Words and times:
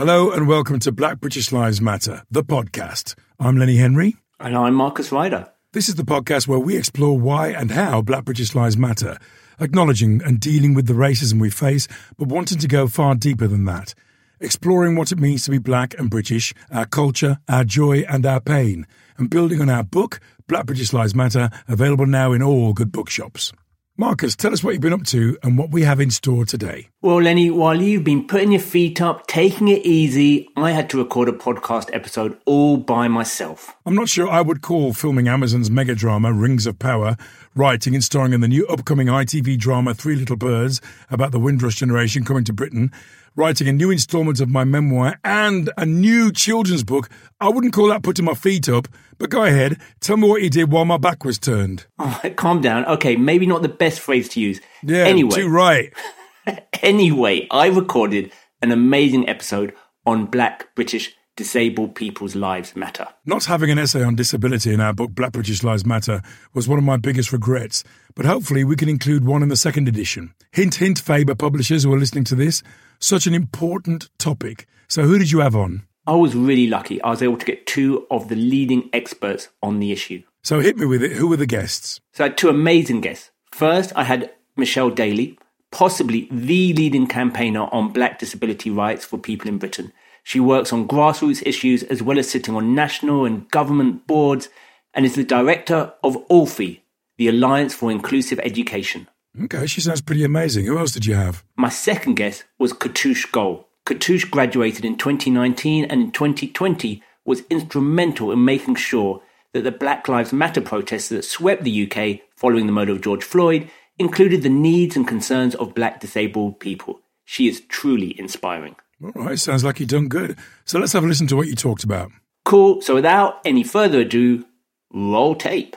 Hello 0.00 0.30
and 0.30 0.48
welcome 0.48 0.78
to 0.78 0.92
Black 0.92 1.20
British 1.20 1.52
Lives 1.52 1.78
Matter, 1.78 2.22
the 2.30 2.42
podcast. 2.42 3.16
I'm 3.38 3.58
Lenny 3.58 3.76
Henry. 3.76 4.16
And 4.38 4.56
I'm 4.56 4.72
Marcus 4.72 5.12
Ryder. 5.12 5.50
This 5.74 5.90
is 5.90 5.96
the 5.96 6.04
podcast 6.04 6.48
where 6.48 6.58
we 6.58 6.74
explore 6.74 7.18
why 7.18 7.48
and 7.48 7.70
how 7.70 8.00
Black 8.00 8.24
British 8.24 8.54
Lives 8.54 8.78
matter, 8.78 9.18
acknowledging 9.60 10.22
and 10.24 10.40
dealing 10.40 10.72
with 10.72 10.86
the 10.86 10.94
racism 10.94 11.38
we 11.38 11.50
face, 11.50 11.86
but 12.16 12.28
wanting 12.28 12.56
to 12.60 12.66
go 12.66 12.88
far 12.88 13.14
deeper 13.14 13.46
than 13.46 13.66
that. 13.66 13.92
Exploring 14.40 14.96
what 14.96 15.12
it 15.12 15.18
means 15.18 15.44
to 15.44 15.50
be 15.50 15.58
black 15.58 15.92
and 15.98 16.08
British, 16.08 16.54
our 16.70 16.86
culture, 16.86 17.36
our 17.46 17.64
joy, 17.64 17.98
and 18.08 18.24
our 18.24 18.40
pain, 18.40 18.86
and 19.18 19.28
building 19.28 19.60
on 19.60 19.68
our 19.68 19.84
book, 19.84 20.18
Black 20.46 20.64
British 20.64 20.94
Lives 20.94 21.14
Matter, 21.14 21.50
available 21.68 22.06
now 22.06 22.32
in 22.32 22.42
all 22.42 22.72
good 22.72 22.90
bookshops. 22.90 23.52
Marcus, 24.00 24.34
tell 24.34 24.54
us 24.54 24.64
what 24.64 24.72
you've 24.72 24.80
been 24.80 24.94
up 24.94 25.04
to 25.08 25.36
and 25.42 25.58
what 25.58 25.72
we 25.72 25.82
have 25.82 26.00
in 26.00 26.10
store 26.10 26.46
today. 26.46 26.88
Well, 27.02 27.20
Lenny, 27.20 27.50
while 27.50 27.82
you've 27.82 28.02
been 28.02 28.26
putting 28.26 28.52
your 28.52 28.60
feet 28.62 28.98
up, 28.98 29.26
taking 29.26 29.68
it 29.68 29.84
easy, 29.84 30.48
I 30.56 30.70
had 30.70 30.88
to 30.88 30.96
record 30.96 31.28
a 31.28 31.32
podcast 31.32 31.90
episode 31.92 32.40
all 32.46 32.78
by 32.78 33.08
myself. 33.08 33.76
I'm 33.84 33.94
not 33.94 34.08
sure 34.08 34.26
I 34.26 34.40
would 34.40 34.62
call 34.62 34.94
filming 34.94 35.28
Amazon's 35.28 35.70
mega 35.70 35.94
drama 35.94 36.32
Rings 36.32 36.66
of 36.66 36.78
Power, 36.78 37.18
writing 37.54 37.94
and 37.94 38.02
starring 38.02 38.32
in 38.32 38.40
the 38.40 38.48
new 38.48 38.66
upcoming 38.68 39.08
ITV 39.08 39.58
drama 39.58 39.92
Three 39.92 40.16
Little 40.16 40.36
Birds 40.36 40.80
about 41.10 41.32
the 41.32 41.38
Windrush 41.38 41.74
generation 41.74 42.24
coming 42.24 42.44
to 42.44 42.54
Britain, 42.54 42.90
writing 43.36 43.68
a 43.68 43.72
new 43.72 43.90
instalment 43.90 44.40
of 44.40 44.48
my 44.48 44.64
memoir 44.64 45.18
and 45.24 45.70
a 45.76 45.86
new 45.86 46.32
children's 46.32 46.84
book. 46.84 47.08
I 47.40 47.48
wouldn't 47.48 47.72
call 47.72 47.88
that 47.88 48.02
putting 48.02 48.24
my 48.24 48.34
feet 48.34 48.68
up, 48.68 48.88
but 49.18 49.30
go 49.30 49.44
ahead, 49.44 49.80
tell 50.00 50.16
me 50.16 50.28
what 50.28 50.42
you 50.42 50.50
did 50.50 50.70
while 50.70 50.84
my 50.84 50.96
back 50.96 51.24
was 51.24 51.38
turned. 51.38 51.86
Oh, 51.98 52.20
calm 52.36 52.60
down. 52.60 52.84
Okay, 52.86 53.16
maybe 53.16 53.46
not 53.46 53.62
the 53.62 53.68
best 53.68 54.00
phrase 54.00 54.28
to 54.30 54.40
use. 54.40 54.60
Yeah, 54.82 55.04
anyway, 55.04 55.30
too 55.30 55.48
right. 55.48 55.92
anyway, 56.82 57.46
I 57.50 57.68
recorded 57.68 58.32
an 58.62 58.72
amazing 58.72 59.28
episode 59.28 59.74
on 60.06 60.26
black 60.26 60.74
British 60.74 61.14
disabled 61.40 61.94
people's 61.94 62.34
lives 62.36 62.76
matter. 62.76 63.08
Not 63.24 63.46
having 63.46 63.70
an 63.70 63.78
essay 63.78 64.02
on 64.02 64.14
disability 64.14 64.74
in 64.74 64.80
our 64.80 64.92
book 64.92 65.12
Black 65.12 65.32
British 65.32 65.62
Lives 65.62 65.86
Matter 65.86 66.20
was 66.52 66.68
one 66.68 66.78
of 66.78 66.84
my 66.84 66.98
biggest 66.98 67.32
regrets, 67.32 67.82
but 68.14 68.26
hopefully 68.26 68.62
we 68.62 68.76
can 68.76 68.90
include 68.90 69.24
one 69.24 69.42
in 69.42 69.48
the 69.48 69.56
second 69.56 69.88
edition. 69.88 70.34
Hint, 70.52 70.74
hint, 70.74 70.98
Faber 70.98 71.34
publishers 71.34 71.84
who 71.84 71.94
are 71.94 71.98
listening 71.98 72.24
to 72.24 72.34
this. 72.34 72.62
Such 73.02 73.26
an 73.26 73.32
important 73.32 74.10
topic. 74.18 74.66
So, 74.86 75.04
who 75.04 75.18
did 75.18 75.30
you 75.30 75.38
have 75.38 75.56
on? 75.56 75.84
I 76.06 76.14
was 76.14 76.34
really 76.34 76.66
lucky. 76.66 77.00
I 77.00 77.08
was 77.08 77.22
able 77.22 77.38
to 77.38 77.46
get 77.46 77.66
two 77.66 78.06
of 78.10 78.28
the 78.28 78.36
leading 78.36 78.90
experts 78.92 79.48
on 79.62 79.80
the 79.80 79.90
issue. 79.90 80.22
So, 80.42 80.60
hit 80.60 80.76
me 80.76 80.84
with 80.84 81.02
it. 81.02 81.12
Who 81.12 81.26
were 81.26 81.38
the 81.38 81.46
guests? 81.46 81.98
So, 82.12 82.24
I 82.24 82.28
had 82.28 82.36
two 82.36 82.50
amazing 82.50 83.00
guests. 83.00 83.30
First, 83.52 83.94
I 83.96 84.04
had 84.04 84.30
Michelle 84.54 84.90
Daley, 84.90 85.38
possibly 85.70 86.28
the 86.30 86.74
leading 86.74 87.06
campaigner 87.06 87.68
on 87.72 87.90
black 87.90 88.18
disability 88.18 88.68
rights 88.68 89.06
for 89.06 89.16
people 89.16 89.48
in 89.48 89.56
Britain. 89.56 89.94
She 90.22 90.38
works 90.38 90.70
on 90.70 90.86
grassroots 90.86 91.42
issues 91.46 91.82
as 91.84 92.02
well 92.02 92.18
as 92.18 92.28
sitting 92.28 92.54
on 92.54 92.74
national 92.74 93.24
and 93.24 93.50
government 93.50 94.06
boards 94.06 94.50
and 94.92 95.06
is 95.06 95.14
the 95.14 95.24
director 95.24 95.94
of 96.02 96.18
ALLFIE, 96.28 96.82
the 97.16 97.28
Alliance 97.28 97.72
for 97.72 97.90
Inclusive 97.90 98.38
Education. 98.40 99.08
Okay, 99.44 99.66
she 99.66 99.80
sounds 99.80 100.00
pretty 100.00 100.24
amazing. 100.24 100.66
Who 100.66 100.78
else 100.78 100.92
did 100.92 101.06
you 101.06 101.14
have? 101.14 101.44
My 101.56 101.68
second 101.68 102.14
guest 102.14 102.44
was 102.58 102.72
Katouche 102.72 103.30
Goll. 103.30 103.68
Katouche 103.86 104.30
graduated 104.30 104.84
in 104.84 104.96
2019 104.96 105.84
and 105.84 106.00
in 106.00 106.10
2020 106.12 107.02
was 107.24 107.42
instrumental 107.50 108.32
in 108.32 108.44
making 108.44 108.74
sure 108.74 109.22
that 109.52 109.62
the 109.62 109.70
Black 109.70 110.08
Lives 110.08 110.32
Matter 110.32 110.60
protests 110.60 111.08
that 111.08 111.24
swept 111.24 111.64
the 111.64 111.90
UK 111.90 112.20
following 112.36 112.66
the 112.66 112.72
murder 112.72 112.92
of 112.92 113.00
George 113.00 113.24
Floyd 113.24 113.70
included 113.98 114.42
the 114.42 114.48
needs 114.48 114.96
and 114.96 115.06
concerns 115.06 115.54
of 115.54 115.74
black 115.74 116.00
disabled 116.00 116.58
people. 116.58 117.00
She 117.24 117.48
is 117.48 117.60
truly 117.60 118.18
inspiring. 118.18 118.76
All 119.02 119.24
right, 119.24 119.38
sounds 119.38 119.64
like 119.64 119.80
you've 119.80 119.88
done 119.88 120.08
good. 120.08 120.38
So 120.64 120.78
let's 120.78 120.92
have 120.92 121.04
a 121.04 121.06
listen 121.06 121.26
to 121.28 121.36
what 121.36 121.48
you 121.48 121.54
talked 121.54 121.84
about. 121.84 122.10
Cool. 122.44 122.80
So 122.80 122.94
without 122.94 123.40
any 123.44 123.62
further 123.62 124.00
ado, 124.00 124.44
roll 124.92 125.34
tape. 125.34 125.76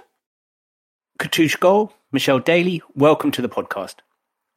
Katouche 1.20 1.60
Goll, 1.60 1.94
Michelle 2.14 2.38
Daley, 2.38 2.80
welcome 2.94 3.32
to 3.32 3.42
the 3.42 3.50
podcast. 3.50 3.96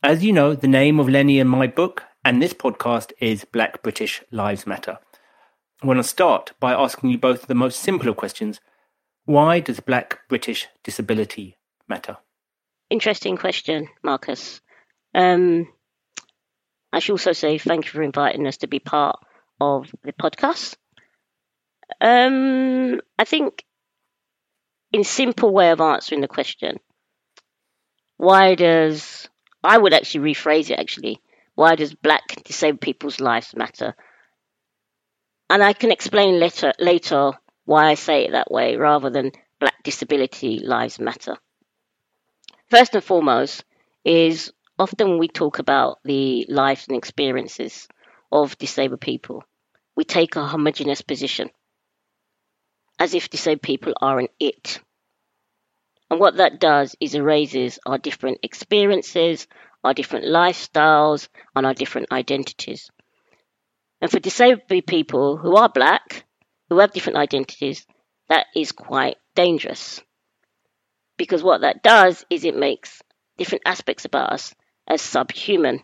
As 0.02 0.22
you 0.22 0.30
know, 0.30 0.54
the 0.54 0.68
name 0.68 1.00
of 1.00 1.08
Lenny 1.08 1.40
and 1.40 1.48
my 1.48 1.66
book 1.66 2.02
and 2.22 2.42
this 2.42 2.52
podcast 2.52 3.12
is 3.18 3.46
Black 3.46 3.82
British 3.82 4.22
Lives 4.30 4.66
Matter. 4.66 4.98
I 5.82 5.86
want 5.86 5.98
to 5.98 6.04
start 6.04 6.52
by 6.60 6.74
asking 6.74 7.08
you 7.08 7.16
both 7.16 7.46
the 7.46 7.54
most 7.54 7.80
simple 7.80 8.10
of 8.10 8.18
questions. 8.18 8.60
Why 9.24 9.60
does 9.60 9.80
black 9.80 10.18
British 10.28 10.68
disability 10.84 11.56
matter? 11.88 12.18
Interesting 12.90 13.38
question, 13.38 13.88
Marcus. 14.02 14.60
Um, 15.14 15.66
I 16.92 16.98
should 16.98 17.12
also 17.12 17.32
say 17.32 17.56
thank 17.56 17.86
you 17.86 17.90
for 17.92 18.02
inviting 18.02 18.46
us 18.46 18.58
to 18.58 18.66
be 18.66 18.80
part 18.80 19.18
of 19.62 19.90
the 20.04 20.12
podcast. 20.12 20.76
Um, 22.02 23.00
I 23.18 23.24
think, 23.24 23.64
in 24.92 25.04
simple 25.04 25.54
way 25.54 25.70
of 25.70 25.80
answering 25.80 26.20
the 26.20 26.28
question, 26.28 26.80
why 28.16 28.54
does 28.54 29.28
I 29.62 29.78
would 29.78 29.92
actually 29.94 30.32
rephrase 30.32 30.70
it 30.70 30.78
actually. 30.78 31.20
Why 31.54 31.74
does 31.74 31.94
black 31.94 32.44
disabled 32.44 32.80
people's 32.80 33.20
lives 33.20 33.56
matter? 33.56 33.94
And 35.50 35.62
I 35.62 35.72
can 35.72 35.90
explain 35.90 36.38
later 36.38 36.72
later 36.78 37.32
why 37.64 37.90
I 37.90 37.94
say 37.94 38.24
it 38.24 38.32
that 38.32 38.50
way 38.50 38.76
rather 38.76 39.10
than 39.10 39.32
black 39.58 39.82
disability 39.82 40.60
lives 40.60 40.98
matter. 40.98 41.36
First 42.68 42.94
and 42.94 43.04
foremost 43.04 43.64
is 44.04 44.52
often 44.78 45.18
we 45.18 45.28
talk 45.28 45.58
about 45.58 45.98
the 46.04 46.46
lives 46.48 46.86
and 46.88 46.96
experiences 46.96 47.88
of 48.30 48.58
disabled 48.58 49.00
people. 49.00 49.44
We 49.96 50.04
take 50.04 50.36
a 50.36 50.46
homogenous 50.46 51.02
position 51.02 51.50
as 52.98 53.14
if 53.14 53.30
disabled 53.30 53.62
people 53.62 53.94
are 54.00 54.18
an 54.18 54.28
it. 54.38 54.80
And 56.10 56.20
what 56.20 56.36
that 56.36 56.60
does 56.60 56.94
is 57.00 57.14
erases 57.14 57.78
our 57.84 57.98
different 57.98 58.38
experiences, 58.42 59.46
our 59.82 59.92
different 59.92 60.26
lifestyles, 60.26 61.28
and 61.54 61.66
our 61.66 61.74
different 61.74 62.12
identities. 62.12 62.90
And 64.00 64.10
for 64.10 64.20
disabled 64.20 64.86
people 64.86 65.36
who 65.36 65.56
are 65.56 65.68
black, 65.68 66.24
who 66.68 66.78
have 66.78 66.92
different 66.92 67.18
identities, 67.18 67.86
that 68.28 68.46
is 68.54 68.72
quite 68.72 69.16
dangerous. 69.34 70.00
Because 71.16 71.42
what 71.42 71.62
that 71.62 71.82
does 71.82 72.24
is 72.30 72.44
it 72.44 72.56
makes 72.56 73.02
different 73.36 73.62
aspects 73.66 74.04
about 74.04 74.32
us 74.32 74.54
as 74.86 75.00
subhuman. 75.02 75.80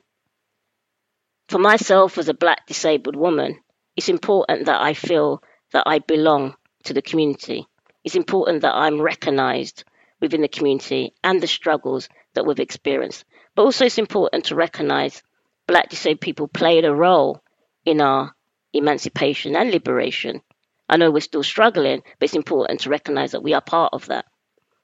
For 1.49 1.59
myself, 1.59 2.19
as 2.19 2.29
a 2.29 2.35
black 2.35 2.67
disabled 2.67 3.17
woman, 3.17 3.61
it's 3.97 4.09
important 4.09 4.67
that 4.67 4.81
I 4.81 4.95
feel 4.95 5.43
that 5.73 5.85
I 5.87 5.99
belong 5.99 6.55
to 6.85 6.95
the 6.95 7.03
community. 7.03 7.67
It's 8.05 8.15
important 8.17 8.63
that 8.63 8.75
I'm 8.75 9.01
recognized 9.01 9.85
within 10.23 10.41
the 10.41 10.49
community 10.49 11.13
and 11.23 11.43
the 11.43 11.47
struggles 11.47 12.09
that 12.33 12.47
we've 12.47 12.61
experienced. 12.61 13.25
But 13.55 13.65
also, 13.65 13.85
it's 13.85 13.99
important 13.99 14.47
to 14.47 14.55
recognize 14.55 15.23
black 15.67 15.91
disabled 15.91 16.21
people 16.21 16.49
played 16.49 16.87
a 16.87 16.95
role 16.95 17.43
in 17.85 18.01
our 18.01 18.35
emancipation 18.73 19.55
and 19.55 19.71
liberation. 19.71 20.41
I 20.89 20.97
know 20.97 21.11
we're 21.11 21.21
still 21.21 21.43
struggling, 21.43 22.03
but 22.19 22.25
it's 22.25 22.35
important 22.35 22.81
to 22.81 22.91
recognize 22.91 23.33
that 23.33 23.43
we 23.43 23.53
are 23.53 23.61
part 23.61 23.93
of 23.93 24.07
that. 24.07 24.25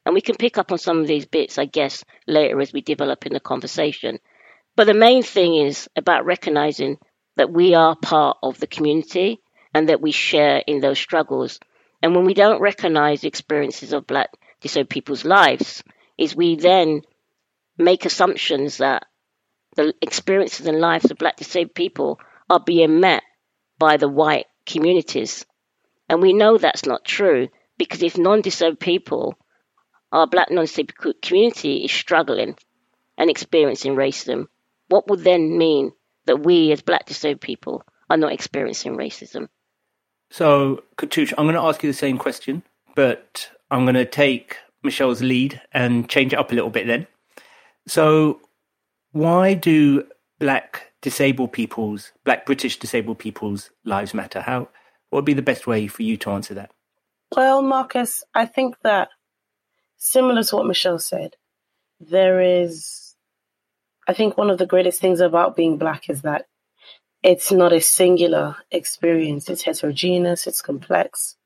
And 0.04 0.14
we 0.14 0.20
can 0.20 0.36
pick 0.36 0.58
up 0.58 0.72
on 0.72 0.78
some 0.78 1.00
of 1.00 1.06
these 1.06 1.26
bits, 1.26 1.58
I 1.58 1.66
guess, 1.66 2.04
later 2.26 2.60
as 2.60 2.72
we 2.72 2.80
develop 2.80 3.26
in 3.26 3.32
the 3.32 3.40
conversation. 3.40 4.18
But 4.76 4.86
the 4.86 4.94
main 4.94 5.22
thing 5.22 5.56
is 5.56 5.88
about 5.96 6.24
recognizing 6.24 6.98
that 7.36 7.52
we 7.52 7.74
are 7.74 7.96
part 7.96 8.38
of 8.42 8.58
the 8.58 8.66
community 8.66 9.40
and 9.74 9.88
that 9.88 10.00
we 10.00 10.12
share 10.12 10.62
in 10.66 10.80
those 10.80 10.98
struggles. 10.98 11.60
And 12.02 12.14
when 12.14 12.24
we 12.24 12.34
don't 12.34 12.60
recognize 12.60 13.20
the 13.20 13.28
experiences 13.28 13.92
of 13.92 14.06
black 14.06 14.30
disabled 14.60 14.90
people's 14.90 15.24
lives, 15.24 15.82
is 16.16 16.34
we 16.34 16.56
then 16.56 17.02
make 17.76 18.04
assumptions 18.04 18.78
that 18.78 19.06
the 19.76 19.94
experiences 20.02 20.66
and 20.66 20.80
lives 20.80 21.10
of 21.10 21.18
black 21.18 21.36
disabled 21.36 21.74
people 21.74 22.20
are 22.50 22.60
being 22.60 23.00
met 23.00 23.22
by 23.78 23.96
the 23.96 24.08
white 24.08 24.46
communities. 24.66 25.46
And 26.08 26.20
we 26.20 26.32
know 26.32 26.58
that's 26.58 26.86
not 26.86 27.04
true 27.04 27.48
because 27.76 28.02
if 28.02 28.18
non 28.18 28.40
disabled 28.40 28.80
people, 28.80 29.38
our 30.10 30.26
black 30.26 30.50
non 30.50 30.64
disabled 30.64 31.22
community 31.22 31.84
is 31.84 31.92
struggling 31.92 32.56
and 33.16 33.30
experiencing 33.30 33.94
racism, 33.94 34.46
what 34.88 35.08
would 35.08 35.20
then 35.20 35.58
mean 35.58 35.92
that 36.26 36.42
we 36.42 36.72
as 36.72 36.82
black 36.82 37.06
disabled 37.06 37.40
people 37.40 37.84
are 38.10 38.16
not 38.16 38.32
experiencing 38.32 38.96
racism? 38.96 39.48
So, 40.30 40.82
Katouche, 40.96 41.32
I'm 41.38 41.46
going 41.46 41.54
to 41.54 41.62
ask 41.62 41.82
you 41.82 41.90
the 41.90 41.96
same 41.96 42.18
question, 42.18 42.62
but 42.94 43.50
I'm 43.70 43.84
going 43.84 43.94
to 43.94 44.04
take 44.04 44.56
Michelle's 44.82 45.22
lead 45.22 45.60
and 45.72 46.08
change 46.08 46.32
it 46.32 46.38
up 46.38 46.52
a 46.52 46.54
little 46.54 46.70
bit 46.70 46.86
then. 46.86 47.06
So, 47.86 48.40
why 49.12 49.54
do 49.54 50.06
black 50.38 50.92
disabled 51.00 51.52
people's, 51.52 52.12
black 52.24 52.46
British 52.46 52.78
disabled 52.78 53.18
people's 53.18 53.70
lives 53.84 54.14
matter? 54.14 54.40
How, 54.40 54.68
what 55.10 55.18
would 55.18 55.24
be 55.24 55.34
the 55.34 55.42
best 55.42 55.66
way 55.66 55.86
for 55.86 56.02
you 56.02 56.16
to 56.18 56.30
answer 56.30 56.54
that? 56.54 56.70
Well, 57.34 57.62
Marcus, 57.62 58.24
I 58.34 58.46
think 58.46 58.76
that 58.82 59.08
similar 59.96 60.42
to 60.42 60.56
what 60.56 60.66
Michelle 60.66 60.98
said, 60.98 61.36
there 62.00 62.40
is, 62.40 63.14
I 64.06 64.14
think 64.14 64.36
one 64.36 64.50
of 64.50 64.58
the 64.58 64.66
greatest 64.66 65.00
things 65.00 65.20
about 65.20 65.56
being 65.56 65.78
black 65.78 66.08
is 66.08 66.22
that 66.22 66.46
it's 67.22 67.50
not 67.50 67.72
a 67.72 67.80
singular 67.80 68.56
experience. 68.70 69.50
It's 69.50 69.62
heterogeneous, 69.62 70.46
it's 70.46 70.62
complex. 70.62 71.36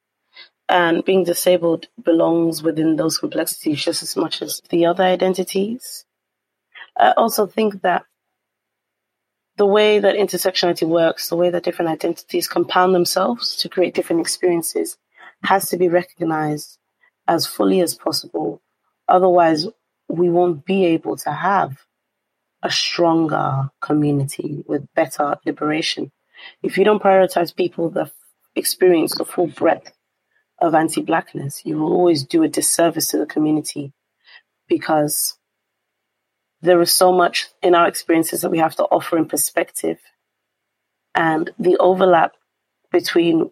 And 0.73 1.05
being 1.05 1.25
disabled 1.25 1.89
belongs 2.03 2.63
within 2.63 2.97
those 2.97 3.19
complexities 3.19 3.85
just 3.85 4.03
as 4.03 4.17
much 4.17 4.41
as 4.41 4.63
the 4.71 4.87
other 4.87 5.05
identities. 5.05 6.07
I 6.97 7.11
also 7.11 7.47
think 7.47 7.83
that 7.83 8.07
the 9.59 9.67
way 9.67 9.99
that 9.99 10.17
intersectionality 10.17 10.89
works, 10.89 11.29
the 11.29 11.37
way 11.37 11.51
that 11.51 11.63
different 11.63 11.91
identities 11.91 12.49
compound 12.49 12.95
themselves 12.95 13.55
to 13.57 13.69
create 13.69 13.93
different 13.93 14.23
experiences, 14.23 14.97
has 15.43 15.69
to 15.69 15.77
be 15.77 15.91
recognized 15.91 16.79
as 17.29 17.47
fully 17.47 17.83
as 17.83 17.95
possible. 17.95 18.63
Otherwise, 19.09 19.67
we 20.09 20.31
won't 20.31 20.65
be 20.65 20.87
able 20.87 21.19
to 21.19 21.33
have 21.33 21.77
a 22.63 22.71
stronger 22.71 23.69
community 23.83 24.65
with 24.67 24.89
better 24.95 25.37
liberation. 25.45 26.13
If 26.63 26.79
you 26.79 26.85
don't 26.85 27.03
prioritize 27.03 27.55
people 27.55 27.91
that 27.91 28.11
experience 28.57 29.19
the 29.19 29.27
full 29.27 29.49
breadth 29.49 29.93
of 30.62 30.75
anti 30.75 31.03
blackness, 31.03 31.62
you 31.64 31.76
will 31.76 31.93
always 31.93 32.23
do 32.23 32.43
a 32.43 32.49
disservice 32.49 33.09
to 33.09 33.19
the 33.19 33.26
community 33.26 33.93
because 34.69 35.37
there 36.62 36.81
is 36.81 36.94
so 36.94 37.12
much 37.12 37.49
in 37.62 37.75
our 37.75 37.88
experiences 37.88 38.43
that 38.43 38.50
we 38.50 38.59
have 38.59 38.76
to 38.76 38.85
offer 38.85 39.19
in 39.19 39.26
perspective. 39.26 39.99
And 41.14 41.50
the 41.59 41.76
overlap 41.79 42.32
between 42.91 43.50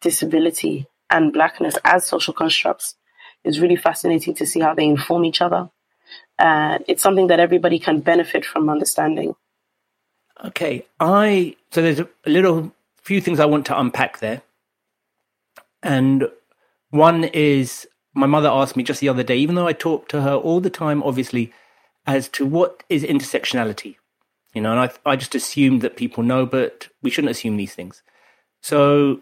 disability 0.00 0.86
and 1.08 1.32
blackness 1.32 1.76
as 1.84 2.04
social 2.04 2.34
constructs 2.34 2.96
is 3.44 3.60
really 3.60 3.76
fascinating 3.76 4.34
to 4.34 4.46
see 4.46 4.60
how 4.60 4.74
they 4.74 4.84
inform 4.84 5.24
each 5.24 5.40
other. 5.40 5.70
And 6.38 6.84
it's 6.88 7.02
something 7.02 7.28
that 7.28 7.40
everybody 7.40 7.78
can 7.78 8.00
benefit 8.00 8.44
from 8.44 8.68
understanding. 8.68 9.34
Okay, 10.44 10.86
I 11.00 11.56
so 11.70 11.82
there's 11.82 12.00
a 12.00 12.08
little 12.26 12.72
few 13.02 13.20
things 13.20 13.40
I 13.40 13.46
want 13.46 13.66
to 13.66 13.78
unpack 13.78 14.18
there. 14.18 14.42
And 15.82 16.28
one 16.90 17.24
is 17.24 17.86
my 18.14 18.26
mother 18.26 18.48
asked 18.48 18.76
me 18.76 18.82
just 18.82 19.00
the 19.00 19.08
other 19.08 19.22
day, 19.22 19.36
even 19.36 19.54
though 19.54 19.66
I 19.66 19.72
talk 19.72 20.08
to 20.08 20.22
her 20.22 20.34
all 20.34 20.60
the 20.60 20.70
time, 20.70 21.02
obviously, 21.02 21.52
as 22.06 22.28
to 22.30 22.46
what 22.46 22.82
is 22.88 23.04
intersectionality. 23.04 23.96
You 24.54 24.62
know, 24.62 24.72
and 24.72 24.80
I, 24.80 25.10
I 25.10 25.16
just 25.16 25.34
assumed 25.34 25.82
that 25.82 25.96
people 25.96 26.22
know, 26.22 26.46
but 26.46 26.88
we 27.02 27.10
shouldn't 27.10 27.30
assume 27.30 27.56
these 27.56 27.74
things. 27.74 28.02
So, 28.62 29.20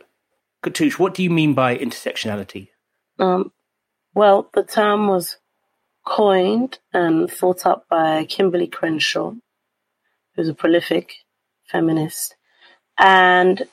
Katouche, 0.62 0.98
what 0.98 1.14
do 1.14 1.22
you 1.22 1.30
mean 1.30 1.52
by 1.52 1.76
intersectionality? 1.76 2.68
Um, 3.18 3.52
well, 4.14 4.48
the 4.54 4.62
term 4.62 5.08
was 5.08 5.36
coined 6.06 6.78
and 6.92 7.30
thought 7.30 7.66
up 7.66 7.86
by 7.90 8.24
Kimberlé 8.24 8.70
Crenshaw, 8.70 9.34
who's 10.34 10.48
a 10.48 10.54
prolific 10.54 11.12
feminist. 11.68 12.36
And 12.98 13.64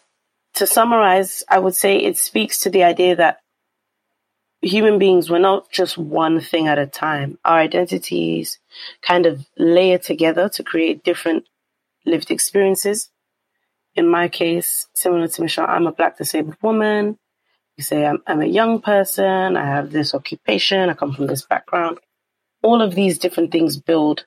to 0.56 0.68
summarize, 0.68 1.44
I 1.50 1.60
would 1.60 1.76
say 1.76 1.98
it 1.98 2.18
speaks 2.18 2.60
to 2.60 2.70
the 2.70 2.84
idea 2.84 3.16
that 3.16 3.40
human 4.62 4.98
beings 5.00 5.30
were 5.30 5.40
not 5.40 5.72
just 5.72 5.98
one 5.98 6.40
thing 6.40 6.68
at 6.68 6.80
a 6.80 6.88
time. 6.88 7.38
Our 7.44 7.60
identities 7.60 8.60
kind 9.02 9.26
of 9.26 9.46
layer 9.58 9.98
together 9.98 10.50
to 10.50 10.64
create 10.64 11.04
different 11.04 11.46
lived 12.06 12.32
experiences. 12.32 13.10
In 13.96 14.08
my 14.08 14.28
case, 14.28 14.88
similar 14.94 15.28
to 15.28 15.42
Michelle, 15.42 15.68
I'm 15.68 15.88
a 15.88 15.92
black 15.92 16.18
disabled 16.18 16.58
woman. 16.62 17.18
You 17.78 17.84
say 17.84 18.06
I'm, 18.06 18.22
I'm 18.28 18.42
a 18.42 18.46
young 18.46 18.82
person. 18.82 19.58
I 19.58 19.66
have 19.66 19.92
this 19.92 20.14
occupation. 20.14 20.90
I 20.90 20.94
come 20.94 21.14
from 21.14 21.28
this 21.28 21.46
background. 21.46 22.00
All 22.62 22.82
of 22.82 22.96
these 22.96 23.18
different 23.18 23.52
things 23.52 23.78
build 23.78 24.26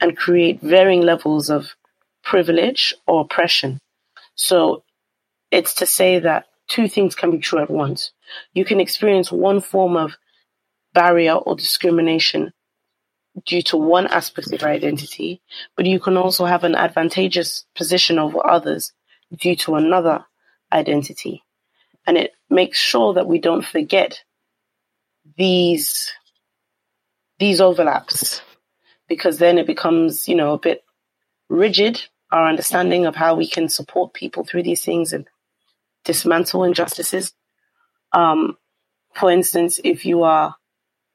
and 0.00 0.16
create 0.16 0.60
varying 0.60 1.02
levels 1.02 1.50
of 1.50 1.74
privilege 2.22 2.94
or 3.06 3.22
oppression. 3.22 3.78
So 4.34 4.82
it's 5.50 5.74
to 5.74 5.86
say 5.86 6.18
that 6.20 6.46
two 6.68 6.88
things 6.88 7.14
can 7.14 7.30
be 7.30 7.38
true 7.38 7.60
at 7.60 7.70
once. 7.70 8.12
You 8.54 8.64
can 8.64 8.80
experience 8.80 9.32
one 9.32 9.60
form 9.60 9.96
of 9.96 10.16
barrier 10.94 11.34
or 11.34 11.56
discrimination 11.56 12.52
due 13.46 13.62
to 13.62 13.76
one 13.76 14.06
aspect 14.06 14.52
of 14.52 14.60
your 14.60 14.70
identity, 14.70 15.40
but 15.76 15.86
you 15.86 16.00
can 16.00 16.16
also 16.16 16.44
have 16.44 16.64
an 16.64 16.74
advantageous 16.74 17.64
position 17.74 18.18
over 18.18 18.44
others 18.44 18.92
due 19.36 19.56
to 19.56 19.76
another 19.76 20.24
identity. 20.72 21.42
And 22.06 22.16
it 22.16 22.32
makes 22.48 22.78
sure 22.78 23.14
that 23.14 23.26
we 23.26 23.38
don't 23.38 23.64
forget 23.64 24.22
these 25.36 26.12
these 27.38 27.60
overlaps 27.60 28.42
because 29.08 29.38
then 29.38 29.56
it 29.56 29.66
becomes, 29.66 30.28
you 30.28 30.34
know, 30.34 30.52
a 30.52 30.58
bit 30.58 30.84
rigid 31.48 32.00
our 32.30 32.46
understanding 32.46 33.06
of 33.06 33.16
how 33.16 33.34
we 33.34 33.48
can 33.48 33.68
support 33.68 34.14
people 34.14 34.44
through 34.44 34.62
these 34.62 34.84
things 34.84 35.12
and 35.12 35.26
dismantle 36.04 36.64
injustices. 36.64 37.32
Um, 38.12 38.56
for 39.14 39.30
instance, 39.30 39.80
if 39.82 40.04
you 40.04 40.22
are 40.22 40.56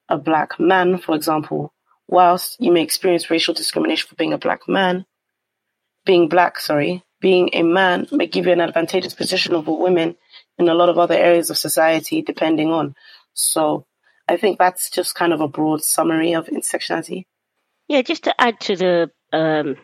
a 0.09 0.17
black 0.17 0.59
man, 0.59 0.97
for 0.97 1.15
example, 1.15 1.73
whilst 2.07 2.59
you 2.59 2.71
may 2.71 2.81
experience 2.81 3.29
racial 3.29 3.53
discrimination 3.53 4.07
for 4.07 4.15
being 4.15 4.33
a 4.33 4.37
black 4.37 4.67
man, 4.67 5.05
being 6.05 6.29
black, 6.29 6.59
sorry, 6.59 7.03
being 7.19 7.49
a 7.53 7.63
man 7.63 8.07
may 8.11 8.27
give 8.27 8.45
you 8.45 8.51
an 8.51 8.61
advantageous 8.61 9.13
position 9.13 9.55
over 9.55 9.71
women 9.71 10.15
in 10.57 10.69
a 10.69 10.75
lot 10.75 10.89
of 10.89 10.97
other 10.97 11.15
areas 11.15 11.49
of 11.49 11.57
society, 11.57 12.21
depending 12.21 12.69
on. 12.69 12.95
So 13.33 13.85
I 14.27 14.37
think 14.37 14.59
that's 14.59 14.89
just 14.89 15.15
kind 15.15 15.33
of 15.33 15.41
a 15.41 15.47
broad 15.47 15.83
summary 15.83 16.33
of 16.33 16.47
intersectionality. 16.47 17.25
Yeah, 17.87 18.01
just 18.01 18.23
to 18.25 18.39
add 18.39 18.59
to 18.61 18.75
the 18.75 19.11
um, 19.33 19.77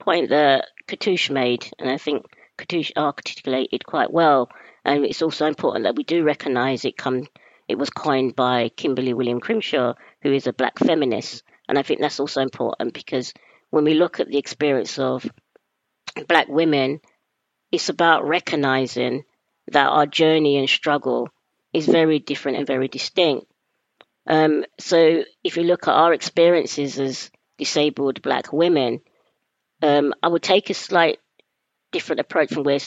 point 0.00 0.30
that 0.30 0.68
Katouche 0.88 1.30
made, 1.30 1.70
and 1.78 1.90
I 1.90 1.96
think 1.96 2.26
Katouche 2.58 2.92
articulated 2.96 3.84
quite 3.84 4.12
well, 4.12 4.50
and 4.84 5.04
it's 5.04 5.22
also 5.22 5.46
important 5.46 5.84
that 5.84 5.96
we 5.96 6.04
do 6.04 6.22
recognise 6.22 6.84
it 6.84 6.96
come 6.96 7.26
it 7.66 7.78
was 7.78 7.90
coined 7.90 8.36
by 8.36 8.68
Kimberlé 8.68 9.14
William 9.14 9.40
Crenshaw, 9.40 9.94
who 10.22 10.32
is 10.32 10.46
a 10.46 10.52
black 10.52 10.78
feminist. 10.78 11.42
And 11.68 11.78
I 11.78 11.82
think 11.82 12.00
that's 12.00 12.20
also 12.20 12.42
important 12.42 12.92
because 12.92 13.32
when 13.70 13.84
we 13.84 13.94
look 13.94 14.20
at 14.20 14.28
the 14.28 14.38
experience 14.38 14.98
of 14.98 15.26
black 16.28 16.48
women, 16.48 17.00
it's 17.72 17.88
about 17.88 18.26
recognizing 18.26 19.24
that 19.68 19.88
our 19.88 20.06
journey 20.06 20.58
and 20.58 20.68
struggle 20.68 21.30
is 21.72 21.86
very 21.86 22.18
different 22.18 22.58
and 22.58 22.66
very 22.66 22.88
distinct. 22.88 23.46
Um, 24.26 24.64
so 24.78 25.24
if 25.42 25.56
you 25.56 25.62
look 25.62 25.88
at 25.88 25.94
our 25.94 26.12
experiences 26.12 26.98
as 26.98 27.30
disabled 27.58 28.22
black 28.22 28.52
women, 28.52 29.00
um, 29.82 30.14
I 30.22 30.28
would 30.28 30.42
take 30.42 30.70
a 30.70 30.74
slight 30.74 31.18
different 31.94 32.20
approach 32.20 32.52
from 32.52 32.64
where 32.64 32.80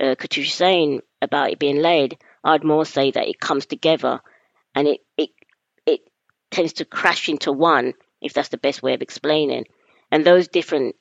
uh, 0.00 0.14
Katouche 0.16 0.46
is 0.46 0.54
saying 0.54 1.02
about 1.20 1.50
it 1.50 1.58
being 1.58 1.82
laid. 1.82 2.16
I'd 2.42 2.64
more 2.64 2.86
say 2.86 3.10
that 3.10 3.28
it 3.28 3.38
comes 3.38 3.66
together 3.66 4.20
and 4.74 4.88
it, 4.88 5.00
it, 5.18 5.30
it 5.84 6.00
tends 6.50 6.72
to 6.74 6.86
crash 6.86 7.28
into 7.28 7.52
one, 7.52 7.92
if 8.22 8.32
that's 8.32 8.48
the 8.48 8.56
best 8.56 8.82
way 8.82 8.94
of 8.94 9.02
explaining. 9.02 9.66
And 10.10 10.24
those 10.24 10.48
different 10.48 10.96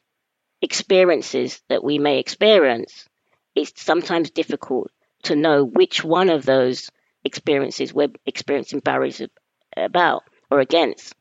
experiences 0.62 1.62
that 1.69 1.83
we 1.83 1.97
may 1.97 2.19
experience, 2.19 3.07
it's 3.55 3.81
sometimes 3.81 4.31
difficult 4.31 4.91
to 5.24 5.35
know 5.38 5.63
which 5.63 6.03
one 6.03 6.29
of 6.29 6.45
those 6.45 6.91
experiences 7.24 7.93
we're 7.93 8.09
experiencing 8.25 8.79
barriers 8.81 9.21
about 9.77 10.24
or 10.51 10.59
against. 10.59 11.15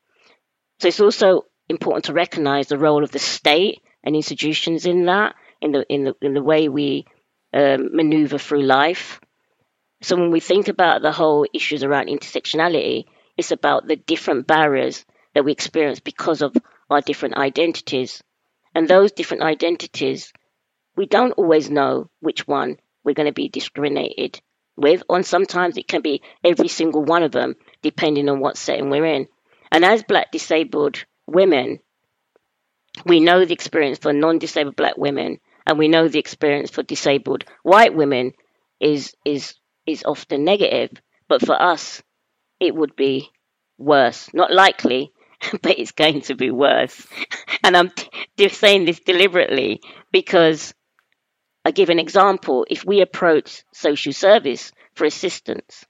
So 0.81 0.89
it's 0.89 1.01
also 1.01 1.43
important 1.69 2.07
to 2.07 2.13
recognize 2.13 2.67
the 2.67 2.79
role 2.79 3.05
of 3.05 3.13
the 3.13 3.21
state 3.21 3.83
and 4.03 4.17
institutions 4.17 4.85
in 4.85 5.07
that, 5.07 5.37
in 5.65 5.73
the 5.73 5.85
in 5.89 6.05
the 6.05 6.15
in 6.21 6.35
the 6.35 6.43
way 6.43 6.69
we 6.69 7.07
um, 7.53 7.97
maneuver 7.97 8.39
through 8.39 8.63
life. 8.63 9.21
So 10.03 10.17
when 10.17 10.31
we 10.31 10.41
think 10.41 10.69
about 10.69 11.03
the 11.03 11.13
whole 11.13 11.47
issues 11.55 11.83
around 11.83 12.09
intersectionality, 12.09 13.07
it's 13.37 13.53
about 13.53 13.89
the 13.89 13.97
different 13.97 14.47
barriers 14.47 15.05
that 15.35 15.45
we 15.45 15.53
experience 15.53 16.01
because 16.01 16.43
of 16.43 16.55
our 16.91 17.01
different 17.01 17.37
identities. 17.37 18.23
And 18.75 18.87
those 18.87 19.13
different 19.13 19.45
identities, 19.45 20.33
we 20.97 21.07
don't 21.07 21.33
always 21.33 21.71
know 21.71 22.11
which 22.21 22.47
one 22.47 22.77
we're 23.03 23.15
going 23.15 23.27
to 23.27 23.33
be 23.33 23.49
discriminated 23.49 24.41
with, 24.77 25.03
and 25.09 25.25
sometimes 25.25 25.77
it 25.77 25.89
can 25.89 26.03
be 26.03 26.23
every 26.43 26.69
single 26.69 27.05
one 27.05 27.23
of 27.23 27.33
them, 27.33 27.55
depending 27.83 28.29
on 28.29 28.41
what 28.41 28.57
setting 28.57 28.91
we're 28.91 29.05
in. 29.07 29.29
And 29.71 29.85
as 29.85 30.03
black 30.03 30.33
disabled 30.33 31.05
women, 31.27 31.79
we 33.07 33.21
know 33.21 33.45
the 33.45 33.55
experience 33.55 33.99
for 33.99 34.13
non 34.13 34.39
disabled 34.39 34.77
black 34.77 34.97
women, 34.97 35.41
and 35.67 35.79
we 35.79 35.89
know 35.89 36.09
the 36.09 36.19
experience 36.19 36.71
for 36.71 36.83
disabled 36.83 37.45
white 37.63 37.95
women 37.95 38.33
is 38.81 39.15
is 39.25 39.55
is 39.87 40.05
often 40.05 40.45
negative. 40.45 40.91
But 41.29 41.45
for 41.45 41.61
us, 41.61 42.03
it 42.61 42.75
would 42.75 42.97
be 42.97 43.31
worse. 43.79 44.33
Not 44.35 44.53
likely, 44.53 45.13
but 45.63 45.79
it's 45.79 45.93
going 45.93 46.23
to 46.23 46.35
be 46.35 46.51
worse. 46.51 47.07
And 47.63 47.75
I'm 47.79 47.91
t- 48.37 48.49
saying 48.51 48.85
this 48.85 49.01
deliberately 49.01 49.81
because 50.13 50.75
I 51.65 51.71
give 51.71 51.89
an 51.89 51.99
example. 51.99 52.67
If 52.69 52.85
we 52.85 53.01
approach 53.01 53.65
social 53.73 54.13
service 54.13 54.71
for 54.95 55.07
assistance, 55.07 55.87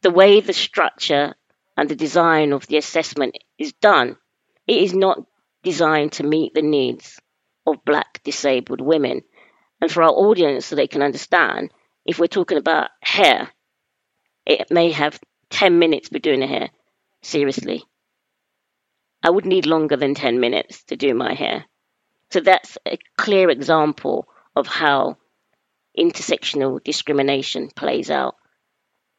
the 0.00 0.10
way 0.10 0.40
the 0.40 0.54
structure 0.54 1.34
and 1.76 1.86
the 1.86 1.96
design 1.96 2.54
of 2.54 2.66
the 2.66 2.78
assessment 2.78 3.36
is 3.58 3.74
done, 3.74 4.16
it 4.66 4.78
is 4.82 4.94
not 4.94 5.18
designed 5.62 6.12
to 6.12 6.22
meet 6.22 6.54
the 6.54 6.62
needs 6.62 7.20
of 7.70 7.84
black 7.84 8.22
disabled 8.24 8.80
women. 8.80 9.22
And 9.80 9.90
for 9.90 10.02
our 10.02 10.10
audience, 10.10 10.66
so 10.66 10.76
they 10.76 10.88
can 10.88 11.02
understand, 11.02 11.72
if 12.04 12.18
we're 12.18 12.26
talking 12.26 12.58
about 12.58 12.90
hair, 13.00 13.48
it 14.46 14.70
may 14.70 14.90
have 14.90 15.20
10 15.50 15.78
minutes 15.78 16.08
for 16.08 16.18
doing 16.18 16.42
a 16.42 16.46
hair. 16.46 16.70
Seriously. 17.22 17.84
I 19.22 19.30
would 19.30 19.44
need 19.44 19.66
longer 19.66 19.96
than 19.96 20.14
10 20.14 20.40
minutes 20.40 20.84
to 20.84 20.96
do 20.96 21.14
my 21.14 21.34
hair. 21.34 21.64
So 22.30 22.40
that's 22.40 22.78
a 22.86 22.98
clear 23.16 23.50
example 23.50 24.28
of 24.54 24.66
how 24.66 25.16
intersectional 25.98 26.82
discrimination 26.82 27.70
plays 27.74 28.10
out. 28.10 28.36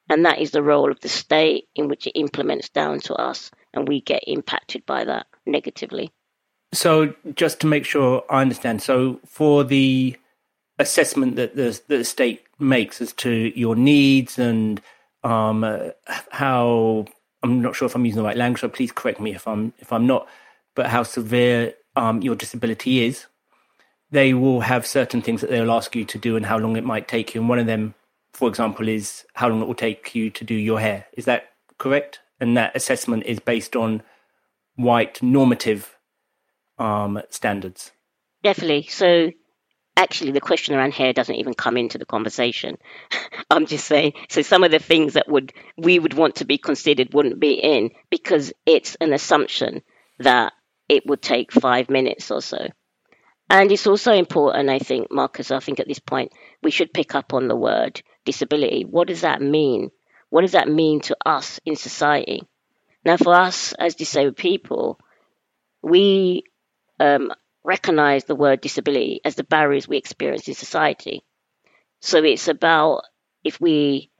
And 0.09 0.25
that 0.25 0.39
is 0.39 0.51
the 0.51 0.63
role 0.63 0.91
of 0.91 0.99
the 1.01 1.09
state 1.09 1.65
in 1.75 1.87
which 1.87 2.07
it 2.07 2.19
implements 2.19 2.69
down 2.69 2.99
to 3.01 3.13
us, 3.13 3.51
and 3.73 3.87
we 3.87 4.01
get 4.01 4.23
impacted 4.25 4.85
by 4.85 5.03
that 5.03 5.27
negatively. 5.45 6.11
So, 6.71 7.13
just 7.35 7.59
to 7.61 7.67
make 7.67 7.85
sure 7.85 8.23
I 8.29 8.41
understand, 8.41 8.81
so 8.81 9.19
for 9.25 9.63
the 9.63 10.15
assessment 10.77 11.35
that 11.35 11.55
the, 11.55 11.79
the 11.87 12.03
state 12.03 12.43
makes 12.59 13.01
as 13.01 13.11
to 13.13 13.51
your 13.55 13.75
needs 13.75 14.37
and 14.37 14.81
um, 15.23 15.63
uh, 15.63 15.89
how 16.29 17.05
I'm 17.43 17.61
not 17.61 17.75
sure 17.75 17.87
if 17.87 17.95
I'm 17.95 18.05
using 18.05 18.21
the 18.21 18.27
right 18.27 18.37
language, 18.37 18.61
so 18.61 18.69
please 18.69 18.91
correct 18.91 19.19
me 19.19 19.33
if 19.33 19.47
I'm 19.47 19.73
if 19.79 19.91
I'm 19.91 20.05
not, 20.05 20.27
but 20.75 20.87
how 20.87 21.03
severe 21.03 21.73
um, 21.95 22.21
your 22.21 22.35
disability 22.35 23.03
is, 23.03 23.25
they 24.11 24.33
will 24.33 24.61
have 24.61 24.85
certain 24.85 25.21
things 25.21 25.41
that 25.41 25.49
they'll 25.49 25.71
ask 25.71 25.95
you 25.95 26.05
to 26.05 26.17
do 26.17 26.35
and 26.35 26.45
how 26.45 26.57
long 26.57 26.75
it 26.75 26.83
might 26.83 27.07
take 27.07 27.33
you. 27.33 27.41
And 27.41 27.49
one 27.49 27.59
of 27.59 27.65
them, 27.65 27.93
for 28.33 28.47
example, 28.47 28.87
is 28.87 29.25
how 29.33 29.49
long 29.49 29.61
it 29.61 29.67
will 29.67 29.75
take 29.75 30.15
you 30.15 30.29
to 30.29 30.43
do 30.43 30.55
your 30.55 30.79
hair. 30.79 31.07
Is 31.13 31.25
that 31.25 31.51
correct? 31.77 32.19
And 32.39 32.55
that 32.57 32.75
assessment 32.75 33.23
is 33.25 33.39
based 33.39 33.75
on 33.75 34.01
white 34.75 35.21
normative 35.21 35.97
um, 36.79 37.21
standards. 37.29 37.91
Definitely. 38.43 38.87
So 38.87 39.31
actually 39.99 40.31
the 40.31 40.41
question 40.41 40.75
around 40.75 40.93
hair 40.93 41.11
doesn't 41.11 41.35
even 41.35 41.53
come 41.53 41.77
into 41.77 41.97
the 41.97 42.05
conversation. 42.05 42.77
I'm 43.49 43.65
just 43.65 43.85
saying. 43.85 44.13
So 44.29 44.41
some 44.41 44.63
of 44.63 44.71
the 44.71 44.79
things 44.79 45.13
that 45.13 45.27
would 45.27 45.53
we 45.77 45.99
would 45.99 46.13
want 46.13 46.35
to 46.35 46.45
be 46.45 46.57
considered 46.57 47.13
wouldn't 47.13 47.39
be 47.39 47.53
in 47.53 47.91
because 48.09 48.53
it's 48.65 48.95
an 49.01 49.13
assumption 49.13 49.81
that 50.19 50.53
it 50.87 51.05
would 51.05 51.21
take 51.21 51.51
five 51.51 51.89
minutes 51.89 52.31
or 52.31 52.41
so. 52.41 52.67
And 53.49 53.71
it's 53.71 53.87
also 53.87 54.13
important, 54.13 54.69
I 54.69 54.79
think, 54.79 55.11
Marcus, 55.11 55.51
I 55.51 55.59
think 55.59 55.79
at 55.79 55.87
this 55.87 55.99
point 55.99 56.31
we 56.61 56.71
should 56.71 56.93
pick 56.93 57.15
up 57.15 57.33
on 57.33 57.47
the 57.47 57.55
word 57.55 58.01
disability. 58.23 58.85
What 58.85 59.07
does 59.07 59.21
that 59.21 59.41
mean? 59.41 59.89
What 60.29 60.41
does 60.41 60.51
that 60.51 60.69
mean 60.69 61.01
to 61.01 61.17
us 61.25 61.59
in 61.65 61.75
society? 61.75 62.43
Now, 63.03 63.17
for 63.17 63.33
us 63.33 63.73
as 63.73 63.95
disabled 63.95 64.37
people, 64.37 64.99
we 65.81 66.43
um, 66.99 67.31
recognize 67.63 68.25
the 68.25 68.35
word 68.35 68.61
disability 68.61 69.21
as 69.25 69.35
the 69.35 69.43
barriers 69.43 69.87
we 69.87 69.97
experience 69.97 70.47
in 70.47 70.53
society. 70.53 71.23
So 72.01 72.23
it's 72.23 72.47
about 72.47 73.03
if 73.43 73.59
we 73.59 74.11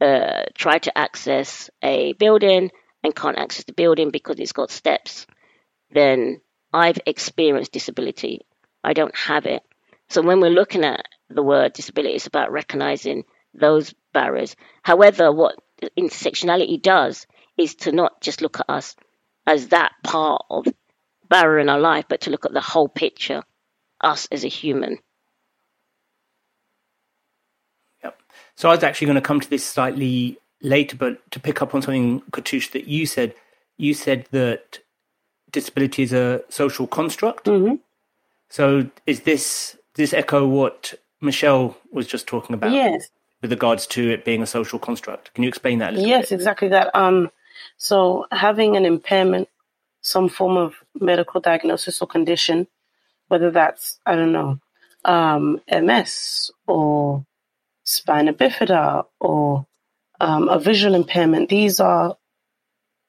uh, 0.00 0.44
try 0.54 0.78
to 0.78 0.96
access 0.96 1.70
a 1.82 2.12
building 2.14 2.70
and 3.02 3.14
can't 3.14 3.38
access 3.38 3.64
the 3.64 3.72
building 3.72 4.10
because 4.10 4.38
it's 4.38 4.52
got 4.52 4.70
steps, 4.70 5.26
then 5.90 6.40
I've 6.72 6.98
experienced 7.06 7.72
disability. 7.72 8.42
I 8.82 8.92
don't 8.92 9.16
have 9.16 9.46
it. 9.46 9.62
So 10.08 10.22
when 10.22 10.40
we're 10.40 10.50
looking 10.50 10.84
at 10.84 11.04
the 11.28 11.42
word 11.42 11.74
disability, 11.74 12.14
it's 12.14 12.26
about 12.26 12.52
recognizing 12.52 13.24
those 13.54 13.94
barriers. 14.12 14.56
However, 14.82 15.32
what 15.32 15.56
intersectionality 15.98 16.80
does 16.80 17.26
is 17.56 17.74
to 17.76 17.92
not 17.92 18.20
just 18.20 18.40
look 18.40 18.60
at 18.60 18.66
us 18.68 18.96
as 19.46 19.68
that 19.68 19.92
part 20.02 20.44
of 20.50 20.66
barrier 21.28 21.58
in 21.58 21.68
our 21.68 21.80
life, 21.80 22.06
but 22.08 22.22
to 22.22 22.30
look 22.30 22.44
at 22.44 22.52
the 22.52 22.60
whole 22.60 22.88
picture, 22.88 23.42
us 24.00 24.28
as 24.30 24.44
a 24.44 24.48
human. 24.48 24.98
Yep. 28.02 28.20
So 28.56 28.68
I 28.68 28.74
was 28.74 28.84
actually 28.84 29.06
going 29.06 29.16
to 29.16 29.20
come 29.20 29.40
to 29.40 29.50
this 29.50 29.64
slightly 29.64 30.38
later, 30.62 30.96
but 30.96 31.30
to 31.32 31.40
pick 31.40 31.62
up 31.62 31.74
on 31.74 31.82
something, 31.82 32.20
Katouche, 32.30 32.72
that 32.72 32.88
you 32.88 33.06
said, 33.06 33.34
you 33.76 33.94
said 33.94 34.26
that 34.30 34.80
disability 35.50 36.02
is 36.02 36.12
a 36.12 36.42
social 36.48 36.86
construct. 36.86 37.46
Mm-hmm. 37.46 37.76
So 38.48 38.90
is 39.06 39.20
this 39.20 39.76
this 39.94 40.12
echo 40.12 40.46
what 40.46 40.94
Michelle 41.20 41.76
was 41.92 42.06
just 42.06 42.26
talking 42.26 42.54
about? 42.54 42.72
Yes. 42.72 43.08
With 43.42 43.52
regards 43.52 43.86
to 43.88 44.10
it 44.10 44.24
being 44.24 44.42
a 44.42 44.46
social 44.46 44.80
construct, 44.80 45.32
can 45.34 45.44
you 45.44 45.48
explain 45.48 45.78
that? 45.78 45.94
yes, 45.94 46.30
bit? 46.30 46.36
exactly 46.36 46.68
that. 46.68 46.94
Um, 46.94 47.30
so 47.76 48.26
having 48.32 48.76
an 48.76 48.84
impairment 48.84 49.48
some 50.00 50.28
form 50.28 50.56
of 50.56 50.74
medical 50.98 51.40
diagnosis 51.40 52.00
or 52.00 52.06
condition, 52.06 52.66
whether 53.28 53.50
that's, 53.50 53.98
I 54.06 54.14
don't 54.14 54.32
know, 54.32 54.60
um, 55.04 55.60
MS 55.70 56.50
or 56.66 57.24
spina 57.84 58.32
bifida 58.32 59.04
or 59.20 59.66
um, 60.20 60.48
a 60.48 60.58
visual 60.58 60.94
impairment. 60.94 61.48
These 61.48 61.80
are 61.80 62.16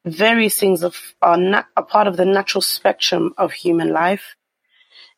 various 0.06 0.58
things 0.58 0.82
that 0.82 0.94
are 1.22 1.38
not 1.38 1.68
a 1.76 1.84
part 1.84 2.08
of 2.08 2.18
the 2.18 2.26
natural 2.26 2.62
spectrum 2.62 3.34
of 3.38 3.52
human 3.52 3.92
life 3.92 4.36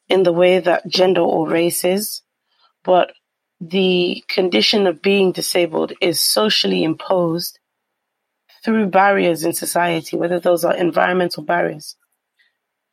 in 0.09 0.23
the 0.23 0.33
way 0.33 0.59
that 0.59 0.87
gender 0.87 1.21
or 1.21 1.47
race 1.47 1.85
is, 1.85 2.21
but 2.83 3.13
the 3.59 4.23
condition 4.27 4.87
of 4.87 5.01
being 5.01 5.31
disabled 5.31 5.93
is 6.01 6.19
socially 6.19 6.83
imposed 6.83 7.59
through 8.63 8.87
barriers 8.87 9.43
in 9.43 9.53
society, 9.53 10.17
whether 10.17 10.39
those 10.39 10.63
are 10.63 10.75
environmental 10.75 11.43
barriers 11.43 11.95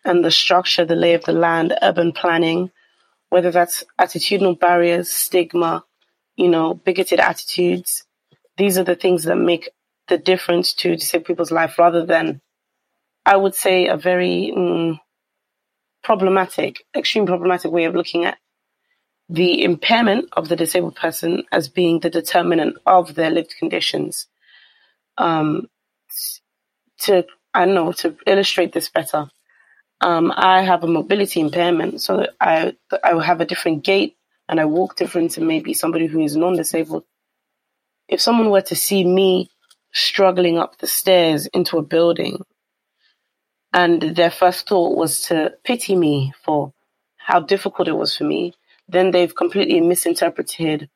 and 0.04 0.24
the 0.24 0.30
structure, 0.30 0.84
the 0.84 0.96
lay 0.96 1.14
of 1.14 1.24
the 1.24 1.32
land, 1.32 1.76
urban 1.82 2.12
planning, 2.12 2.70
whether 3.30 3.50
that's 3.50 3.84
attitudinal 4.00 4.58
barriers, 4.58 5.10
stigma, 5.10 5.84
you 6.36 6.48
know, 6.48 6.74
bigoted 6.74 7.20
attitudes. 7.20 8.04
These 8.56 8.78
are 8.78 8.84
the 8.84 8.96
things 8.96 9.24
that 9.24 9.36
make 9.36 9.70
the 10.08 10.18
difference 10.18 10.72
to 10.74 10.96
disabled 10.96 11.26
people's 11.26 11.52
life 11.52 11.78
rather 11.78 12.06
than, 12.06 12.40
I 13.26 13.36
would 13.36 13.54
say, 13.54 13.86
a 13.86 13.96
very 13.96 14.52
mm, 14.56 14.98
problematic, 16.02 16.84
extreme 16.96 17.26
problematic 17.26 17.70
way 17.70 17.84
of 17.84 17.94
looking 17.94 18.24
at 18.24 18.38
the 19.28 19.62
impairment 19.62 20.30
of 20.32 20.48
the 20.48 20.56
disabled 20.56 20.96
person 20.96 21.42
as 21.52 21.68
being 21.68 22.00
the 22.00 22.08
determinant 22.08 22.78
of 22.86 23.14
their 23.14 23.30
lived 23.30 23.54
conditions 23.58 24.26
um, 25.18 25.68
to 27.00 27.26
I 27.54 27.64
know 27.64 27.92
to 27.92 28.16
illustrate 28.26 28.72
this 28.72 28.88
better. 28.88 29.28
Um, 30.00 30.32
I 30.34 30.62
have 30.62 30.84
a 30.84 30.86
mobility 30.86 31.40
impairment, 31.40 32.00
so 32.00 32.26
I 32.40 32.76
I 33.02 33.22
have 33.24 33.40
a 33.40 33.46
different 33.46 33.84
gait 33.84 34.16
and 34.48 34.60
I 34.60 34.64
walk 34.64 34.96
different 34.96 35.32
to 35.32 35.40
maybe 35.42 35.74
somebody 35.74 36.06
who 36.06 36.20
is 36.20 36.36
non-disabled. 36.36 37.04
If 38.08 38.20
someone 38.20 38.50
were 38.50 38.62
to 38.62 38.76
see 38.76 39.04
me 39.04 39.50
struggling 39.92 40.58
up 40.58 40.78
the 40.78 40.86
stairs 40.86 41.46
into 41.46 41.78
a 41.78 41.82
building, 41.82 42.42
and 43.72 44.00
their 44.00 44.30
first 44.30 44.68
thought 44.68 44.96
was 44.96 45.22
to 45.22 45.52
pity 45.64 45.94
me 45.94 46.32
for 46.44 46.72
how 47.16 47.40
difficult 47.40 47.88
it 47.88 47.92
was 47.92 48.16
for 48.16 48.24
me, 48.24 48.54
then 48.88 49.10
they've 49.10 49.34
completely 49.34 49.80
misinterpreted 49.80 50.88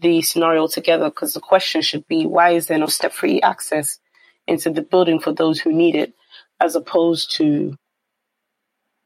the 0.00 0.22
scenario 0.22 0.66
together 0.66 1.06
because 1.06 1.34
the 1.34 1.40
question 1.40 1.82
should 1.82 2.06
be 2.08 2.26
why 2.26 2.50
is 2.50 2.66
there 2.66 2.78
no 2.78 2.86
step 2.86 3.12
free 3.12 3.40
access 3.40 3.98
into 4.46 4.70
the 4.70 4.82
building 4.82 5.20
for 5.20 5.32
those 5.32 5.60
who 5.60 5.72
need 5.72 5.94
it, 5.94 6.12
as 6.60 6.76
opposed 6.76 7.36
to 7.36 7.76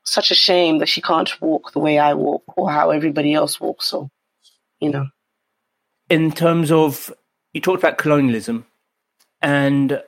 such 0.04 0.30
a 0.30 0.34
shame 0.34 0.78
that 0.78 0.88
she 0.88 1.00
can't 1.00 1.40
walk 1.40 1.72
the 1.72 1.78
way 1.78 1.98
I 1.98 2.14
walk 2.14 2.42
or 2.56 2.70
how 2.70 2.90
everybody 2.90 3.34
else 3.34 3.60
walks. 3.60 3.86
So, 3.86 4.10
you 4.80 4.90
know. 4.90 5.06
In 6.08 6.32
terms 6.32 6.72
of, 6.72 7.12
you 7.52 7.60
talked 7.60 7.82
about 7.82 7.98
colonialism, 7.98 8.66
and 9.42 10.02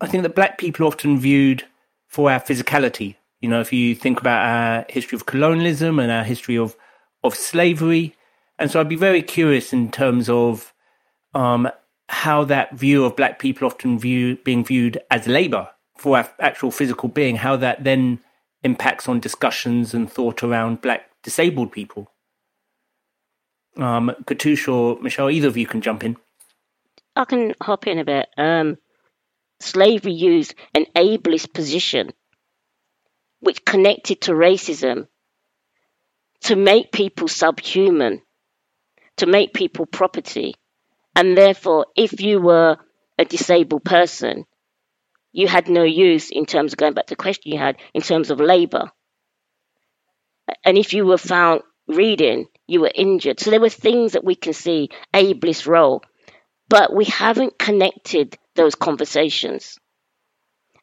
I 0.00 0.06
think 0.06 0.22
that 0.22 0.34
black 0.34 0.58
people 0.58 0.86
are 0.86 0.88
often 0.88 1.18
viewed 1.18 1.64
for 2.08 2.30
our 2.30 2.40
physicality. 2.40 3.16
You 3.40 3.50
know, 3.50 3.60
if 3.60 3.72
you 3.72 3.94
think 3.94 4.18
about 4.18 4.46
our 4.46 4.86
history 4.88 5.16
of 5.16 5.26
colonialism 5.26 5.98
and 5.98 6.10
our 6.10 6.24
history 6.24 6.56
of, 6.56 6.76
of 7.22 7.34
slavery. 7.34 8.14
And 8.58 8.70
so 8.70 8.80
I'd 8.80 8.88
be 8.88 8.96
very 8.96 9.22
curious 9.22 9.72
in 9.72 9.90
terms 9.90 10.28
of 10.28 10.72
um, 11.34 11.68
how 12.08 12.44
that 12.44 12.74
view 12.74 13.04
of 13.04 13.16
black 13.16 13.38
people 13.38 13.66
often 13.66 13.98
view 13.98 14.36
being 14.44 14.64
viewed 14.64 14.98
as 15.10 15.26
labor 15.26 15.68
for 15.96 16.16
our 16.18 16.28
actual 16.40 16.70
physical 16.70 17.08
being, 17.08 17.36
how 17.36 17.56
that 17.56 17.84
then 17.84 18.20
impacts 18.62 19.08
on 19.08 19.20
discussions 19.20 19.94
and 19.94 20.10
thought 20.10 20.42
around 20.42 20.80
black 20.80 21.10
disabled 21.22 21.72
people. 21.72 22.10
Um, 23.76 24.12
Katouche 24.24 24.72
or 24.72 25.00
Michelle, 25.02 25.30
either 25.30 25.48
of 25.48 25.56
you 25.56 25.66
can 25.66 25.82
jump 25.82 26.02
in. 26.02 26.16
I 27.14 27.24
can 27.24 27.54
hop 27.60 27.86
in 27.86 27.98
a 27.98 28.04
bit. 28.04 28.28
Um, 28.36 28.78
slavery 29.60 30.12
used 30.12 30.54
an 30.74 30.86
ableist 30.94 31.52
position 31.52 32.12
which 33.40 33.64
connected 33.64 34.22
to 34.22 34.32
racism 34.32 35.08
to 36.42 36.56
make 36.56 36.92
people 36.92 37.28
subhuman, 37.28 38.22
to 39.18 39.26
make 39.26 39.54
people 39.54 39.86
property. 39.86 40.54
And 41.14 41.36
therefore, 41.36 41.86
if 41.96 42.20
you 42.20 42.40
were 42.40 42.76
a 43.18 43.24
disabled 43.24 43.84
person, 43.84 44.44
you 45.32 45.48
had 45.48 45.68
no 45.68 45.82
use 45.82 46.30
in 46.30 46.46
terms 46.46 46.72
of 46.72 46.78
going 46.78 46.94
back 46.94 47.06
to 47.06 47.12
the 47.12 47.22
question 47.22 47.52
you 47.52 47.58
had 47.58 47.76
in 47.94 48.02
terms 48.02 48.30
of 48.30 48.40
labor. 48.40 48.90
And 50.64 50.78
if 50.78 50.94
you 50.94 51.04
were 51.04 51.18
found 51.18 51.62
reading, 51.88 52.46
you 52.66 52.80
were 52.80 52.92
injured. 52.94 53.40
So 53.40 53.50
there 53.50 53.60
were 53.60 53.68
things 53.68 54.12
that 54.12 54.24
we 54.24 54.34
can 54.34 54.52
see 54.52 54.90
ableist 55.14 55.66
role, 55.66 56.02
but 56.68 56.94
we 56.94 57.04
haven't 57.04 57.58
connected 57.58 58.36
those 58.54 58.74
conversations. 58.74 59.78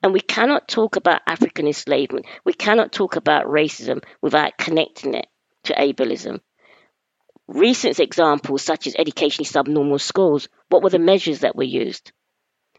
And 0.02 0.14
we 0.14 0.20
cannot 0.20 0.68
talk 0.68 0.98
about 0.98 1.22
African 1.26 1.66
enslavement. 1.66 2.26
We 2.44 2.54
cannot 2.54 2.92
talk 2.92 3.16
about 3.16 3.46
racism 3.46 4.04
without 4.22 4.58
connecting 4.58 5.14
it 5.14 5.28
to 5.66 5.74
ableism. 5.74 6.42
Recent 7.48 8.00
examples, 8.00 8.62
such 8.64 8.88
as 8.88 8.96
educationally 8.96 9.46
subnormal 9.46 10.00
schools, 10.00 10.48
what 10.70 10.82
were 10.82 10.90
the 10.90 11.00
measures 11.00 11.40
that 11.40 11.56
were 11.56 11.64
used? 11.64 12.12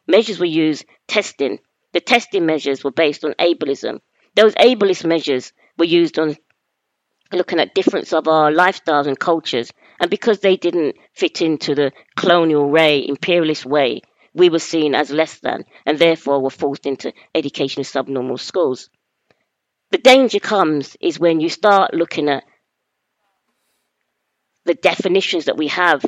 Measures 0.06 0.38
were 0.38 0.46
used 0.46 0.86
testing. 1.06 1.58
The 1.92 2.00
testing 2.00 2.46
measures 2.46 2.82
were 2.82 2.90
based 2.90 3.24
on 3.24 3.34
ableism. 3.34 4.00
Those 4.34 4.54
ableist 4.54 5.04
measures 5.04 5.52
were 5.78 5.84
used 5.84 6.18
on 6.18 6.36
looking 7.32 7.60
at 7.60 7.74
difference 7.74 8.12
of 8.12 8.26
our 8.26 8.50
lifestyles 8.50 9.06
and 9.06 9.18
cultures. 9.18 9.70
And 10.00 10.10
because 10.10 10.40
they 10.40 10.56
didn't 10.56 10.96
fit 11.12 11.42
into 11.42 11.74
the 11.74 11.92
colonial 12.16 12.68
way, 12.68 13.06
imperialist 13.06 13.66
way, 13.66 14.00
we 14.32 14.48
were 14.48 14.58
seen 14.58 14.94
as 14.94 15.10
less 15.10 15.38
than 15.40 15.64
and 15.86 15.98
therefore 15.98 16.40
were 16.40 16.50
forced 16.50 16.86
into 16.86 17.12
education 17.34 17.84
subnormal 17.84 18.38
schools. 18.38 18.90
The 19.90 19.98
danger 19.98 20.40
comes 20.40 20.96
is 21.00 21.20
when 21.20 21.40
you 21.40 21.48
start 21.48 21.94
looking 21.94 22.28
at 22.28 22.44
the 24.64 24.74
definitions 24.74 25.46
that 25.46 25.56
we 25.56 25.68
have 25.68 26.04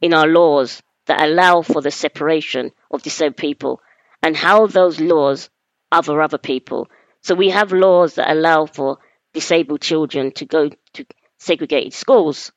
in 0.00 0.14
our 0.14 0.26
laws 0.26 0.82
that 1.06 1.20
allow 1.20 1.62
for 1.62 1.80
the 1.80 1.90
separation 1.90 2.70
of 2.90 3.02
disabled 3.02 3.36
people 3.36 3.80
and 4.22 4.36
how 4.36 4.66
those 4.66 5.00
laws 5.00 5.50
other 5.90 6.20
other 6.20 6.38
people. 6.38 6.88
So 7.22 7.34
we 7.34 7.50
have 7.50 7.72
laws 7.72 8.14
that 8.14 8.30
allow 8.30 8.66
for 8.66 8.98
disabled 9.32 9.80
children 9.80 10.32
to 10.32 10.44
go 10.44 10.70
to 10.94 11.06
segregated 11.38 11.94
schools. 11.94 12.52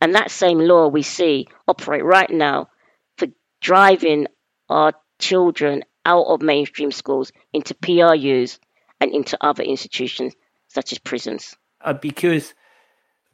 And 0.00 0.14
that 0.14 0.30
same 0.30 0.58
law 0.58 0.88
we 0.88 1.02
see 1.02 1.46
operate 1.66 2.04
right 2.04 2.30
now 2.30 2.68
for 3.16 3.28
driving 3.60 4.26
our 4.68 4.92
children 5.18 5.84
out 6.04 6.26
of 6.26 6.42
mainstream 6.42 6.92
schools 6.92 7.32
into 7.52 7.74
PRUs 7.74 8.58
and 9.00 9.12
into 9.12 9.38
other 9.40 9.62
institutions 9.62 10.34
such 10.68 10.92
as 10.92 10.98
prisons. 10.98 11.56
I'd 11.80 12.00
be 12.00 12.10
curious 12.10 12.54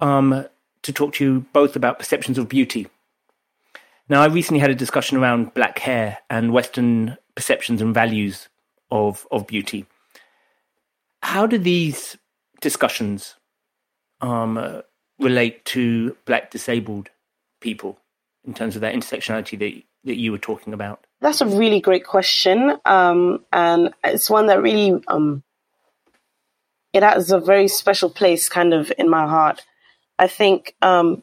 um, 0.00 0.46
to 0.82 0.92
talk 0.92 1.14
to 1.14 1.24
you 1.24 1.46
both 1.52 1.76
about 1.76 1.98
perceptions 1.98 2.38
of 2.38 2.48
beauty. 2.48 2.88
Now, 4.08 4.22
I 4.22 4.26
recently 4.26 4.60
had 4.60 4.70
a 4.70 4.74
discussion 4.74 5.18
around 5.18 5.54
black 5.54 5.78
hair 5.78 6.18
and 6.28 6.52
Western 6.52 7.16
perceptions 7.34 7.80
and 7.80 7.94
values 7.94 8.48
of, 8.90 9.26
of 9.30 9.46
beauty. 9.46 9.86
How 11.22 11.46
do 11.46 11.58
these 11.58 12.16
discussions 12.60 13.36
um, 14.20 14.56
uh, 14.58 14.82
relate 15.18 15.64
to 15.66 16.16
black 16.24 16.50
disabled 16.50 17.08
people 17.60 17.98
in 18.44 18.54
terms 18.54 18.74
of 18.74 18.80
that 18.80 18.94
intersectionality 18.94 19.58
that, 19.58 19.82
that 20.04 20.16
you 20.16 20.32
were 20.32 20.38
talking 20.38 20.72
about? 20.72 21.06
That's 21.20 21.40
a 21.40 21.46
really 21.46 21.80
great 21.80 22.04
question. 22.04 22.78
Um, 22.84 23.44
and 23.52 23.94
it's 24.02 24.30
one 24.30 24.46
that 24.46 24.62
really, 24.62 25.00
um, 25.08 25.42
it 26.92 27.02
has 27.02 27.30
a 27.30 27.38
very 27.38 27.68
special 27.68 28.10
place 28.10 28.48
kind 28.48 28.74
of 28.74 28.90
in 28.98 29.08
my 29.08 29.26
heart. 29.26 29.62
I 30.20 30.26
think 30.26 30.76
um, 30.82 31.22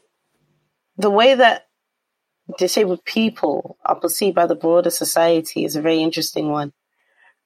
the 0.96 1.08
way 1.08 1.36
that 1.36 1.68
disabled 2.58 3.04
people 3.04 3.78
are 3.84 3.94
perceived 3.94 4.34
by 4.34 4.46
the 4.46 4.56
broader 4.56 4.90
society 4.90 5.64
is 5.64 5.76
a 5.76 5.80
very 5.80 6.02
interesting 6.02 6.48
one. 6.48 6.72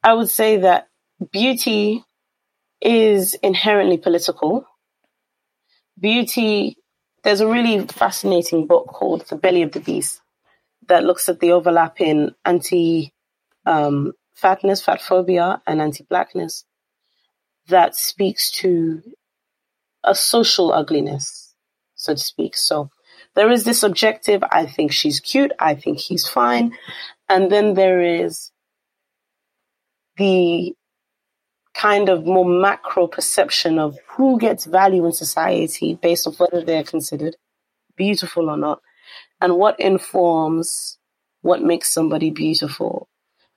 I 0.03 0.15
would 0.15 0.31
say 0.31 0.57
that 0.57 0.89
beauty 1.31 2.03
is 2.81 3.35
inherently 3.35 3.99
political. 3.99 4.65
Beauty, 6.01 6.79
there's 7.23 7.43
a 7.43 7.47
really 7.47 7.87
fascinating 7.87 8.67
book 8.67 8.87
called 8.87 9.27
The 9.29 9.37
Belly 9.37 9.61
of 9.61 9.73
the 9.73 9.81
Beast 9.81 10.23
that 10.89 11.05
looks 11.05 11.29
at 11.29 11.41
the 11.41 11.53
overlap 11.53 12.01
in 12.01 12.35
anti 12.47 13.13
um, 13.67 14.15
fatness, 14.35 14.81
fat 14.83 15.03
phobia, 15.03 15.61
and 15.67 15.83
anti 15.83 16.05
blackness 16.05 16.65
that 17.69 17.95
speaks 17.95 18.51
to 18.53 19.03
a 20.05 20.15
social 20.15 20.73
ugliness, 20.73 21.55
so 21.95 22.15
to 22.15 22.21
speak. 22.21 22.57
So 22.57 22.91
there 23.35 23.51
is 23.51 23.65
this 23.65 23.83
objective 23.83 24.43
I 24.51 24.67
think 24.67 24.93
she's 24.93 25.21
cute, 25.21 25.53
I 25.59 25.75
think 25.75 25.99
he's 25.99 26.29
fine. 26.29 26.77
And 27.29 27.51
then 27.51 27.75
there 27.75 28.01
is 28.03 28.51
the 30.17 30.75
kind 31.75 32.09
of 32.09 32.27
more 32.27 32.45
macro 32.45 33.07
perception 33.07 33.79
of 33.79 33.97
who 34.09 34.39
gets 34.39 34.67
value 34.67 35.07
in 35.07 35.13
society 35.13 35.99
based 36.01 36.27
on 36.27 36.35
whether 36.35 36.63
they're 36.65 36.85
considered 36.85 37.37
beautiful 37.97 38.51
or 38.51 38.57
not 38.57 38.81
and 39.41 39.57
what 39.57 39.81
informs 39.81 40.99
what 41.41 41.63
makes 41.63 41.91
somebody 41.91 42.31
beautiful, 42.31 43.09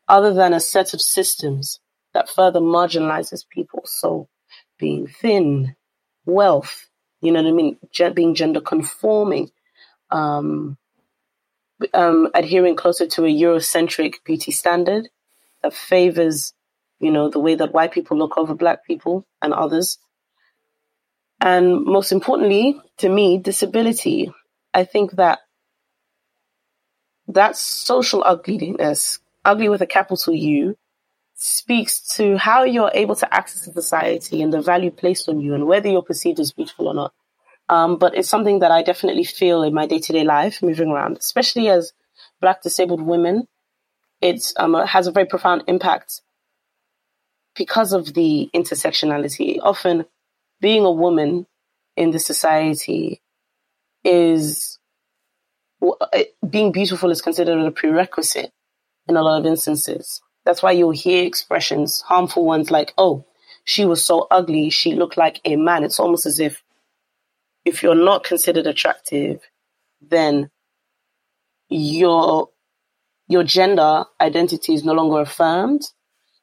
other 0.08 0.34
than 0.34 0.54
a 0.54 0.60
set 0.60 0.94
of 0.94 1.02
systems 1.02 1.80
that 2.14 2.30
further 2.30 2.60
marginalizes 2.60 3.48
people. 3.48 3.82
So 3.86 4.28
being 4.80 5.08
thin, 5.08 5.76
wealth, 6.26 6.88
you 7.22 7.32
know 7.32 7.42
what 7.42 7.50
I 7.50 7.54
mean, 7.54 7.78
being 8.14 8.36
gender 8.36 8.62
conforming, 8.62 9.52
um, 10.12 10.78
um, 11.94 12.30
adhering 12.34 12.76
closer 12.76 13.08
to 13.08 13.26
a 13.26 13.30
Eurocentric 13.30 14.24
beauty 14.24 14.52
standard 14.52 15.10
that 15.62 15.74
favors, 15.74 16.54
you 17.00 17.12
know, 17.12 17.30
the 17.30 17.40
way 17.40 17.56
that 17.56 17.74
white 17.74 17.92
people 17.92 18.18
look 18.18 18.38
over 18.38 18.54
black 18.54 18.86
people 18.86 19.26
and 19.42 19.54
others. 19.54 19.98
And 21.42 21.84
most 21.84 22.12
importantly, 22.12 22.80
to 22.98 23.10
me, 23.10 23.38
disability. 23.38 24.32
I 24.74 24.84
think 24.84 25.12
that 25.14 25.40
that 27.28 27.56
social 27.56 28.24
ugliness, 28.26 29.20
ugly 29.44 29.70
with 29.70 29.82
a 29.82 29.88
capital 29.88 30.34
U, 30.34 30.78
speaks 31.46 32.00
to 32.00 32.38
how 32.38 32.64
you're 32.64 32.90
able 32.96 33.16
to 33.16 33.32
access 33.32 33.72
society 33.72 34.42
and 34.42 34.52
the 34.52 34.62
value 34.62 34.90
placed 34.90 35.30
on 35.30 35.40
you 35.40 35.54
and 35.54 35.68
whether 35.68 35.88
you're 35.88 36.02
perceived 36.02 36.40
as 36.40 36.52
beautiful 36.52 36.88
or 36.88 36.96
not. 36.96 37.14
Um, 37.70 37.98
but 37.98 38.18
it's 38.18 38.28
something 38.28 38.60
that 38.60 38.72
I 38.72 38.82
definitely 38.82 39.26
feel 39.26 39.62
in 39.62 39.74
my 39.74 39.86
day 39.86 40.00
to 40.00 40.14
day 40.14 40.24
life 40.24 40.64
moving 40.64 40.90
around, 40.90 41.18
especially 41.18 41.70
as 41.70 41.94
black 42.42 42.64
disabled 42.64 43.02
women. 43.02 43.48
It 44.22 44.54
um, 44.58 44.74
has 44.74 45.06
a 45.06 45.12
very 45.12 45.28
profound 45.28 45.64
impact 45.68 46.22
because 47.56 47.94
of 47.94 48.16
the 48.16 48.50
intersectionality. 48.56 49.60
Often 49.62 50.06
being 50.62 50.84
a 50.84 50.92
woman 50.92 51.46
in 51.96 52.10
the 52.10 52.20
society 52.20 53.22
is 54.04 54.80
being 56.50 56.72
beautiful 56.72 57.12
is 57.12 57.22
considered 57.22 57.60
a 57.60 57.70
prerequisite 57.70 58.52
in 59.08 59.16
a 59.16 59.22
lot 59.22 59.40
of 59.40 59.46
instances. 59.46 60.22
That's 60.46 60.62
why 60.62 60.72
you'll 60.72 60.92
hear 60.92 61.26
expressions, 61.26 62.02
harmful 62.02 62.46
ones 62.46 62.72
like, 62.72 62.94
oh, 62.98 63.26
she 63.64 63.84
was 63.84 64.04
so 64.04 64.28
ugly, 64.30 64.70
she 64.70 64.94
looked 64.94 65.18
like 65.18 65.42
a 65.44 65.56
man. 65.56 65.84
It's 65.84 66.00
almost 66.00 66.26
as 66.26 66.40
if 66.40 66.64
if 67.66 67.82
you're 67.82 67.96
not 67.96 68.24
considered 68.24 68.68
attractive, 68.68 69.42
then 70.02 70.52
you're 71.68 72.50
your 73.28 73.44
gender 73.44 74.06
identity 74.22 74.76
is 74.76 74.84
no 74.84 74.94
longer 74.94 75.22
affirmed. 75.22 75.82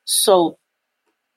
So, 0.05 0.59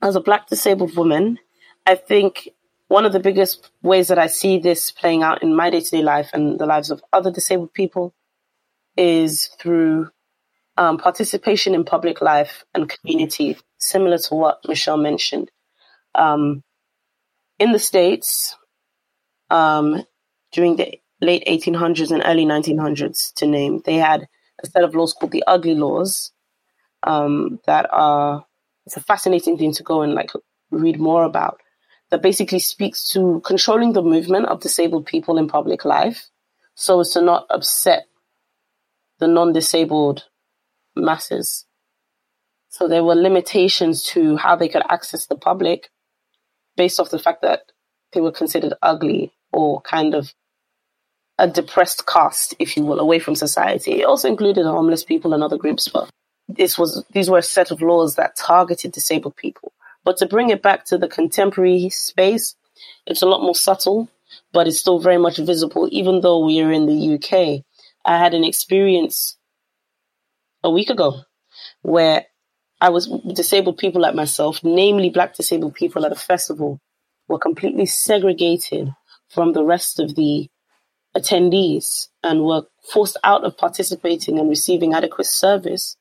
as 0.02 0.16
a 0.16 0.22
black 0.22 0.48
disabled 0.48 0.96
woman, 0.96 1.38
I 1.86 1.94
think 1.94 2.50
one 2.88 3.06
of 3.06 3.14
the 3.14 3.20
biggest 3.20 3.72
ways 3.84 4.08
that 4.08 4.18
I 4.18 4.28
see 4.28 4.58
this 4.58 4.90
playing 4.90 5.22
out 5.22 5.44
in 5.44 5.56
my 5.56 5.70
day 5.70 5.82
to 5.82 5.90
day 5.90 6.02
life 6.02 6.32
and 6.34 6.60
the 6.60 6.66
lives 6.66 6.90
of 6.90 7.04
other 7.14 7.32
disabled 7.32 7.74
people 7.74 8.16
is 8.98 9.48
through 9.60 10.10
um, 10.78 10.98
participation 10.98 11.74
in 11.74 11.86
public 11.86 12.22
life 12.22 12.66
and 12.74 12.90
community, 12.90 13.58
similar 13.78 14.18
to 14.18 14.36
what 14.36 14.60
Michelle 14.68 14.98
mentioned. 14.98 15.50
Um, 16.14 16.64
in 17.60 17.72
the 17.72 17.80
States, 17.80 18.56
um, 19.50 20.04
during 20.52 20.76
the 20.76 21.00
late 21.22 21.46
1800s 21.48 22.12
and 22.12 22.24
early 22.26 22.46
1900s, 22.46 23.34
to 23.36 23.48
name, 23.48 23.82
they 23.86 23.96
had 23.96 24.28
a 24.64 24.68
set 24.68 24.84
of 24.84 24.96
laws 24.96 25.14
called 25.14 25.32
the 25.32 25.44
Ugly 25.48 25.76
Laws 25.76 26.32
um, 27.04 27.60
that 27.66 27.88
are, 27.92 28.46
it's 28.86 28.98
a 28.98 29.02
fascinating 29.02 29.58
thing 29.58 29.74
to 29.74 29.84
go 29.84 30.02
and 30.02 30.14
like 30.14 30.32
read 30.72 31.00
more 31.00 31.24
about, 31.24 31.62
that 32.12 32.22
basically 32.22 32.60
speaks 32.60 33.12
to 33.12 33.42
controlling 33.46 33.94
the 33.94 34.02
movement 34.02 34.46
of 34.48 34.62
disabled 34.62 35.06
people 35.06 35.38
in 35.38 35.48
public 35.48 35.86
life 35.86 36.30
so 36.76 37.00
as 37.00 37.12
to 37.12 37.22
not 37.22 37.48
upset 37.50 38.06
the 39.20 39.28
non 39.28 39.54
disabled 39.54 40.26
masses. 40.96 41.66
So 42.70 42.88
there 42.88 43.04
were 43.04 43.16
limitations 43.16 44.04
to 44.04 44.38
how 44.38 44.56
they 44.56 44.68
could 44.68 44.84
access 44.90 45.28
the 45.28 45.36
public 45.36 45.90
based 46.76 47.00
off 47.00 47.10
the 47.10 47.20
fact 47.20 47.42
that 47.42 47.72
they 48.14 48.22
were 48.22 48.32
considered 48.32 48.74
ugly 48.82 49.34
or 49.52 49.82
kind 49.82 50.14
of 50.14 50.34
a 51.38 51.48
depressed 51.48 52.06
caste, 52.06 52.56
if 52.60 52.78
you 52.78 52.84
will, 52.84 53.00
away 53.00 53.20
from 53.20 53.36
society. 53.36 54.02
It 54.02 54.06
also 54.06 54.28
included 54.28 54.66
homeless 54.66 55.04
people 55.04 55.34
and 55.34 55.44
other 55.44 55.58
groups, 55.58 55.88
but 55.88 56.10
this 56.48 56.78
was 56.78 57.04
these 57.12 57.30
were 57.30 57.40
a 57.40 57.44
set 57.44 57.72
of 57.72 57.82
laws 57.82 58.16
that 58.16 58.36
targeted 58.36 58.92
disabled 58.92 59.36
people. 59.36 59.74
But 60.04 60.18
to 60.18 60.28
bring 60.28 60.50
it 60.50 60.62
back 60.62 60.86
to 60.86 60.98
the 60.98 61.08
contemporary 61.08 61.90
space, 61.90 62.56
it's 63.08 63.22
a 63.22 63.26
lot 63.26 63.42
more 63.42 63.56
subtle, 63.56 64.10
but 64.54 64.68
it's 64.68 64.80
still 64.80 65.00
very 65.00 65.18
much 65.18 65.38
visible, 65.38 65.90
even 65.92 66.22
though 66.22 66.46
we 66.46 66.62
are 66.62 66.72
in 66.72 66.86
the 66.86 67.16
UK. 67.16 67.64
I 68.06 68.18
had 68.18 68.34
an 68.34 68.44
experience 68.44 69.38
a 70.66 70.72
week 70.72 70.90
ago 70.90 71.22
where 71.84 72.26
I 72.82 72.90
was 72.90 73.08
disabled 73.34 73.78
people 73.78 74.02
like 74.02 74.16
myself, 74.16 74.62
namely 74.64 75.10
black 75.10 75.36
disabled 75.36 75.76
people 75.76 76.06
at 76.06 76.12
a 76.12 76.16
festival, 76.16 76.82
were 77.28 77.40
completely 77.40 77.86
segregated 77.86 78.90
from 79.30 79.54
the 79.54 79.64
rest 79.64 80.00
of 80.00 80.16
the 80.16 80.50
attendees 81.16 82.10
and 82.24 82.44
were 82.44 82.64
forced 82.92 83.18
out 83.24 83.46
of 83.46 83.58
participating 83.58 84.38
and 84.38 84.50
receiving 84.50 84.94
adequate 84.94 85.28
service. 85.28 85.96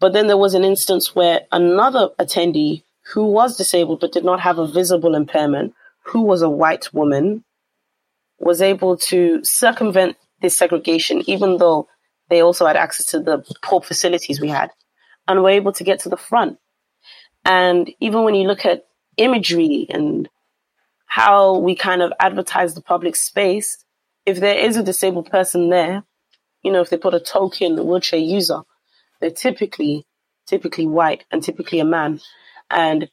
But 0.00 0.12
then 0.12 0.26
there 0.26 0.36
was 0.36 0.54
an 0.54 0.64
instance 0.64 1.14
where 1.14 1.42
another 1.52 2.08
attendee 2.18 2.82
who 3.12 3.26
was 3.26 3.56
disabled 3.56 4.00
but 4.00 4.12
did 4.12 4.24
not 4.24 4.40
have 4.40 4.58
a 4.58 4.66
visible 4.66 5.14
impairment, 5.14 5.74
who 6.06 6.22
was 6.22 6.42
a 6.42 6.50
white 6.50 6.92
woman, 6.92 7.44
was 8.38 8.60
able 8.60 8.96
to 8.96 9.44
circumvent 9.44 10.16
this 10.40 10.56
segregation, 10.56 11.22
even 11.26 11.58
though 11.58 11.88
they 12.28 12.42
also 12.42 12.66
had 12.66 12.76
access 12.76 13.06
to 13.06 13.20
the 13.20 13.44
poor 13.62 13.80
facilities 13.80 14.40
we 14.40 14.48
had 14.48 14.70
and 15.28 15.42
were 15.42 15.50
able 15.50 15.72
to 15.72 15.84
get 15.84 16.00
to 16.00 16.08
the 16.08 16.16
front. 16.16 16.58
And 17.44 17.90
even 18.00 18.24
when 18.24 18.34
you 18.34 18.46
look 18.46 18.64
at 18.64 18.86
imagery 19.16 19.86
and 19.90 20.28
how 21.06 21.58
we 21.58 21.74
kind 21.76 22.02
of 22.02 22.12
advertise 22.18 22.74
the 22.74 22.82
public 22.82 23.16
space, 23.16 23.84
if 24.26 24.40
there 24.40 24.56
is 24.56 24.76
a 24.76 24.82
disabled 24.82 25.30
person 25.30 25.68
there, 25.68 26.02
you 26.62 26.72
know, 26.72 26.80
if 26.80 26.90
they 26.90 26.96
put 26.96 27.14
a 27.14 27.20
token 27.20 27.76
the 27.76 27.84
wheelchair 27.84 28.18
user, 28.18 28.62
they're 29.20 29.30
typically, 29.30 30.06
typically 30.46 30.86
white 30.86 31.24
and 31.30 31.42
typically 31.42 31.78
a 31.78 31.84
man. 31.84 32.20
And 32.70 33.10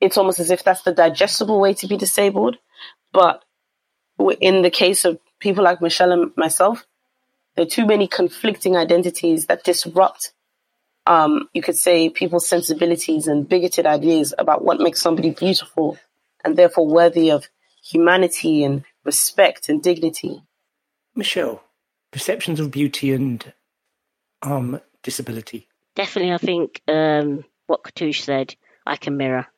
it's 0.00 0.16
almost 0.16 0.40
as 0.40 0.50
if 0.50 0.64
that's 0.64 0.82
the 0.82 0.94
digestible 0.94 1.60
way 1.60 1.74
to 1.74 1.86
be 1.86 1.96
disabled. 1.96 2.56
But 3.12 3.44
in 4.40 4.62
the 4.62 4.70
case 4.70 5.04
of 5.04 5.18
people 5.38 5.64
like 5.64 5.82
Michelle 5.82 6.12
and 6.12 6.32
myself, 6.36 6.86
there 7.58 7.66
are 7.66 7.68
too 7.68 7.86
many 7.86 8.06
conflicting 8.06 8.76
identities 8.76 9.46
that 9.46 9.64
disrupt, 9.64 10.32
um, 11.06 11.48
you 11.52 11.60
could 11.60 11.74
say, 11.74 12.08
people's 12.08 12.46
sensibilities 12.46 13.26
and 13.26 13.48
bigoted 13.48 13.84
ideas 13.84 14.32
about 14.38 14.62
what 14.64 14.78
makes 14.78 15.00
somebody 15.00 15.30
beautiful 15.30 15.98
and 16.44 16.56
therefore 16.56 16.86
worthy 16.86 17.32
of 17.32 17.48
humanity 17.82 18.62
and 18.62 18.84
respect 19.02 19.68
and 19.68 19.82
dignity. 19.82 20.40
Michelle, 21.16 21.60
perceptions 22.12 22.60
of 22.60 22.70
beauty 22.70 23.12
and 23.12 23.52
um, 24.42 24.80
disability. 25.02 25.66
Definitely, 25.96 26.34
I 26.34 26.38
think 26.38 26.80
um, 26.86 27.44
what 27.66 27.82
Katouche 27.82 28.22
said, 28.22 28.54
I 28.86 28.94
can 28.94 29.16
mirror. 29.16 29.48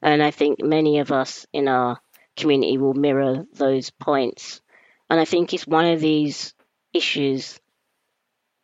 And 0.00 0.22
I 0.22 0.30
think 0.30 0.62
many 0.62 1.00
of 1.00 1.12
us 1.12 1.44
in 1.52 1.68
our 1.68 2.00
community 2.34 2.78
will 2.78 2.94
mirror 2.94 3.44
those 3.52 3.90
points. 3.90 4.62
And 5.10 5.20
I 5.20 5.26
think 5.26 5.52
it's 5.52 5.66
one 5.66 5.84
of 5.84 6.00
these 6.00 6.54
issues 6.96 7.60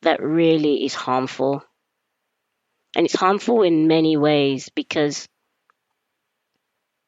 that 0.02 0.22
really 0.22 0.84
is 0.84 0.94
harmful. 0.94 1.62
And 2.96 3.06
it's 3.06 3.14
harmful 3.14 3.62
in 3.62 3.86
many 3.86 4.16
ways 4.16 4.68
because 4.74 5.28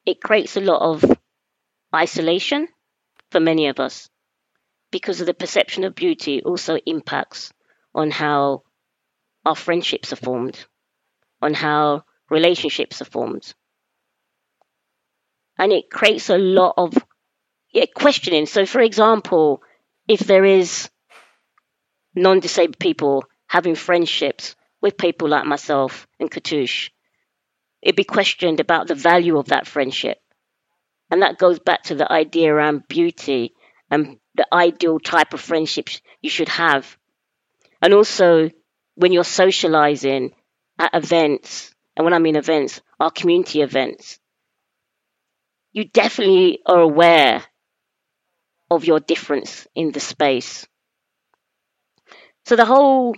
it 0.06 0.22
creates 0.22 0.56
a 0.56 0.60
lot 0.60 0.82
of 0.82 1.18
isolation 1.94 2.68
for 3.30 3.40
many 3.40 3.68
of 3.68 3.80
us 3.80 4.08
because 4.90 5.20
of 5.20 5.26
the 5.26 5.34
perception 5.34 5.84
of 5.84 5.94
beauty 5.94 6.42
also 6.42 6.76
impacts 6.86 7.52
on 7.94 8.10
how 8.10 8.62
our 9.44 9.56
friendships 9.56 10.12
are 10.12 10.22
formed, 10.24 10.66
on 11.42 11.52
how 11.52 12.04
relationships 12.30 13.02
are 13.02 13.06
formed. 13.06 13.54
And 15.58 15.72
it 15.72 15.90
creates 15.90 16.30
a 16.30 16.38
lot 16.38 16.74
of 16.76 16.94
yeah, 17.72 17.86
questioning. 17.94 18.46
So, 18.46 18.66
for 18.66 18.80
example, 18.80 19.62
if 20.06 20.20
there 20.20 20.44
is 20.44 20.88
non 22.14 22.40
disabled 22.40 22.78
people 22.78 23.24
having 23.46 23.74
friendships 23.74 24.56
with 24.80 24.96
people 24.96 25.28
like 25.28 25.44
myself 25.46 26.06
and 26.20 26.30
Katouche, 26.30 26.90
it'd 27.82 27.96
be 27.96 28.04
questioned 28.04 28.60
about 28.60 28.86
the 28.86 28.94
value 28.94 29.38
of 29.38 29.46
that 29.46 29.66
friendship. 29.66 30.18
And 31.10 31.22
that 31.22 31.38
goes 31.38 31.58
back 31.58 31.84
to 31.84 31.94
the 31.94 32.10
idea 32.10 32.52
around 32.52 32.88
beauty 32.88 33.54
and 33.90 34.18
the 34.34 34.46
ideal 34.52 34.98
type 34.98 35.32
of 35.34 35.40
friendships 35.40 36.00
you 36.20 36.30
should 36.30 36.48
have. 36.48 36.96
And 37.80 37.94
also, 37.94 38.50
when 38.94 39.12
you're 39.12 39.24
socializing 39.24 40.34
at 40.78 40.94
events, 40.94 41.74
and 41.96 42.04
when 42.04 42.14
I 42.14 42.18
mean 42.18 42.36
events, 42.36 42.80
our 42.98 43.10
community 43.10 43.60
events, 43.62 44.18
you 45.72 45.84
definitely 45.84 46.60
are 46.66 46.80
aware 46.80 47.44
of 48.70 48.84
your 48.84 49.00
difference 49.00 49.66
in 49.74 49.92
the 49.92 50.00
space. 50.00 50.66
So 52.44 52.56
the 52.56 52.64
whole 52.64 53.14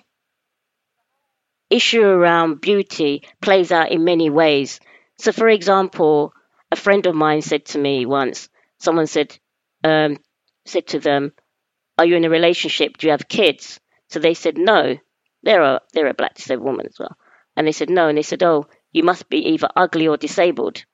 issue 1.71 2.03
around 2.05 2.61
beauty 2.61 3.23
plays 3.41 3.73
out 3.73 3.91
in 3.93 4.05
many 4.05 4.31
ways. 4.31 4.81
So, 5.19 5.33
for 5.33 5.49
example, 5.49 6.33
a 6.71 6.77
friend 6.77 7.07
of 7.07 7.15
mine 7.15 7.43
said 7.43 7.65
to 7.67 7.79
me 7.79 8.07
once, 8.07 8.49
someone 8.79 9.07
said, 9.07 9.39
um, 9.85 10.19
said 10.65 10.87
to 10.89 10.99
them, 11.01 11.33
"Are 11.99 12.05
you 12.07 12.17
in 12.17 12.25
a 12.25 12.31
relationship? 12.31 12.97
Do 12.99 13.07
you 13.07 13.12
have 13.12 13.29
kids?" 13.29 13.81
So 14.09 14.19
they 14.21 14.35
said, 14.35 14.59
"No." 14.59 14.97
They're 15.43 15.62
a 15.62 15.81
they're 15.93 16.09
a 16.09 16.15
black 16.15 16.35
disabled 16.35 16.67
woman 16.67 16.87
as 16.87 16.99
well, 16.99 17.17
and 17.57 17.67
they 17.67 17.73
said 17.73 17.91
no, 17.91 18.09
and 18.09 18.19
they 18.19 18.23
said, 18.23 18.43
"Oh, 18.43 18.67
you 18.93 19.05
must 19.05 19.29
be 19.29 19.39
either 19.51 19.69
ugly 19.77 20.09
or 20.09 20.17
disabled." 20.17 20.85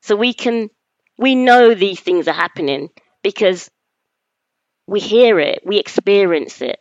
So 0.00 0.16
we 0.16 0.32
can 0.34 0.70
we 1.18 1.34
know 1.34 1.74
these 1.74 2.00
things 2.00 2.28
are 2.28 2.32
happening 2.34 2.90
because 3.22 3.70
we 4.86 5.00
hear 5.00 5.38
it, 5.40 5.62
we 5.66 5.78
experience 5.78 6.62
it. 6.62 6.80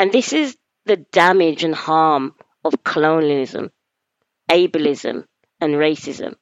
And 0.00 0.12
this 0.12 0.32
is 0.32 0.56
the 0.86 0.96
damage 1.12 1.62
and 1.62 1.74
harm 1.74 2.34
of 2.64 2.72
colonialism, 2.84 3.70
ableism, 4.50 5.26
and 5.60 5.74
racism. 5.74 6.36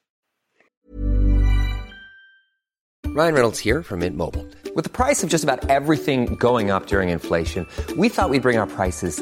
Ryan 3.07 3.33
Reynolds 3.33 3.59
here 3.59 3.83
from 3.83 3.99
Mint 3.99 4.15
Mobile. 4.15 4.47
With 4.75 4.85
the 4.85 4.89
price 4.89 5.25
of 5.25 5.29
just 5.29 5.43
about 5.43 5.69
everything 5.69 6.35
going 6.35 6.71
up 6.71 6.85
during 6.85 7.09
inflation, 7.09 7.67
we 7.97 8.07
thought 8.07 8.29
we'd 8.29 8.43
bring 8.43 8.57
our 8.57 8.67
prices 8.67 9.21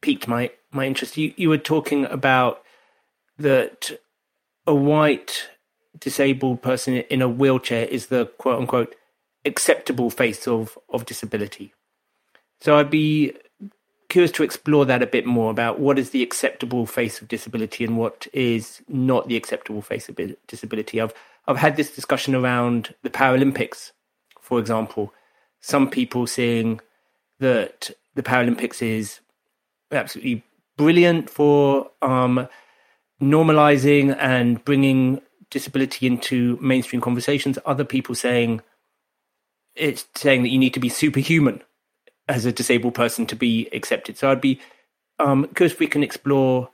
piqued 0.00 0.28
my, 0.28 0.50
my 0.70 0.86
interest. 0.86 1.16
You, 1.16 1.32
you 1.36 1.48
were 1.48 1.58
talking 1.58 2.04
about 2.06 2.62
that 3.38 3.98
a 4.66 4.74
white 4.74 5.48
disabled 5.98 6.62
person 6.62 6.94
in 6.94 7.22
a 7.22 7.28
wheelchair 7.28 7.86
is 7.86 8.06
the 8.06 8.26
quote 8.38 8.60
unquote 8.60 8.94
acceptable 9.44 10.10
face 10.10 10.46
of, 10.46 10.76
of 10.90 11.06
disability. 11.06 11.72
So 12.60 12.76
I'd 12.78 12.90
be 12.90 13.34
curious 14.08 14.32
to 14.32 14.42
explore 14.42 14.84
that 14.84 15.02
a 15.02 15.06
bit 15.06 15.26
more 15.26 15.50
about 15.50 15.78
what 15.78 15.98
is 15.98 16.10
the 16.10 16.22
acceptable 16.22 16.86
face 16.86 17.20
of 17.20 17.28
disability 17.28 17.84
and 17.84 17.98
what 17.98 18.26
is 18.32 18.82
not 18.88 19.28
the 19.28 19.36
acceptable 19.36 19.82
face 19.82 20.08
of 20.08 20.18
disability. 20.46 21.00
I've 21.00 21.14
I've 21.48 21.56
had 21.56 21.76
this 21.76 21.94
discussion 21.94 22.34
around 22.34 22.94
the 23.02 23.10
Paralympics, 23.10 23.92
for 24.40 24.58
example. 24.58 25.12
Some 25.60 25.88
people 25.88 26.26
saying 26.26 26.80
that 27.38 27.90
the 28.14 28.22
Paralympics 28.22 28.82
is 28.82 29.20
absolutely 29.92 30.44
brilliant 30.76 31.30
for 31.30 31.90
um, 32.02 32.48
normalizing 33.20 34.16
and 34.20 34.64
bringing 34.64 35.20
disability 35.50 36.06
into 36.06 36.58
mainstream 36.60 37.00
conversations. 37.00 37.58
Other 37.64 37.84
people 37.84 38.14
saying 38.14 38.62
it's 39.74 40.06
saying 40.14 40.42
that 40.42 40.48
you 40.48 40.58
need 40.58 40.74
to 40.74 40.80
be 40.80 40.88
superhuman 40.88 41.62
as 42.28 42.44
a 42.44 42.52
disabled 42.52 42.94
person 42.94 43.26
to 43.26 43.36
be 43.36 43.68
accepted. 43.72 44.18
So 44.18 44.30
I'd 44.30 44.40
be 44.40 44.60
um, 45.18 45.46
curious 45.54 45.74
if 45.74 45.80
we 45.80 45.86
can 45.86 46.02
explore 46.02 46.70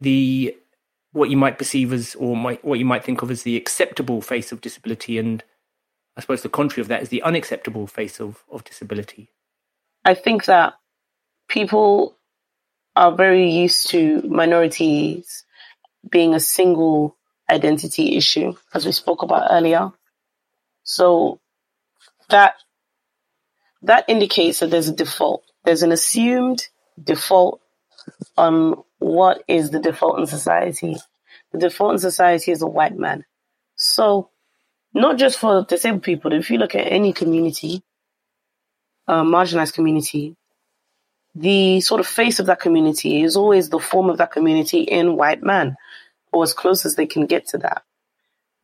the 0.00 0.56
what 1.12 1.30
you 1.30 1.36
might 1.36 1.58
perceive 1.58 1.92
as 1.92 2.14
or 2.16 2.36
might, 2.36 2.64
what 2.64 2.78
you 2.78 2.84
might 2.84 3.04
think 3.04 3.22
of 3.22 3.30
as 3.30 3.42
the 3.42 3.56
acceptable 3.56 4.20
face 4.20 4.50
of 4.50 4.60
disability 4.60 5.18
and 5.18 5.44
I 6.16 6.20
suppose 6.20 6.42
the 6.42 6.48
contrary 6.48 6.82
of 6.82 6.88
that 6.88 7.02
is 7.02 7.08
the 7.08 7.22
unacceptable 7.22 7.86
face 7.86 8.20
of, 8.20 8.44
of 8.50 8.64
disability. 8.64 9.30
I 10.04 10.14
think 10.14 10.44
that 10.46 10.74
people 11.48 12.18
are 12.94 13.14
very 13.14 13.50
used 13.50 13.88
to 13.90 14.22
minorities 14.22 15.44
being 16.10 16.34
a 16.34 16.40
single 16.40 17.16
identity 17.50 18.16
issue, 18.16 18.54
as 18.74 18.84
we 18.84 18.92
spoke 18.92 19.22
about 19.22 19.48
earlier. 19.50 19.92
So 20.84 21.40
that 22.28 22.54
that 23.82 24.04
indicates 24.08 24.60
that 24.60 24.70
there's 24.70 24.88
a 24.88 24.94
default. 24.94 25.44
There's 25.64 25.82
an 25.82 25.92
assumed 25.92 26.68
default 27.02 27.60
on 28.36 28.82
what 28.98 29.42
is 29.48 29.70
the 29.70 29.80
default 29.80 30.18
in 30.18 30.26
society. 30.26 30.96
The 31.52 31.58
default 31.58 31.92
in 31.92 31.98
society 31.98 32.52
is 32.52 32.62
a 32.62 32.66
white 32.66 32.96
man. 32.96 33.24
So, 33.74 34.30
not 34.94 35.18
just 35.18 35.38
for 35.38 35.64
disabled 35.64 36.02
people, 36.02 36.32
if 36.32 36.50
you 36.50 36.58
look 36.58 36.74
at 36.74 36.90
any 36.90 37.12
community, 37.12 37.82
uh, 39.08 39.22
marginalized 39.22 39.74
community, 39.74 40.36
the 41.34 41.80
sort 41.80 42.00
of 42.00 42.06
face 42.06 42.38
of 42.38 42.46
that 42.46 42.60
community 42.60 43.22
is 43.22 43.36
always 43.36 43.68
the 43.68 43.78
form 43.78 44.10
of 44.10 44.18
that 44.18 44.32
community 44.32 44.80
in 44.80 45.16
white 45.16 45.42
man, 45.42 45.76
or 46.32 46.42
as 46.42 46.52
close 46.52 46.84
as 46.84 46.96
they 46.96 47.06
can 47.06 47.26
get 47.26 47.48
to 47.48 47.58
that. 47.58 47.82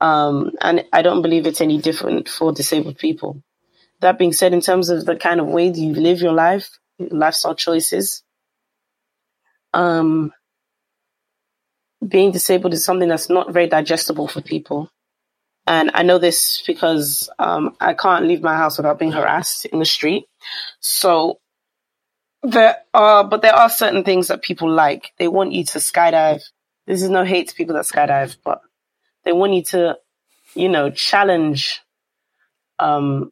Um, 0.00 0.52
and 0.60 0.84
I 0.92 1.02
don't 1.02 1.22
believe 1.22 1.46
it's 1.46 1.60
any 1.60 1.78
different 1.78 2.28
for 2.28 2.52
disabled 2.52 2.98
people. 2.98 3.42
That 4.00 4.18
being 4.18 4.32
said, 4.32 4.52
in 4.52 4.60
terms 4.60 4.90
of 4.90 5.04
the 5.04 5.16
kind 5.16 5.40
of 5.40 5.46
way 5.46 5.70
that 5.70 5.78
you 5.78 5.92
live 5.94 6.20
your 6.20 6.32
life, 6.32 6.70
lifestyle 6.98 7.54
choices, 7.54 8.22
um, 9.74 10.32
being 12.06 12.30
disabled 12.30 12.74
is 12.74 12.84
something 12.84 13.08
that's 13.08 13.28
not 13.28 13.52
very 13.52 13.66
digestible 13.66 14.28
for 14.28 14.40
people. 14.40 14.90
And 15.66 15.90
I 15.94 16.02
know 16.02 16.18
this 16.18 16.62
because 16.66 17.28
um, 17.38 17.76
I 17.80 17.94
can't 17.94 18.26
leave 18.26 18.40
my 18.40 18.56
house 18.56 18.78
without 18.78 18.98
being 18.98 19.12
harassed 19.12 19.66
in 19.66 19.80
the 19.80 19.84
street. 19.84 20.24
So 20.80 21.40
there 22.42 22.76
are, 22.94 23.24
but 23.24 23.42
there 23.42 23.54
are 23.54 23.70
certain 23.70 24.04
things 24.04 24.28
that 24.28 24.42
people 24.42 24.70
like. 24.70 25.12
They 25.18 25.28
want 25.28 25.52
you 25.52 25.64
to 25.64 25.78
skydive. 25.78 26.42
This 26.86 27.02
is 27.02 27.10
no 27.10 27.24
hate 27.24 27.48
to 27.48 27.54
people 27.54 27.74
that 27.74 27.84
skydive, 27.84 28.36
but 28.44 28.62
they 29.24 29.32
want 29.32 29.54
you 29.54 29.62
to, 29.64 29.98
you 30.54 30.68
know, 30.68 30.90
challenge 30.90 31.82
um, 32.78 33.30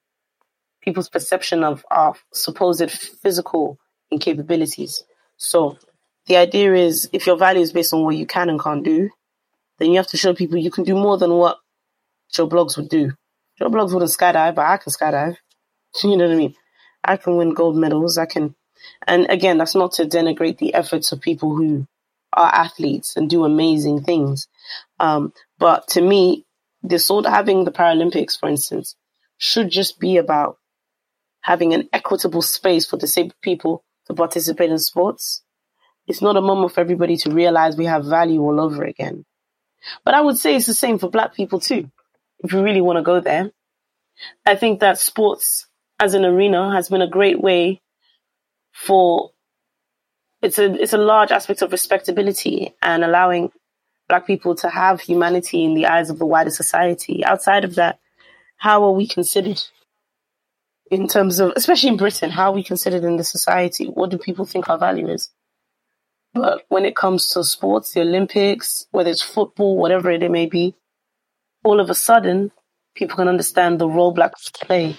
people's 0.83 1.09
perception 1.09 1.65
of 1.65 1.85
our 1.91 2.15
supposed 2.33 2.91
physical 2.91 3.79
incapabilities. 4.13 5.03
So 5.37 5.79
the 6.27 6.37
idea 6.37 6.75
is 6.75 7.09
if 7.13 7.27
your 7.27 7.37
value 7.37 7.61
is 7.61 7.73
based 7.73 7.93
on 7.93 8.05
what 8.05 8.17
you 8.17 8.27
can 8.27 8.51
and 8.51 8.61
can't 8.61 8.85
do, 8.85 9.11
then 9.79 9.91
you 9.91 9.97
have 9.97 10.07
to 10.09 10.17
show 10.17 10.35
people 10.35 10.59
you 10.59 10.71
can 10.71 10.85
do 10.85 10.95
more 10.95 11.19
than 11.19 11.33
what 11.33 11.59
Joe 12.33 12.49
Bloggs 12.49 12.77
would 12.77 12.89
do. 12.89 13.13
Joe 13.59 13.69
Bloggs 13.69 13.93
wouldn't 13.93 14.11
skydive, 14.11 14.55
but 14.55 14.67
I 14.67 14.77
can 14.77 14.93
skydive. 14.93 15.37
You 16.05 16.19
know 16.19 16.27
what 16.27 16.35
I 16.35 16.37
mean? 16.37 16.55
I 17.03 17.17
can 17.17 17.37
win 17.37 17.55
gold 17.55 17.75
medals. 17.75 18.19
I 18.19 18.27
can, 18.27 18.55
and 19.07 19.27
again, 19.31 19.59
that's 19.59 19.75
not 19.75 19.93
to 19.93 20.05
denigrate 20.05 20.59
the 20.59 20.75
efforts 20.75 21.13
of 21.13 21.21
people 21.21 21.55
who 21.55 21.87
are 22.33 22.55
athletes 22.55 23.17
and 23.17 23.31
do 23.31 23.45
amazing 23.45 24.03
things. 24.03 24.49
Um, 25.01 25.33
but 25.59 25.89
to 25.89 26.01
me, 26.01 26.45
sort 26.99 27.27
of 27.27 27.33
having 27.33 27.65
the 27.65 27.73
Paralympics, 27.73 28.39
for 28.39 28.49
instance, 28.49 28.95
should 29.39 29.71
just 29.71 29.99
be 29.99 30.17
about 30.19 30.59
having 31.41 31.75
an 31.75 31.89
equitable 31.93 32.43
space 32.43 32.87
for 32.87 32.97
disabled 32.97 33.35
people 33.43 33.85
to 34.07 34.15
participate 34.15 34.71
in 34.71 34.79
sports. 34.79 35.43
It's 36.07 36.23
not 36.23 36.37
a 36.37 36.41
moment 36.41 36.73
for 36.73 36.81
everybody 36.81 37.17
to 37.19 37.31
realize 37.31 37.77
we 37.77 37.87
have 37.87 38.05
value 38.05 38.41
all 38.41 38.61
over 38.61 38.85
again. 38.85 39.25
But 40.05 40.15
I 40.15 40.21
would 40.21 40.37
say 40.37 40.57
it's 40.57 40.67
the 40.67 40.75
same 40.75 40.99
for 40.99 41.11
black 41.11 41.35
people 41.35 41.61
too, 41.61 41.91
if 42.41 42.53
you 42.53 42.63
really 42.63 42.81
want 42.81 42.97
to 42.99 43.03
go 43.03 43.21
there. 43.21 43.51
I 44.45 44.57
think 44.57 44.81
that 44.81 44.99
sports 44.99 45.67
as 45.99 46.15
an 46.15 46.25
arena 46.25 46.73
has 46.75 46.89
been 46.89 47.03
a 47.03 47.09
great 47.09 47.41
way 47.41 47.81
for 48.85 49.31
it's 50.43 50.59
a 50.59 50.75
it's 50.81 50.93
a 50.93 50.99
large 50.99 51.31
aspect 51.31 51.63
of 51.63 51.73
respectability 51.73 52.75
and 52.83 53.05
allowing 53.05 53.51
black 54.09 54.27
people 54.27 54.55
to 54.55 54.69
have 54.69 55.01
humanity 55.01 55.65
in 55.65 55.75
the 55.75 55.87
eyes 55.87 56.11
of 56.11 56.19
the 56.19 56.27
wider 56.27 56.51
society. 56.51 57.25
Outside 57.25 57.65
of 57.65 57.75
that, 57.77 57.99
how 58.57 58.85
are 58.85 58.93
we 58.93 59.07
considered? 59.07 59.61
in 60.91 61.09
terms 61.09 61.41
of, 61.41 61.53
especially 61.57 61.89
in 61.89 61.97
Britain, 61.97 62.31
how 62.31 62.51
are 62.51 62.55
we 62.55 62.63
considered 62.63 63.05
in 63.05 63.17
the 63.17 63.25
society. 63.25 63.87
What 63.87 64.11
do 64.11 64.19
people 64.19 64.45
think 64.45 64.69
our 64.69 64.79
value 64.79 65.09
is? 65.09 65.31
But 66.35 66.65
when 66.69 66.85
it 66.85 66.95
comes 66.95 67.29
to 67.31 67.43
sports, 67.45 67.93
the 67.93 68.03
Olympics, 68.03 68.87
whether 68.91 69.11
it's 69.11 69.23
football, 69.23 69.77
whatever 69.77 70.11
it 70.11 70.31
may 70.31 70.47
be, 70.47 70.75
all 71.65 71.81
of 71.81 71.91
a 71.91 71.95
sudden, 71.95 72.53
people 72.95 73.17
can 73.17 73.29
understand 73.29 73.79
the 73.79 73.89
role 73.89 74.13
blacks 74.13 74.51
play. 74.51 74.97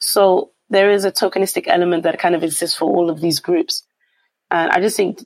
So 0.00 0.50
there 0.70 0.90
is 0.90 1.04
a 1.04 1.12
tokenistic 1.12 1.66
element 1.66 2.04
that 2.04 2.18
kind 2.18 2.34
of 2.34 2.42
exists 2.42 2.76
for 2.76 2.88
all 2.88 3.10
of 3.10 3.20
these 3.20 3.40
groups. 3.40 3.84
And 4.50 4.70
I 4.70 4.80
just 4.80 4.96
think 4.96 5.24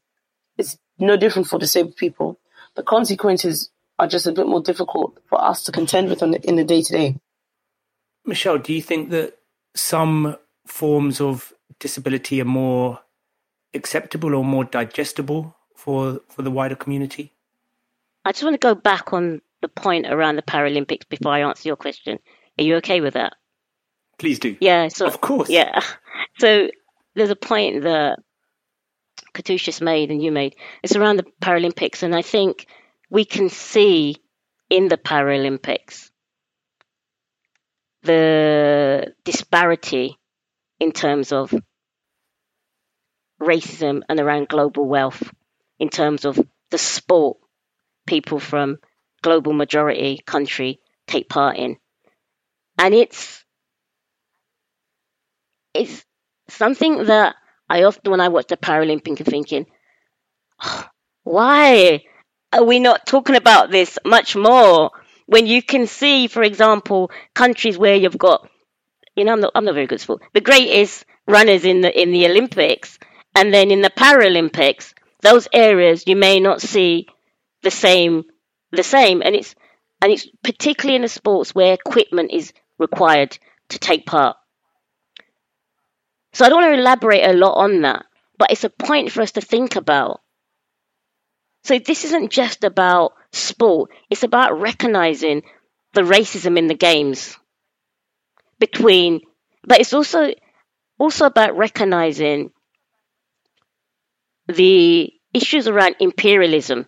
it's 0.58 0.76
no 0.98 1.16
different 1.16 1.48
for 1.48 1.58
disabled 1.58 1.96
people. 1.96 2.40
The 2.74 2.82
consequences 2.82 3.70
are 3.98 4.08
just 4.08 4.26
a 4.26 4.32
bit 4.32 4.46
more 4.46 4.62
difficult 4.62 5.20
for 5.28 5.42
us 5.42 5.62
to 5.64 5.72
contend 5.72 6.08
with 6.08 6.18
the, 6.20 6.40
in 6.48 6.56
the 6.56 6.64
day 6.64 6.82
to 6.82 6.92
day. 6.92 7.16
Michelle, 8.24 8.58
do 8.58 8.72
you 8.72 8.82
think 8.82 9.10
that 9.10 9.38
some 9.74 10.36
forms 10.66 11.20
of 11.20 11.52
disability 11.78 12.40
are 12.40 12.46
more 12.46 13.00
acceptable 13.74 14.34
or 14.34 14.44
more 14.44 14.64
digestible 14.64 15.54
for 15.76 16.20
for 16.28 16.42
the 16.42 16.50
wider 16.50 16.74
community? 16.74 17.32
I 18.24 18.32
just 18.32 18.42
want 18.42 18.54
to 18.54 18.66
go 18.66 18.74
back 18.74 19.12
on 19.12 19.42
the 19.60 19.68
point 19.68 20.06
around 20.06 20.36
the 20.36 20.42
Paralympics 20.42 21.08
before 21.08 21.32
I 21.32 21.40
answer 21.40 21.68
your 21.68 21.76
question. 21.76 22.18
Are 22.58 22.64
you 22.64 22.76
okay 22.76 23.00
with 23.00 23.14
that? 23.14 23.34
Please 24.18 24.38
do. 24.38 24.56
Yeah, 24.60 24.88
so 24.88 25.06
of 25.06 25.20
course. 25.20 25.50
Yeah. 25.50 25.80
So 26.38 26.68
there's 27.14 27.30
a 27.30 27.36
point 27.36 27.82
that 27.82 28.18
Katouche's 29.32 29.80
made 29.80 30.10
and 30.10 30.22
you 30.22 30.32
made. 30.32 30.56
It's 30.82 30.96
around 30.96 31.16
the 31.16 31.26
Paralympics, 31.42 32.02
and 32.02 32.14
I 32.14 32.22
think 32.22 32.66
we 33.10 33.24
can 33.24 33.48
see 33.48 34.16
in 34.70 34.88
the 34.88 34.96
Paralympics 34.96 36.10
the 38.02 39.14
disparity 39.24 40.18
in 40.78 40.92
terms 40.92 41.32
of 41.32 41.54
racism 43.40 44.02
and 44.08 44.20
around 44.20 44.48
global 44.48 44.86
wealth, 44.86 45.22
in 45.78 45.88
terms 45.88 46.24
of 46.24 46.38
the 46.70 46.78
sport 46.78 47.38
people 48.06 48.38
from 48.38 48.78
global 49.22 49.52
majority 49.52 50.20
country 50.24 50.80
take 51.06 51.28
part 51.28 51.56
in. 51.56 51.76
And 52.78 52.94
it's 52.94 53.43
it's 55.74 56.04
something 56.48 57.04
that 57.04 57.36
I 57.68 57.84
often, 57.84 58.10
when 58.10 58.20
I 58.20 58.28
watch 58.28 58.46
the 58.48 58.56
Paralympic, 58.56 59.20
am 59.20 59.26
thinking, 59.26 59.66
oh, 60.62 60.88
why 61.24 62.04
are 62.52 62.64
we 62.64 62.78
not 62.78 63.06
talking 63.06 63.36
about 63.36 63.70
this 63.70 63.98
much 64.04 64.36
more? 64.36 64.90
When 65.26 65.46
you 65.46 65.62
can 65.62 65.86
see, 65.86 66.28
for 66.28 66.42
example, 66.42 67.10
countries 67.34 67.78
where 67.78 67.96
you've 67.96 68.18
got, 68.18 68.48
you 69.16 69.24
know, 69.24 69.32
I'm 69.32 69.40
not, 69.40 69.52
I'm 69.54 69.64
not 69.64 69.74
very 69.74 69.86
good 69.86 69.96
at 69.96 70.00
sport, 70.02 70.22
the 70.34 70.40
greatest 70.40 71.04
runners 71.26 71.64
in 71.64 71.80
the 71.80 72.00
in 72.02 72.12
the 72.12 72.26
Olympics, 72.26 72.98
and 73.34 73.52
then 73.52 73.70
in 73.70 73.80
the 73.80 73.90
Paralympics, 73.90 74.92
those 75.22 75.48
areas 75.52 76.06
you 76.06 76.16
may 76.16 76.40
not 76.40 76.60
see 76.60 77.08
the 77.62 77.70
same, 77.70 78.24
the 78.72 78.82
same, 78.82 79.22
and 79.22 79.34
it's 79.34 79.54
and 80.02 80.12
it's 80.12 80.28
particularly 80.42 80.96
in 80.96 81.02
the 81.02 81.08
sports 81.08 81.54
where 81.54 81.72
equipment 81.72 82.30
is 82.32 82.52
required 82.78 83.38
to 83.70 83.78
take 83.78 84.04
part. 84.04 84.36
So 86.34 86.44
I 86.44 86.48
don't 86.48 86.62
want 86.62 86.74
to 86.74 86.80
elaborate 86.80 87.24
a 87.24 87.32
lot 87.32 87.54
on 87.54 87.82
that, 87.82 88.04
but 88.36 88.50
it's 88.50 88.64
a 88.64 88.70
point 88.70 89.12
for 89.12 89.22
us 89.22 89.32
to 89.32 89.40
think 89.40 89.76
about. 89.76 90.20
So 91.62 91.78
this 91.78 92.04
isn't 92.04 92.30
just 92.30 92.64
about 92.64 93.14
sport, 93.32 93.90
it's 94.10 94.24
about 94.24 94.60
recognizing 94.60 95.42
the 95.94 96.02
racism 96.02 96.58
in 96.58 96.66
the 96.66 96.74
games 96.74 97.38
between 98.58 99.20
but 99.66 99.80
it's 99.80 99.94
also 99.94 100.32
also 100.98 101.26
about 101.26 101.56
recognizing 101.56 102.50
the 104.46 105.12
issues 105.32 105.68
around 105.68 105.96
imperialism, 106.00 106.86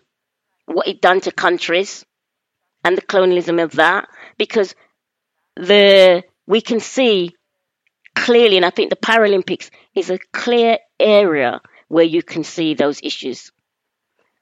what 0.65 0.87
it 0.87 1.01
done 1.01 1.21
to 1.21 1.31
countries 1.31 2.05
and 2.83 2.97
the 2.97 3.01
colonialism 3.01 3.59
of 3.59 3.71
that 3.73 4.07
because 4.37 4.75
the 5.55 6.23
we 6.45 6.61
can 6.61 6.79
see 6.79 7.35
clearly, 8.25 8.57
and 8.57 8.65
I 8.65 8.69
think 8.69 8.89
the 8.89 8.95
Paralympics 8.95 9.69
is 9.95 10.09
a 10.09 10.19
clear 10.33 10.79
area 10.99 11.61
where 11.87 12.05
you 12.05 12.23
can 12.23 12.43
see 12.43 12.73
those 12.73 12.99
issues. 13.01 13.51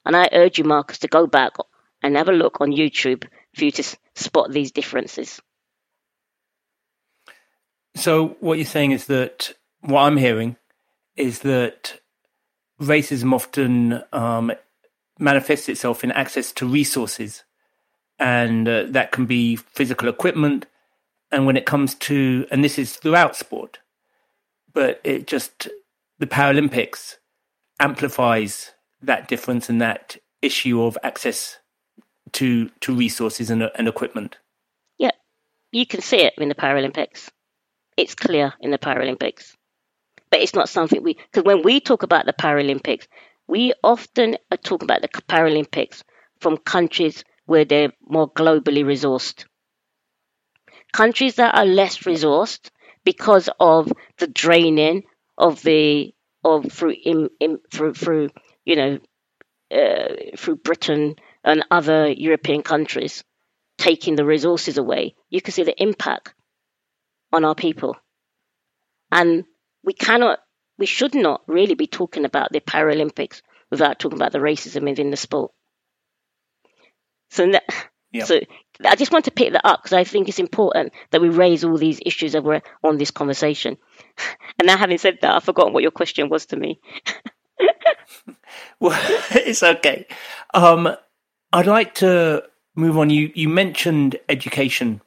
And 0.05 0.15
I 0.15 0.29
urge 0.31 0.57
you, 0.57 0.63
Marcus, 0.63 0.99
to 0.99 1.07
go 1.07 1.27
back 1.27 1.53
and 2.01 2.15
have 2.15 2.29
a 2.29 2.33
look 2.33 2.61
on 2.61 2.71
YouTube 2.71 3.27
for 3.55 3.65
you 3.65 3.71
to 3.71 3.83
spot 4.15 4.51
these 4.51 4.71
differences. 4.71 5.41
So, 7.95 8.37
what 8.39 8.57
you're 8.57 8.65
saying 8.65 8.91
is 8.91 9.05
that 9.07 9.53
what 9.81 10.01
I'm 10.01 10.17
hearing 10.17 10.57
is 11.15 11.39
that 11.39 11.99
racism 12.81 13.33
often 13.33 14.03
um, 14.11 14.51
manifests 15.17 15.69
itself 15.69 16.03
in 16.03 16.11
access 16.11 16.51
to 16.53 16.67
resources, 16.67 17.43
and 18.19 18.67
uh, 18.67 18.83
that 18.89 19.11
can 19.11 19.25
be 19.25 19.55
physical 19.55 20.09
equipment, 20.09 20.65
and 21.31 21.45
when 21.45 21.57
it 21.57 21.65
comes 21.65 21.95
to, 21.95 22.45
and 22.51 22.63
this 22.63 22.77
is 22.77 22.95
throughout 22.95 23.35
sport, 23.35 23.79
but 24.73 25.01
it 25.03 25.27
just, 25.27 25.67
the 26.19 26.27
Paralympics 26.27 27.15
amplifies 27.79 28.71
that 29.01 29.27
difference 29.27 29.69
and 29.69 29.81
that 29.81 30.17
issue 30.41 30.81
of 30.81 30.97
access 31.03 31.57
to 32.33 32.69
to 32.81 32.95
resources 32.95 33.49
and, 33.49 33.69
and 33.75 33.87
equipment. 33.87 34.37
Yeah, 34.97 35.11
you 35.71 35.85
can 35.85 36.01
see 36.01 36.17
it 36.17 36.33
in 36.37 36.49
the 36.49 36.55
Paralympics. 36.55 37.29
It's 37.97 38.15
clear 38.15 38.53
in 38.59 38.71
the 38.71 38.77
Paralympics, 38.77 39.55
but 40.29 40.41
it's 40.41 40.53
not 40.53 40.69
something 40.69 41.01
we 41.01 41.13
because 41.13 41.43
when 41.43 41.63
we 41.63 41.79
talk 41.79 42.03
about 42.03 42.25
the 42.25 42.33
Paralympics, 42.33 43.07
we 43.47 43.73
often 43.83 44.37
are 44.51 44.57
talking 44.57 44.85
about 44.85 45.01
the 45.01 45.07
Paralympics 45.07 46.03
from 46.39 46.57
countries 46.57 47.23
where 47.45 47.65
they're 47.65 47.93
more 48.07 48.29
globally 48.29 48.83
resourced 48.83 49.45
countries 50.95 51.35
that 51.35 51.55
are 51.55 51.65
less 51.65 51.97
resourced 51.99 52.69
because 53.03 53.49
of 53.59 53.91
the 54.17 54.27
draining 54.27 55.03
of 55.37 55.61
the 55.61 56.13
of 56.43 56.71
through 56.71 56.95
in, 57.03 57.29
in 57.39 57.59
through 57.71 57.93
through 57.93 58.29
you 58.63 58.75
know 58.75 58.99
uh, 59.71 60.13
through 60.37 60.57
Britain 60.57 61.15
and 61.43 61.65
other 61.69 62.07
European 62.07 62.61
countries 62.61 63.23
taking 63.77 64.15
the 64.15 64.25
resources 64.25 64.77
away, 64.77 65.15
you 65.29 65.41
can 65.41 65.53
see 65.53 65.63
the 65.63 65.81
impact 65.81 66.33
on 67.33 67.43
our 67.43 67.55
people. 67.55 67.97
And 69.11 69.43
we 69.83 69.93
cannot, 69.93 70.39
we 70.77 70.85
should 70.85 71.13
not 71.13 71.41
really 71.47 71.75
be 71.75 71.87
talking 71.87 72.25
about 72.25 72.51
the 72.51 72.61
Paralympics 72.61 73.41
without 73.69 73.99
talking 73.99 74.17
about 74.17 74.31
the 74.31 74.39
racism 74.39 74.83
within 74.83 75.11
the 75.11 75.17
sport. 75.17 75.51
So, 77.31 77.51
that, 77.51 77.63
Yep. 78.15 78.27
So 78.27 78.39
I 78.83 78.95
just 78.95 79.11
want 79.11 79.25
to 79.25 79.31
pick 79.31 79.53
that 79.53 79.65
up 79.65 79.81
because 79.81 79.93
I 79.93 80.03
think 80.03 80.27
it's 80.27 80.39
important 80.39 80.93
that 81.11 81.21
we 81.21 81.29
raise 81.29 81.63
all 81.63 81.77
these 81.77 81.99
issues 82.05 82.33
that 82.33 82.43
we're 82.43 82.61
on 82.83 82.97
this 82.97 83.11
conversation. 83.11 83.77
And 84.57 84.67
now, 84.67 84.77
having 84.77 84.97
said 84.97 85.17
that, 85.21 85.35
I've 85.35 85.43
forgotten 85.43 85.73
what 85.73 85.83
your 85.83 85.91
question 85.91 86.29
was 86.29 86.45
to 86.47 86.55
me. 86.55 86.79
well, 88.79 88.97
it's 89.31 89.61
okay. 89.61 90.07
Um, 90.53 90.95
I'd 91.51 91.67
like 91.67 91.95
to 91.95 92.43
move 92.75 92.97
on. 92.97 93.09
You 93.09 93.31
you 93.35 93.49
mentioned 93.49 94.17
education, 94.29 95.01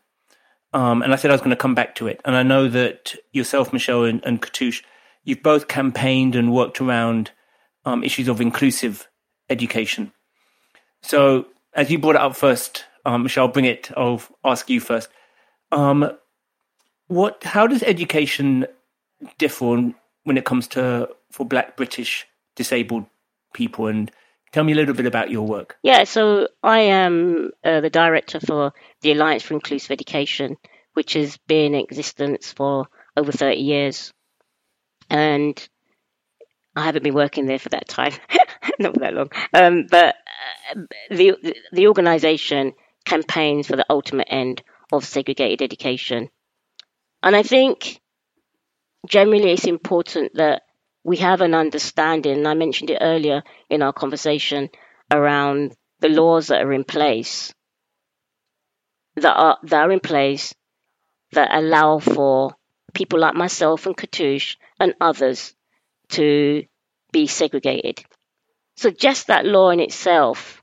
um, 0.73 1.03
and 1.03 1.13
I 1.13 1.17
said 1.17 1.31
I 1.31 1.35
was 1.35 1.41
going 1.41 1.51
to 1.51 1.57
come 1.57 1.75
back 1.75 1.95
to 1.97 2.07
it. 2.07 2.21
And 2.27 2.37
I 2.37 2.43
know 2.43 2.69
that 2.69 3.15
yourself, 3.33 3.73
Michelle, 3.73 4.05
and, 4.05 4.23
and 4.25 4.43
Katouche, 4.43 4.83
you've 5.25 5.43
both 5.43 5.69
campaigned 5.69 6.37
and 6.37 6.53
worked 6.53 6.81
around 6.81 7.31
um, 7.85 8.05
issues 8.05 8.29
of 8.29 8.41
inclusive 8.41 9.09
education. 9.49 10.13
So, 11.03 11.47
as 11.75 11.91
you 11.91 11.99
brought 11.99 12.17
it 12.17 12.21
up 12.21 12.37
first, 12.37 12.85
um, 13.09 13.23
Michelle, 13.23 13.49
bring 13.49 13.65
it. 13.65 13.91
I'll 13.97 14.23
ask 14.45 14.69
you 14.69 14.81
first. 14.81 15.09
Um, 15.73 16.11
what? 17.07 17.43
How 17.43 17.67
does 17.67 17.83
education 17.83 18.67
differ 19.39 19.93
when 20.25 20.37
it 20.37 20.45
comes 20.45 20.69
to 20.69 21.09
for 21.31 21.47
Black 21.47 21.77
British 21.77 22.27
disabled 22.55 23.07
people? 23.55 23.87
And 23.87 24.11
tell 24.53 24.63
me 24.63 24.73
a 24.73 24.77
little 24.77 24.95
bit 24.95 25.07
about 25.07 25.31
your 25.31 25.47
work. 25.47 25.79
Yeah, 25.83 26.05
so 26.05 26.49
I 26.63 26.81
am 26.81 27.51
uh, 27.65 27.81
the 27.81 27.89
director 27.89 28.41
for 28.41 28.75
the 29.01 29.13
Alliance 29.13 29.43
for 29.43 29.55
Inclusive 29.55 29.91
Education, 29.91 30.59
which 30.93 31.15
has 31.15 31.39
been 31.49 31.75
in 31.75 31.81
existence 31.81 32.53
for 32.53 32.89
over 33.17 33.33
thirty 33.33 33.63
years, 33.63 34.13
and 35.09 35.67
I 36.77 36.85
haven't 36.85 37.05
been 37.05 37.15
working 37.15 37.47
there 37.47 37.59
for 37.59 37.71
that 37.71 37.89
time, 37.89 38.13
not 38.79 38.93
for 38.93 39.01
that 39.01 39.15
long. 39.15 39.31
Um, 39.55 39.87
but 39.91 40.17
uh, 40.77 40.81
the 41.09 41.57
the 41.73 41.87
organisation 41.87 42.75
campaigns 43.09 43.67
for 43.67 43.77
the 43.77 43.87
ultimate 43.89 44.29
end 44.31 44.63
of 44.93 45.05
segregated 45.05 45.63
education. 45.63 46.29
And 47.23 47.35
I 47.35 47.43
think 47.43 48.01
generally 49.07 49.53
it's 49.53 49.67
important 49.67 50.35
that 50.35 50.63
we 51.05 51.17
have 51.19 51.41
an 51.41 51.55
understanding, 51.55 52.39
and 52.39 52.49
I 52.49 52.55
mentioned 52.55 52.91
it 52.91 52.99
earlier 53.01 53.43
in 53.71 53.83
our 53.83 53.93
conversation 53.93 54.69
around 55.11 55.75
the 56.01 56.09
laws 56.09 56.49
that 56.49 56.63
are 56.63 56.73
in 56.73 56.85
place 56.85 57.53
that 59.17 59.35
are 59.35 59.59
that 59.65 59.83
are 59.83 59.93
in 59.93 60.01
place 60.01 60.55
that 61.33 61.51
allow 61.53 61.99
for 61.99 62.55
people 62.95 63.19
like 63.19 63.35
myself 63.35 63.87
and 63.87 63.97
Katouche 63.97 64.57
and 64.79 64.95
others 65.01 65.55
to 66.11 66.65
be 67.13 67.27
segregated. 67.27 68.05
So 68.77 68.91
just 68.91 69.27
that 69.27 69.45
law 69.45 69.71
in 69.71 69.81
itself 69.81 70.63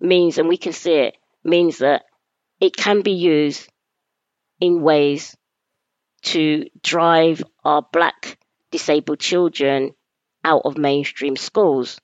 means, 0.00 0.38
and 0.38 0.48
we 0.48 0.56
can 0.56 0.72
see 0.72 0.92
it, 0.92 1.16
means 1.44 1.78
that 1.78 2.04
it 2.60 2.76
can 2.76 3.02
be 3.02 3.12
used 3.12 3.68
in 4.60 4.82
ways 4.82 5.36
to 6.22 6.66
drive 6.82 7.42
our 7.64 7.82
black 7.92 8.38
disabled 8.70 9.20
children 9.20 9.94
out 10.44 10.62
of 10.64 10.76
mainstream 10.76 11.36
schools. 11.36 12.00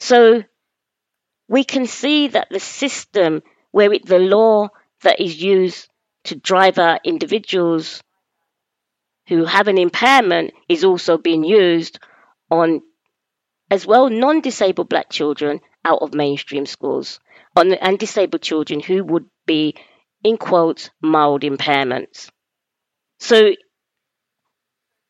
So 0.00 0.42
we 1.48 1.64
can 1.64 1.86
see 1.86 2.28
that 2.28 2.48
the 2.50 2.60
system 2.60 3.42
where 3.70 3.92
it, 3.92 4.06
the 4.06 4.18
law 4.18 4.68
that 5.02 5.20
is 5.20 5.40
used 5.40 5.88
to 6.24 6.34
drive 6.34 6.78
out 6.78 7.00
individuals 7.04 8.02
who 9.28 9.44
have 9.44 9.68
an 9.68 9.78
impairment 9.78 10.52
is 10.68 10.84
also 10.84 11.18
being 11.18 11.44
used 11.44 11.98
on 12.50 12.80
as 13.70 13.86
well 13.86 14.08
non-disabled 14.08 14.88
black 14.88 15.10
children 15.10 15.60
out 15.84 16.00
of 16.02 16.14
mainstream 16.14 16.66
schools 16.66 17.20
on, 17.58 17.72
and 17.74 17.98
disabled 17.98 18.42
children 18.42 18.80
who 18.80 19.04
would 19.04 19.26
be 19.46 19.74
in 20.24 20.36
quotes 20.36 20.90
mild 21.02 21.42
impairments 21.42 22.30
so 23.18 23.52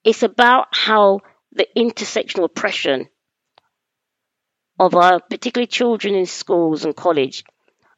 it's 0.04 0.22
about 0.22 0.68
how 0.72 1.20
the 1.52 1.66
intersectional 1.76 2.44
oppression 2.44 3.08
of 4.78 4.94
our 4.94 5.20
particularly 5.20 5.66
children 5.66 6.14
in 6.14 6.26
schools 6.26 6.84
and 6.84 6.94
college 6.94 7.44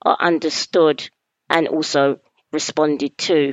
are 0.03 0.16
understood 0.18 1.09
and 1.48 1.68
also 1.68 2.18
responded 2.53 3.16
to. 3.18 3.53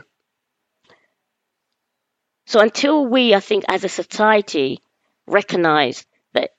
So 2.46 2.62
until 2.62 3.06
we, 3.06 3.36
I 3.36 3.42
think, 3.42 3.66
as 3.68 3.84
a 3.84 3.90
society, 3.90 4.80
recognize 5.28 6.06
that 6.34 6.52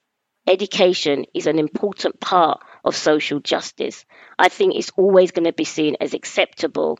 education 0.46 1.24
is 1.34 1.46
an 1.46 1.58
important 1.58 2.20
part 2.20 2.60
of 2.84 2.96
social 2.96 3.40
justice, 3.40 4.04
I 4.38 4.48
think 4.48 4.74
it's 4.74 4.92
always 4.96 5.30
going 5.32 5.46
to 5.46 5.52
be 5.52 5.64
seen 5.64 5.96
as 6.00 6.14
acceptable 6.14 6.98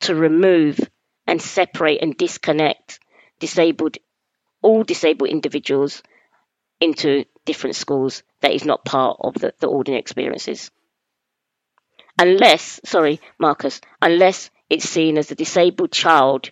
to 0.00 0.14
remove 0.14 0.78
and 1.26 1.40
separate 1.40 2.02
and 2.02 2.16
disconnect 2.16 3.00
disabled 3.38 3.96
all 4.62 4.82
disabled 4.84 5.30
individuals 5.30 6.02
into 6.80 7.24
different 7.44 7.76
schools 7.76 8.22
that 8.40 8.52
is 8.52 8.64
not 8.64 8.84
part 8.84 9.16
of 9.20 9.34
the, 9.34 9.54
the 9.60 9.66
ordinary 9.66 10.00
experiences. 10.00 10.70
Unless, 12.18 12.80
sorry, 12.84 13.20
Marcus, 13.38 13.80
unless 14.02 14.50
it's 14.68 14.88
seen 14.88 15.16
as 15.16 15.30
a 15.30 15.34
disabled 15.34 15.92
child 15.92 16.50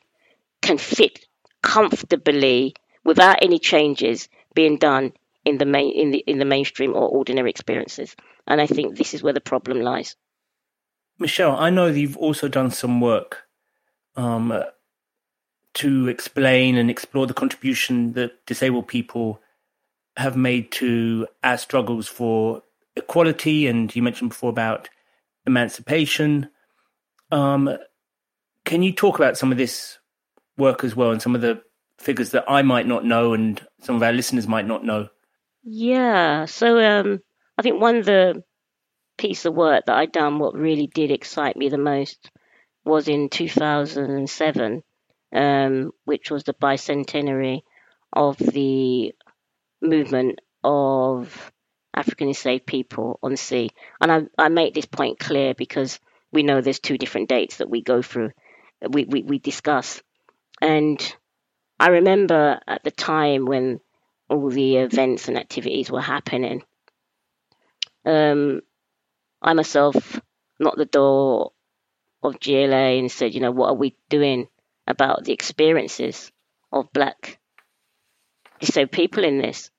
can 0.62 0.78
fit 0.78 1.26
comfortably 1.62 2.74
without 3.04 3.42
any 3.42 3.58
changes 3.58 4.28
being 4.54 4.78
done 4.78 5.12
in 5.48 5.58
the 5.58 5.66
main 5.66 5.92
in 5.92 6.10
the 6.10 6.18
in 6.18 6.38
the 6.38 6.44
mainstream 6.44 6.94
or 6.94 7.08
ordinary 7.08 7.50
experiences. 7.50 8.14
And 8.46 8.60
I 8.60 8.66
think 8.66 8.96
this 8.96 9.14
is 9.14 9.22
where 9.22 9.32
the 9.32 9.40
problem 9.40 9.80
lies. 9.80 10.16
Michelle, 11.18 11.56
I 11.56 11.70
know 11.70 11.86
you've 11.86 12.16
also 12.16 12.46
done 12.48 12.70
some 12.70 13.00
work 13.00 13.48
um, 14.16 14.62
to 15.74 16.08
explain 16.08 16.76
and 16.76 16.90
explore 16.90 17.26
the 17.26 17.34
contribution 17.34 18.12
that 18.12 18.46
disabled 18.46 18.86
people 18.86 19.40
have 20.16 20.36
made 20.36 20.70
to 20.72 21.26
our 21.42 21.58
struggles 21.58 22.08
for 22.08 22.62
equality. 22.96 23.66
And 23.66 23.94
you 23.94 24.02
mentioned 24.02 24.30
before 24.30 24.50
about 24.50 24.88
emancipation. 25.46 26.50
Um, 27.30 27.76
can 28.64 28.82
you 28.82 28.92
talk 28.92 29.18
about 29.18 29.38
some 29.38 29.50
of 29.50 29.58
this 29.58 29.98
work 30.56 30.84
as 30.84 30.94
well 30.94 31.10
and 31.10 31.22
some 31.22 31.34
of 31.34 31.40
the 31.40 31.62
figures 31.98 32.30
that 32.30 32.44
I 32.48 32.62
might 32.62 32.86
not 32.86 33.04
know 33.04 33.32
and 33.32 33.60
some 33.80 33.96
of 33.96 34.02
our 34.02 34.12
listeners 34.12 34.46
might 34.46 34.66
not 34.66 34.84
know? 34.84 35.08
Yeah. 35.62 36.46
So 36.46 36.78
um, 36.82 37.20
I 37.56 37.62
think 37.62 37.80
one 37.80 37.96
of 37.96 38.04
the 38.04 38.42
piece 39.18 39.44
of 39.46 39.54
work 39.54 39.86
that 39.86 39.96
I 39.96 40.06
done, 40.06 40.38
what 40.38 40.54
really 40.54 40.86
did 40.88 41.10
excite 41.10 41.56
me 41.56 41.68
the 41.68 41.78
most, 41.78 42.30
was 42.84 43.08
in 43.08 43.28
2007, 43.30 44.82
um, 45.34 45.92
which 46.04 46.30
was 46.30 46.44
the 46.44 46.54
bicentenary 46.54 47.62
of 48.12 48.38
the 48.38 49.14
movement 49.82 50.40
of 50.64 51.52
African 51.94 52.28
enslaved 52.28 52.66
people 52.66 53.18
on 53.22 53.36
sea. 53.36 53.70
And 54.00 54.12
I, 54.12 54.22
I 54.38 54.48
make 54.48 54.74
this 54.74 54.86
point 54.86 55.18
clear 55.18 55.54
because 55.54 56.00
we 56.32 56.42
know 56.42 56.60
there's 56.60 56.80
two 56.80 56.98
different 56.98 57.28
dates 57.28 57.58
that 57.58 57.70
we 57.70 57.82
go 57.82 58.02
through 58.02 58.32
we, 58.88 59.04
we, 59.06 59.22
we 59.22 59.38
discuss. 59.38 60.02
And 60.62 61.00
I 61.80 61.88
remember 61.88 62.60
at 62.66 62.84
the 62.84 62.90
time 62.92 63.46
when 63.46 63.80
all 64.28 64.50
the 64.50 64.76
events 64.76 65.28
and 65.28 65.38
activities 65.38 65.90
were 65.90 66.00
happening, 66.00 66.62
um, 68.04 68.60
I 69.40 69.54
myself 69.54 70.20
knocked 70.58 70.78
the 70.78 70.84
door 70.84 71.52
of 72.22 72.40
GLA 72.40 72.98
and 72.98 73.10
said, 73.10 73.34
you 73.34 73.40
know, 73.40 73.52
what 73.52 73.70
are 73.70 73.74
we 73.74 73.96
doing 74.08 74.48
about 74.86 75.24
the 75.24 75.32
experiences 75.32 76.32
of 76.72 76.92
black 76.92 77.38
disabled 78.60 78.92
people 78.92 79.24
in 79.24 79.38
this? 79.38 79.70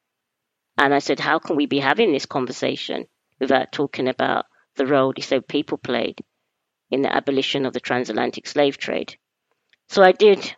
And 0.78 0.94
I 0.94 1.00
said, 1.00 1.20
how 1.20 1.40
can 1.40 1.56
we 1.56 1.66
be 1.66 1.80
having 1.80 2.14
this 2.14 2.26
conversation 2.26 3.08
without 3.40 3.72
talking 3.72 4.08
about 4.08 4.46
the 4.76 4.86
role 4.86 5.12
disabled 5.12 5.48
people 5.48 5.78
played 5.78 6.22
in 6.90 7.02
the 7.02 7.14
abolition 7.14 7.66
of 7.66 7.74
the 7.74 7.80
transatlantic 7.80 8.48
slave 8.48 8.78
trade. 8.78 9.16
So 9.90 10.02
I 10.02 10.12
did, 10.12 10.56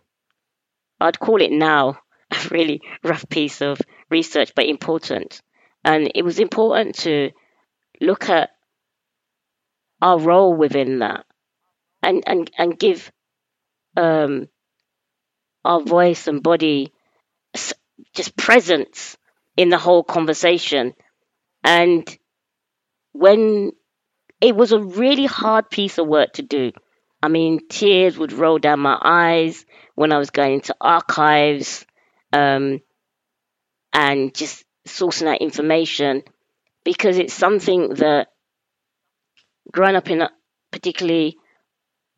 I'd 1.00 1.20
call 1.20 1.42
it 1.42 1.52
now 1.52 2.00
really 2.50 2.82
rough 3.04 3.28
piece 3.30 3.62
of 3.62 3.80
research, 4.10 4.54
but 4.56 4.66
important. 4.66 5.42
And 5.84 6.12
it 6.16 6.24
was 6.24 6.40
important 6.40 6.96
to 7.00 7.32
look 8.00 8.30
at 8.30 8.50
our 10.02 10.20
role 10.20 10.56
within 10.56 11.00
that 11.00 11.26
and, 12.02 12.24
and, 12.26 12.50
and 12.58 12.80
give 12.80 13.12
um, 13.96 14.48
our 15.64 15.82
voice 15.82 16.28
and 16.28 16.42
body 16.42 16.92
just 18.14 18.36
presence 18.36 19.18
in 19.58 19.70
the 19.70 19.78
whole 19.78 20.04
conversation. 20.04 20.94
And 21.64 22.08
when 23.12 23.74
it 24.42 24.56
was 24.56 24.72
a 24.72 24.82
really 24.82 25.28
hard 25.28 25.70
piece 25.70 26.00
of 26.00 26.08
work 26.08 26.34
to 26.34 26.42
do. 26.42 26.72
I 27.22 27.28
mean, 27.28 27.60
tears 27.70 28.18
would 28.18 28.34
roll 28.34 28.58
down 28.58 28.80
my 28.80 28.98
eyes 29.00 29.64
when 29.94 30.12
I 30.12 30.18
was 30.18 30.32
going 30.32 30.56
into 30.56 30.76
archives 30.82 31.86
um, 32.34 32.82
and 33.94 34.34
just 34.34 34.66
sourcing 34.88 35.22
that 35.26 35.42
information 35.42 36.24
because 36.84 37.18
it's 37.18 37.34
something 37.34 37.90
that 37.96 38.30
growing 39.72 39.96
up 39.96 40.10
in 40.10 40.22
a, 40.22 40.30
particularly 40.72 41.38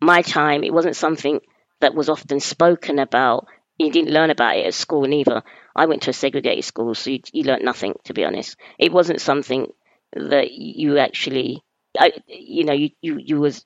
my 0.01 0.21
time, 0.23 0.63
it 0.63 0.73
wasn't 0.73 0.95
something 0.95 1.41
that 1.81 1.95
was 1.95 2.09
often 2.09 2.39
spoken 2.39 2.99
about. 2.99 3.47
You 3.79 3.91
didn't 3.91 4.13
learn 4.13 4.31
about 4.31 4.57
it 4.57 4.67
at 4.67 4.73
school 4.73 5.03
neither. 5.03 5.43
I 5.75 5.87
went 5.87 6.03
to 6.03 6.11
a 6.11 6.13
segregated 6.13 6.65
school, 6.65 6.95
so 6.95 7.11
you, 7.11 7.21
you 7.33 7.43
learned 7.43 7.65
nothing, 7.65 7.95
to 8.05 8.13
be 8.13 8.25
honest. 8.25 8.57
It 8.79 8.93
wasn't 8.93 9.21
something 9.21 9.67
that 10.13 10.51
you 10.51 10.97
actually 10.99 11.63
you 12.27 12.63
know, 12.65 12.73
you, 12.73 12.89
you, 13.01 13.19
you 13.19 13.39
was 13.39 13.65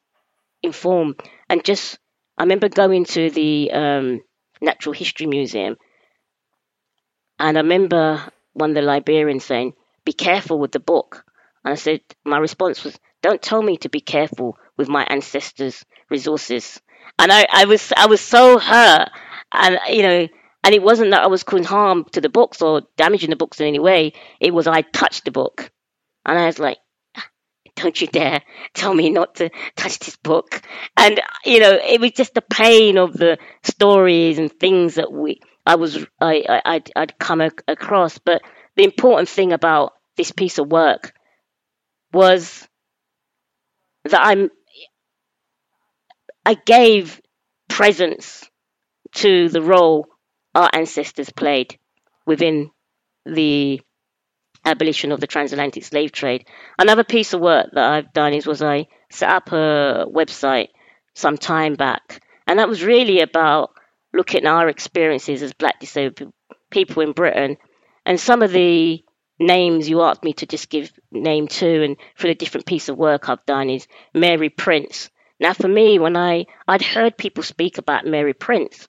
informed. 0.63 1.21
And 1.49 1.63
just, 1.63 1.99
I 2.37 2.43
remember 2.43 2.69
going 2.69 3.05
to 3.05 3.29
the 3.29 3.71
um, 3.71 4.21
Natural 4.61 4.93
History 4.93 5.27
Museum, 5.27 5.77
and 7.39 7.57
I 7.57 7.61
remember 7.61 8.31
one 8.53 8.71
of 8.71 8.75
the 8.75 8.81
librarians 8.81 9.45
saying, 9.45 9.73
"Be 10.05 10.13
careful 10.13 10.59
with 10.59 10.71
the 10.71 10.79
book." 10.79 11.25
And 11.63 11.73
I 11.73 11.75
said, 11.75 12.01
my 12.25 12.37
response 12.37 12.83
was, 12.83 12.97
"Don't 13.21 13.41
tell 13.41 13.61
me 13.61 13.77
to 13.77 13.89
be 13.89 14.01
careful 14.01 14.57
with 14.77 14.89
my 14.89 15.03
ancestors' 15.03 15.85
resources." 16.09 16.81
And 17.19 17.31
I, 17.31 17.45
I 17.51 17.65
was, 17.65 17.91
I 17.95 18.07
was 18.07 18.21
so 18.21 18.59
hurt, 18.59 19.09
and 19.51 19.79
you 19.89 20.03
know, 20.03 20.27
and 20.63 20.75
it 20.75 20.83
wasn't 20.83 21.11
that 21.11 21.23
I 21.23 21.27
was 21.27 21.43
causing 21.43 21.65
harm 21.65 22.05
to 22.11 22.21
the 22.21 22.29
books 22.29 22.61
or 22.61 22.83
damaging 22.97 23.29
the 23.29 23.35
books 23.35 23.59
in 23.59 23.67
any 23.67 23.79
way. 23.79 24.13
It 24.39 24.53
was 24.53 24.67
I 24.67 24.81
touched 24.81 25.25
the 25.25 25.31
book, 25.31 25.71
and 26.25 26.37
I 26.37 26.45
was 26.45 26.59
like, 26.59 26.77
don't 27.77 27.99
you 28.01 28.07
dare 28.07 28.41
tell 28.73 28.93
me 28.93 29.09
not 29.09 29.35
to 29.35 29.49
touch 29.75 29.99
this 29.99 30.17
book. 30.17 30.61
And, 30.97 31.21
you 31.45 31.59
know, 31.59 31.79
it 31.81 32.01
was 32.01 32.11
just 32.11 32.33
the 32.33 32.41
pain 32.41 32.97
of 32.97 33.13
the 33.13 33.37
stories 33.63 34.39
and 34.39 34.51
things 34.51 34.95
that 34.95 35.11
we, 35.11 35.39
I 35.67 35.75
was, 35.75 36.05
I, 36.21 36.45
I, 36.49 36.63
I'd, 36.65 36.91
I'd 36.95 37.19
come 37.19 37.41
ac- 37.41 37.55
across. 37.67 38.19
But 38.19 38.43
the 38.77 38.85
important 38.85 39.29
thing 39.29 39.53
about 39.53 39.93
this 40.17 40.31
piece 40.31 40.59
of 40.59 40.69
work 40.71 41.13
was 42.13 42.67
that 44.05 44.21
I'm, 44.25 44.49
I 46.45 46.55
gave 46.55 47.21
presence 47.69 48.49
to 49.15 49.49
the 49.49 49.61
role 49.61 50.07
our 50.55 50.69
ancestors 50.73 51.29
played 51.31 51.77
within 52.25 52.71
the 53.25 53.81
abolition 54.65 55.11
of 55.11 55.19
the 55.19 55.27
transatlantic 55.27 55.83
slave 55.83 56.11
trade. 56.11 56.47
Another 56.79 57.03
piece 57.03 57.33
of 57.33 57.41
work 57.41 57.69
that 57.73 57.91
I've 57.91 58.13
done 58.13 58.33
is 58.33 58.45
was 58.47 58.61
I 58.61 58.87
set 59.11 59.29
up 59.29 59.51
a 59.51 60.05
website 60.07 60.69
some 61.15 61.37
time 61.37 61.75
back, 61.75 62.21
and 62.47 62.59
that 62.59 62.69
was 62.69 62.83
really 62.83 63.21
about 63.21 63.71
looking 64.17 64.45
at 64.45 64.51
our 64.51 64.67
experiences 64.67 65.41
as 65.43 65.53
black 65.53 65.79
disabled 65.79 66.33
people 66.69 67.03
in 67.03 67.13
Britain, 67.13 67.57
and 68.05 68.19
some 68.19 68.41
of 68.41 68.51
the 68.51 69.03
names 69.39 69.87
you 69.87 70.01
asked 70.01 70.23
me 70.23 70.33
to 70.33 70.45
just 70.45 70.69
give 70.69 70.91
name 71.11 71.47
to, 71.47 71.83
and 71.83 71.97
for 72.15 72.27
the 72.27 72.35
different 72.35 72.65
piece 72.65 72.89
of 72.89 72.97
work 72.97 73.29
I've 73.29 73.45
done 73.45 73.69
is 73.69 73.87
Mary 74.13 74.49
Prince. 74.49 75.09
Now, 75.39 75.53
for 75.53 75.67
me, 75.67 75.99
when 75.99 76.17
I 76.17 76.47
I'd 76.67 76.81
heard 76.81 77.17
people 77.17 77.43
speak 77.43 77.77
about 77.77 78.05
Mary 78.05 78.33
Prince, 78.33 78.87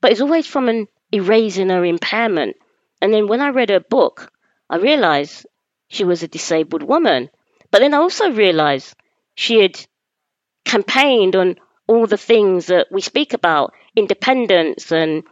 but 0.00 0.10
it's 0.12 0.20
always 0.20 0.46
from 0.46 0.68
an 0.68 0.88
erasing 1.12 1.70
her 1.70 1.84
impairment. 1.84 2.56
And 3.00 3.14
then 3.14 3.28
when 3.28 3.40
I 3.40 3.50
read 3.50 3.70
her 3.70 3.80
book, 3.80 4.32
I 4.68 4.76
realized 4.76 5.46
she 5.88 6.04
was 6.04 6.22
a 6.22 6.28
disabled 6.28 6.82
woman, 6.82 7.30
But 7.70 7.80
then 7.80 7.94
I 7.94 7.98
also 7.98 8.30
realized 8.30 8.94
she 9.34 9.60
had 9.60 9.78
campaigned 10.64 11.36
on 11.36 11.56
all 11.86 12.06
the 12.06 12.16
things 12.16 12.66
that 12.66 12.88
we 12.90 13.00
speak 13.00 13.34
about 13.34 13.72
independence 13.98 14.92
and 14.92 15.24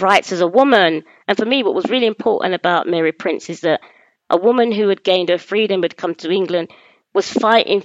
rights 0.00 0.32
as 0.32 0.40
a 0.40 0.46
woman. 0.46 1.04
And 1.26 1.36
for 1.36 1.44
me, 1.44 1.62
what 1.62 1.74
was 1.74 1.90
really 1.90 2.06
important 2.06 2.54
about 2.54 2.86
Mary 2.86 3.12
Prince 3.12 3.48
is 3.50 3.60
that 3.60 3.80
a 4.28 4.36
woman 4.36 4.72
who 4.72 4.88
had 4.88 5.04
gained 5.04 5.28
her 5.28 5.38
freedom 5.38 5.82
had 5.82 5.96
come 5.96 6.14
to 6.16 6.30
England 6.30 6.70
was 7.14 7.30
fighting 7.30 7.82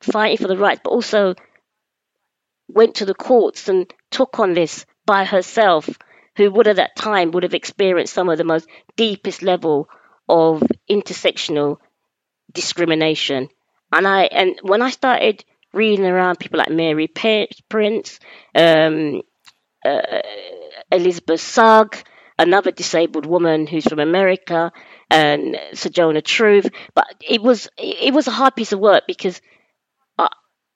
fighting 0.00 0.38
for 0.38 0.48
the 0.48 0.56
rights, 0.56 0.80
but 0.82 0.90
also 0.90 1.34
went 2.68 2.96
to 2.96 3.04
the 3.04 3.14
courts 3.14 3.68
and 3.68 3.92
took 4.10 4.40
on 4.40 4.54
this 4.54 4.84
by 5.06 5.24
herself, 5.24 5.88
who 6.36 6.50
would 6.50 6.66
at 6.66 6.76
that 6.76 6.96
time 6.96 7.30
would 7.30 7.42
have 7.44 7.54
experienced 7.54 8.14
some 8.14 8.28
of 8.28 8.38
the 8.38 8.44
most 8.44 8.68
deepest 8.96 9.42
level 9.42 9.88
of 10.28 10.62
intersectional 10.90 11.76
discrimination. 12.52 13.48
And 13.92 14.08
I 14.08 14.24
and 14.24 14.58
when 14.62 14.82
I 14.82 14.90
started 14.90 15.44
reading 15.72 16.06
around 16.06 16.38
people 16.38 16.58
like 16.58 16.70
Mary 16.70 17.08
Prince, 17.68 18.18
um, 18.54 19.22
uh, 19.84 20.20
Elizabeth 20.90 21.40
Sugg, 21.40 21.96
another 22.38 22.70
disabled 22.70 23.26
woman 23.26 23.66
who's 23.66 23.84
from 23.84 23.98
America, 23.98 24.72
and 25.10 25.58
Sojourner 25.74 26.20
Truth. 26.20 26.70
But 26.94 27.06
it 27.28 27.42
was 27.42 27.68
it 27.78 28.14
was 28.14 28.26
a 28.28 28.32
hard 28.32 28.56
piece 28.56 28.72
of 28.72 28.80
work 28.80 29.04
because 29.06 29.40
our, 30.18 30.30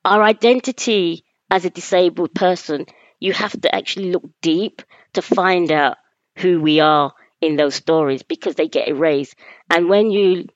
our 0.04 0.22
identity 0.22 1.24
as 1.50 1.64
a 1.64 1.70
disabled 1.70 2.34
person, 2.34 2.86
you 3.20 3.32
have 3.32 3.59
to 3.61 3.74
actually 3.74 4.12
look 4.12 4.24
deep 4.42 4.82
to 5.14 5.22
find 5.22 5.70
out 5.72 5.96
who 6.38 6.61
we 6.61 6.80
are 6.80 7.12
in 7.40 7.57
those 7.57 7.74
stories 7.74 8.22
because 8.22 8.54
they 8.57 8.68
get 8.68 8.88
erased. 8.88 9.36
And 9.70 9.88
when 9.88 10.11
you 10.11 10.46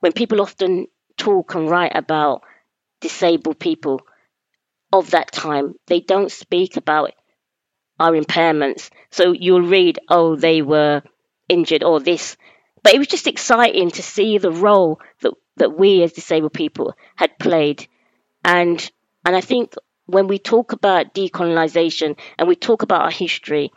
when 0.00 0.12
people 0.12 0.40
often 0.40 0.86
talk 1.18 1.54
and 1.54 1.68
write 1.70 1.92
about 1.94 2.42
disabled 3.00 3.58
people 3.60 4.02
of 4.92 5.10
that 5.12 5.32
time, 5.32 5.74
they 5.86 6.00
don't 6.00 6.32
speak 6.32 6.76
about 6.76 7.12
our 7.98 8.12
impairments. 8.12 8.90
So 9.10 9.32
you'll 9.32 9.62
read, 9.62 9.98
oh, 10.08 10.36
they 10.36 10.62
were 10.62 11.02
injured 11.48 11.82
or 11.82 12.00
this. 12.00 12.36
But 12.82 12.94
it 12.94 12.98
was 12.98 13.08
just 13.08 13.26
exciting 13.26 13.90
to 13.92 14.02
see 14.02 14.38
the 14.38 14.50
role 14.50 15.00
that, 15.20 15.32
that 15.56 15.76
we 15.76 16.02
as 16.02 16.12
disabled 16.12 16.52
people 16.52 16.94
had 17.16 17.38
played. 17.38 17.88
And 18.44 18.90
and 19.24 19.34
I 19.34 19.40
think 19.40 19.74
when 20.06 20.28
we 20.28 20.38
talk 20.38 20.72
about 20.72 21.14
decolonization 21.14 22.16
and 22.38 22.48
we 22.48 22.54
talk 22.54 22.82
about 22.82 23.02
our 23.02 23.10
history, 23.10 23.72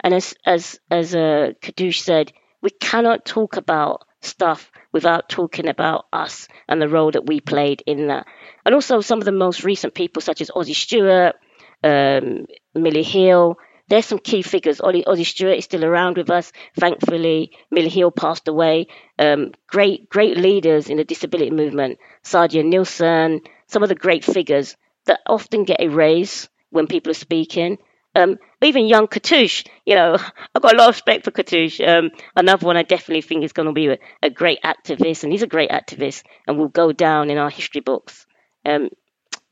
and 0.00 0.12
as 0.12 0.34
as 0.44 0.78
as 0.90 1.14
uh, 1.14 1.52
Katouche 1.62 2.02
said, 2.02 2.32
we 2.60 2.70
cannot 2.70 3.24
talk 3.24 3.56
about 3.56 4.04
stuff 4.20 4.70
without 4.92 5.28
talking 5.28 5.68
about 5.68 6.06
us 6.12 6.46
and 6.68 6.80
the 6.80 6.88
role 6.88 7.10
that 7.10 7.26
we 7.26 7.40
played 7.40 7.82
in 7.86 8.08
that. 8.08 8.26
And 8.64 8.74
also 8.74 9.00
some 9.00 9.18
of 9.18 9.24
the 9.24 9.32
most 9.32 9.64
recent 9.64 9.94
people, 9.94 10.20
such 10.22 10.40
as 10.40 10.50
Ossie 10.50 10.74
Stewart, 10.74 11.36
um, 11.82 12.46
Millie 12.74 13.02
Hill. 13.02 13.58
There's 13.88 14.06
some 14.06 14.18
key 14.18 14.42
figures. 14.42 14.80
Ollie, 14.80 15.04
Ossie 15.04 15.26
Stewart 15.26 15.58
is 15.58 15.64
still 15.64 15.84
around 15.84 16.16
with 16.16 16.30
us. 16.30 16.52
Thankfully, 16.78 17.52
Millie 17.70 17.88
Hill 17.88 18.10
passed 18.10 18.48
away. 18.48 18.86
Um, 19.18 19.52
great, 19.66 20.08
great 20.08 20.36
leaders 20.36 20.88
in 20.88 20.96
the 20.96 21.04
disability 21.04 21.50
movement. 21.50 21.98
Saadia 22.24 22.64
Nilsen, 22.64 23.40
some 23.66 23.82
of 23.82 23.88
the 23.88 23.94
great 23.94 24.24
figures 24.24 24.76
that 25.06 25.20
often 25.26 25.64
get 25.64 25.80
erased 25.80 26.48
when 26.70 26.86
people 26.86 27.10
are 27.10 27.14
speaking. 27.14 27.78
Um, 28.14 28.38
even 28.62 28.86
young 28.86 29.06
Katouche, 29.06 29.66
you 29.86 29.94
know, 29.94 30.16
I've 30.54 30.62
got 30.62 30.74
a 30.74 30.76
lot 30.76 30.90
of 30.90 30.94
respect 30.94 31.24
for 31.24 31.30
Katouche. 31.30 31.86
Um, 31.86 32.10
another 32.36 32.66
one 32.66 32.76
I 32.76 32.82
definitely 32.82 33.22
think 33.22 33.44
is 33.44 33.52
going 33.52 33.66
to 33.66 33.72
be 33.72 33.88
a, 33.88 33.98
a, 34.22 34.30
great 34.30 34.62
activist, 34.62 35.22
and 35.22 35.32
he's 35.32 35.42
a 35.42 35.46
great 35.46 35.70
activist 35.70 36.22
and 36.46 36.58
will 36.58 36.68
go 36.68 36.92
down 36.92 37.30
in 37.30 37.38
our 37.38 37.50
history 37.50 37.80
books. 37.80 38.26
Um, 38.64 38.90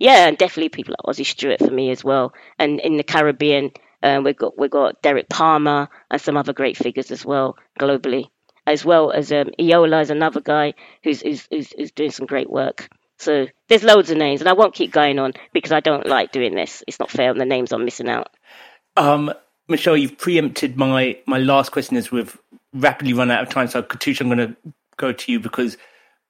yeah, 0.00 0.26
and 0.26 0.38
definitely 0.38 0.70
people 0.70 0.96
like 0.98 1.14
Ossie 1.14 1.26
Stewart 1.26 1.60
for 1.60 1.70
me 1.70 1.90
as 1.90 2.02
well. 2.02 2.32
And 2.58 2.80
in 2.80 2.96
the 2.96 3.04
Caribbean, 3.04 3.70
uh, 4.02 4.22
we've 4.24 4.36
got 4.36 4.58
we've 4.58 4.70
got 4.70 5.02
Derek 5.02 5.28
Palmer 5.28 5.88
and 6.10 6.20
some 6.20 6.38
other 6.38 6.54
great 6.54 6.78
figures 6.78 7.10
as 7.10 7.24
well 7.24 7.56
globally, 7.78 8.30
as 8.66 8.82
well 8.82 9.12
as 9.12 9.30
um, 9.30 9.50
Iola 9.60 10.00
is 10.00 10.10
another 10.10 10.40
guy 10.40 10.72
who's, 11.04 11.20
who's, 11.20 11.46
who's, 11.50 11.72
who's 11.76 11.92
doing 11.92 12.10
some 12.10 12.26
great 12.26 12.50
work. 12.50 12.88
So 13.18 13.46
there's 13.68 13.84
loads 13.84 14.10
of 14.10 14.16
names, 14.16 14.40
and 14.40 14.48
I 14.48 14.54
won't 14.54 14.74
keep 14.74 14.90
going 14.90 15.18
on 15.18 15.34
because 15.52 15.70
I 15.70 15.80
don't 15.80 16.06
like 16.06 16.32
doing 16.32 16.54
this. 16.54 16.82
It's 16.88 16.98
not 16.98 17.10
fair 17.10 17.28
on 17.28 17.36
the 17.36 17.44
names 17.44 17.70
I'm 17.70 17.84
missing 17.84 18.08
out. 18.08 18.30
Um, 18.96 19.34
Michelle, 19.68 19.98
you've 19.98 20.16
preempted 20.16 20.78
my 20.78 21.18
my 21.26 21.38
last 21.38 21.72
question 21.72 21.98
as 21.98 22.10
we've 22.10 22.38
rapidly 22.72 23.12
run 23.12 23.30
out 23.30 23.42
of 23.42 23.50
time. 23.50 23.68
So, 23.68 23.82
Katouche, 23.82 24.22
I'm 24.22 24.28
going 24.28 24.48
to 24.48 24.56
go 24.96 25.12
to 25.12 25.32
you 25.32 25.40
because 25.40 25.76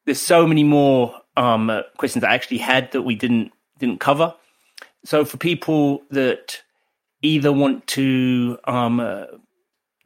there's 0.06 0.20
so 0.20 0.44
many 0.44 0.64
more 0.64 1.14
um, 1.36 1.70
uh, 1.70 1.82
questions 1.96 2.24
I 2.24 2.34
actually 2.34 2.58
had 2.58 2.90
that 2.92 3.02
we 3.02 3.14
didn't 3.14 3.52
didn't 3.80 4.00
cover. 4.00 4.34
So, 5.04 5.24
for 5.24 5.36
people 5.36 6.02
that 6.10 6.62
either 7.22 7.52
want 7.52 7.86
to 7.88 8.58
um, 8.64 9.00
uh, 9.00 9.26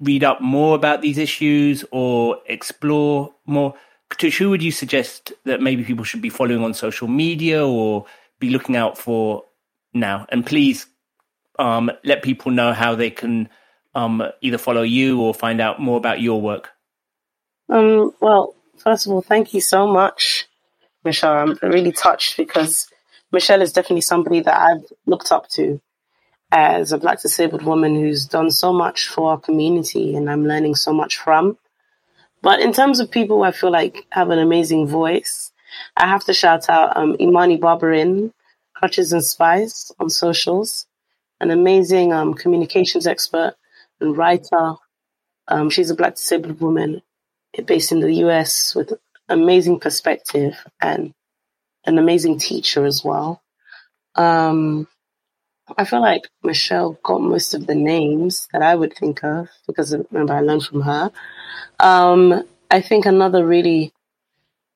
read 0.00 0.24
up 0.24 0.40
more 0.40 0.74
about 0.74 1.02
these 1.02 1.18
issues 1.18 1.84
or 1.90 2.38
explore 2.46 3.34
more, 3.46 3.74
Katouche, 4.10 4.38
who 4.38 4.50
would 4.50 4.62
you 4.62 4.70
suggest 4.70 5.32
that 5.44 5.60
maybe 5.60 5.84
people 5.84 6.04
should 6.04 6.22
be 6.22 6.30
following 6.30 6.62
on 6.62 6.74
social 6.74 7.08
media 7.08 7.66
or 7.66 8.06
be 8.38 8.50
looking 8.50 8.76
out 8.76 8.96
for 8.96 9.44
now? 9.92 10.26
And 10.28 10.46
please 10.46 10.86
um, 11.58 11.90
let 12.04 12.22
people 12.22 12.52
know 12.52 12.72
how 12.72 12.94
they 12.94 13.10
can 13.10 13.48
um, 13.94 14.22
either 14.40 14.58
follow 14.58 14.82
you 14.82 15.20
or 15.20 15.34
find 15.34 15.60
out 15.60 15.80
more 15.80 15.96
about 15.96 16.20
your 16.20 16.40
work. 16.40 16.70
Um, 17.68 18.12
well, 18.20 18.54
first 18.78 19.06
of 19.06 19.12
all, 19.12 19.22
thank 19.22 19.54
you 19.54 19.60
so 19.60 19.86
much, 19.86 20.46
Michelle. 21.04 21.34
I'm 21.34 21.58
really 21.62 21.92
touched 21.92 22.36
because 22.36 22.88
Michelle 23.34 23.62
is 23.62 23.72
definitely 23.72 24.00
somebody 24.00 24.40
that 24.40 24.58
I've 24.58 24.84
looked 25.06 25.32
up 25.32 25.48
to 25.50 25.80
as 26.52 26.92
a 26.92 26.98
black 26.98 27.20
disabled 27.20 27.62
woman 27.62 27.96
who's 27.96 28.26
done 28.26 28.50
so 28.50 28.72
much 28.72 29.08
for 29.08 29.32
our 29.32 29.38
community 29.38 30.14
and 30.14 30.30
I'm 30.30 30.46
learning 30.46 30.76
so 30.76 30.92
much 30.92 31.18
from. 31.18 31.58
But 32.42 32.60
in 32.60 32.72
terms 32.72 33.00
of 33.00 33.10
people 33.10 33.42
I 33.42 33.50
feel 33.50 33.72
like 33.72 34.06
have 34.10 34.30
an 34.30 34.38
amazing 34.38 34.86
voice, 34.86 35.52
I 35.96 36.06
have 36.06 36.24
to 36.26 36.32
shout 36.32 36.70
out 36.70 36.96
um, 36.96 37.16
Imani 37.20 37.58
Barbarin, 37.58 38.32
Crutches 38.74 39.12
and 39.12 39.24
Spice 39.24 39.90
on 39.98 40.10
socials, 40.10 40.86
an 41.40 41.50
amazing 41.50 42.12
um, 42.12 42.34
communications 42.34 43.06
expert 43.06 43.56
and 44.00 44.16
writer. 44.16 44.74
Um, 45.48 45.70
she's 45.70 45.90
a 45.90 45.96
black 45.96 46.14
disabled 46.14 46.60
woman 46.60 47.02
based 47.66 47.90
in 47.90 47.98
the 47.98 48.14
US 48.26 48.76
with 48.76 48.92
amazing 49.28 49.80
perspective 49.80 50.54
and 50.80 51.12
an 51.86 51.98
amazing 51.98 52.38
teacher 52.38 52.84
as 52.84 53.04
well. 53.04 53.42
Um, 54.14 54.86
I 55.78 55.84
feel 55.84 56.00
like 56.00 56.28
Michelle 56.42 56.98
got 57.02 57.22
most 57.22 57.54
of 57.54 57.66
the 57.66 57.74
names 57.74 58.48
that 58.52 58.62
I 58.62 58.74
would 58.74 58.94
think 58.94 59.24
of 59.24 59.48
because 59.66 59.96
remember 60.10 60.34
I 60.34 60.40
learned 60.40 60.64
from 60.64 60.82
her. 60.82 61.10
Um, 61.80 62.44
I 62.70 62.80
think 62.80 63.06
another 63.06 63.46
really, 63.46 63.92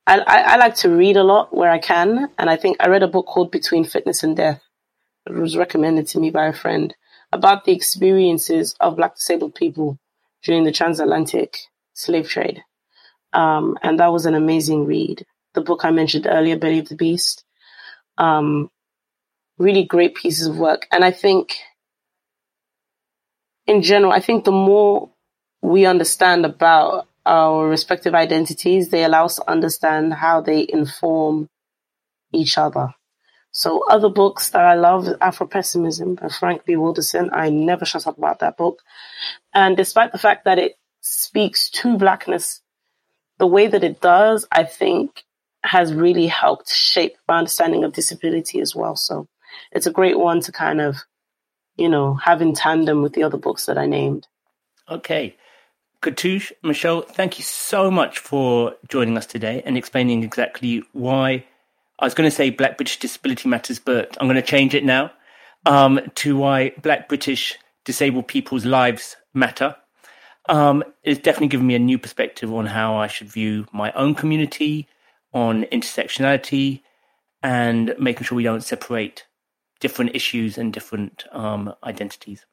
I, 0.07 0.19
I, 0.21 0.41
I, 0.41 0.57
like 0.57 0.77
to 0.77 0.89
read 0.89 1.17
a 1.17 1.23
lot 1.23 1.55
where 1.55 1.71
I 1.71 1.79
can, 1.79 2.31
and 2.39 2.49
I 2.49 2.57
think 2.57 2.79
I 2.81 2.89
read 2.89 3.03
a 3.03 3.09
book 3.09 3.27
called 3.27 3.51
Between 3.51 3.85
Fitness 3.85 4.23
and 4.23 4.37
Death. 4.37 4.63
It 5.27 5.35
was 5.35 5.57
recommended 5.57 6.07
to 6.09 6.21
me 6.21 6.31
by 6.31 6.47
a 6.47 6.53
friend 6.53 6.95
about 7.33 7.65
the 7.65 7.73
experiences 7.73 8.75
of 8.81 8.97
Black 8.97 9.17
disabled 9.17 9.55
people 9.55 9.99
during 10.43 10.65
the 10.65 10.73
transatlantic 10.73 11.59
slave 11.93 12.29
trade, 12.29 12.63
um, 13.33 13.77
and 13.83 14.01
that 14.01 14.13
was 14.13 14.25
an 14.25 14.35
amazing 14.35 14.87
read. 14.87 15.27
The 15.59 15.65
book 15.65 15.85
I 15.85 15.91
mentioned 15.91 16.29
earlier, 16.31 16.57
Belly 16.57 16.79
of 16.79 16.89
the 16.89 16.95
Beast, 16.95 17.45
um, 18.17 18.71
really 19.59 19.83
great 19.83 20.15
pieces 20.15 20.47
of 20.47 20.57
work, 20.57 20.87
and 20.93 21.05
I 21.05 21.11
think 21.11 21.57
in 23.67 23.83
general, 23.83 24.13
I 24.13 24.21
think 24.21 24.45
the 24.45 24.53
more 24.53 25.11
we 25.61 25.85
understand 25.85 26.47
about 26.47 27.09
our 27.27 27.69
respective 27.69 28.15
identities, 28.15 28.91
they 28.91 29.03
allow 29.03 29.25
us 29.25 29.35
to 29.37 29.51
understand 29.51 30.15
how 30.15 30.41
they 30.41 30.65
inform 30.69 31.49
each 32.33 32.57
other. 32.57 32.95
So 33.51 33.83
other 33.91 34.11
books 34.11 34.51
that 34.51 34.65
I 34.65 34.75
love, 34.75 35.09
Afro 35.21 35.49
Pessimism 35.49 36.15
by 36.15 36.29
Frank 36.29 36.67
B. 36.67 36.77
Wilderson. 36.77 37.31
I 37.33 37.51
never 37.51 37.85
shut 37.85 38.07
up 38.07 38.17
about 38.17 38.39
that 38.39 38.57
book. 38.57 38.81
And 39.53 39.77
despite 39.77 40.13
the 40.13 40.19
fact 40.19 40.45
that 40.45 40.61
it 40.61 40.79
speaks 41.01 41.69
to 41.71 41.99
blackness, 41.99 42.61
the 43.39 43.47
way 43.49 43.67
that 43.67 43.83
it 43.83 44.01
does, 44.01 44.47
I 44.53 44.63
think 44.63 45.25
has 45.65 45.93
really 45.93 46.27
helped 46.27 46.73
shape 46.73 47.17
my 47.27 47.39
understanding 47.39 47.85
of 47.85 47.93
disability 47.93 48.61
as 48.61 48.75
well. 48.75 48.97
So 48.97 49.27
it's 49.73 49.87
a 49.87 49.93
great 49.93 50.19
one 50.19 50.41
to 50.43 50.53
kind 50.53 50.81
of, 50.81 50.97
you 51.77 51.89
know, 51.89 52.15
have 52.15 52.41
in 52.43 52.55
tandem 52.55 53.03
with 53.03 53.13
the 53.13 53.25
other 53.25 53.39
books 53.39 53.67
that 53.67 53.79
I 53.79 53.87
named. 53.87 54.27
Okay. 54.89 55.37
Katouche, 56.01 56.53
Michelle, 56.63 57.03
thank 57.03 57.39
you 57.39 57.45
so 57.45 57.91
much 57.91 58.21
for 58.21 58.75
joining 58.89 59.17
us 59.17 59.27
today 59.27 59.63
and 59.65 59.77
explaining 59.77 60.23
exactly 60.23 60.85
why 60.93 61.45
I 61.99 62.05
was 62.05 62.15
going 62.15 62.31
to 62.31 62.35
say 62.35 62.51
Black 62.51 62.77
British 62.77 63.01
Disability 63.01 63.49
Matters, 63.49 63.81
but 63.81 64.17
I'm 64.21 64.29
going 64.29 64.37
to 64.37 64.43
change 64.43 64.75
it 64.75 64.85
now 64.85 65.11
um, 65.67 66.01
to 66.17 66.37
why 66.37 66.73
Black 66.81 67.09
British 67.09 67.59
disabled 67.85 68.29
people's 68.29 68.65
lives 68.65 69.17
matter. 69.35 69.75
Um, 70.49 70.85
it's 71.03 71.21
definitely 71.21 71.49
given 71.49 71.67
me 71.67 71.75
a 71.75 71.81
new 71.81 71.99
perspective 71.99 72.55
on 72.55 72.67
how 72.67 72.97
I 72.97 73.09
should 73.09 73.31
view 73.33 73.67
my 73.73 73.91
own 73.93 74.15
community, 74.15 74.87
on 75.33 75.65
intersectionality 75.65 76.83
and 77.43 77.95
making 77.99 78.25
sure 78.25 78.37
we 78.37 78.43
don't 78.43 78.63
separate 78.63 79.27
different 79.81 80.15
issues 80.15 80.59
and 80.59 80.73
different 80.73 81.25
um, 81.33 81.73
identities. 81.85 82.45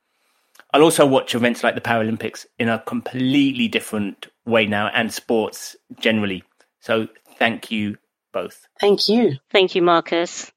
I'll 0.74 0.84
also 0.84 1.06
watch 1.06 1.36
events 1.36 1.64
like 1.64 1.76
the 1.76 1.82
Paralympics 1.82 2.46
in 2.60 2.70
a 2.70 2.80
completely 2.80 3.68
different 3.68 4.28
way 4.46 4.66
now 4.66 4.88
and 4.88 5.12
sports 5.12 5.76
generally. 6.00 6.44
So 6.80 7.08
thank 7.38 7.72
you 7.72 7.98
both. 8.34 8.68
Thank 8.80 9.08
you. 9.08 9.38
Thank 9.50 9.76
you, 9.76 9.82
Marcus. 9.82 10.52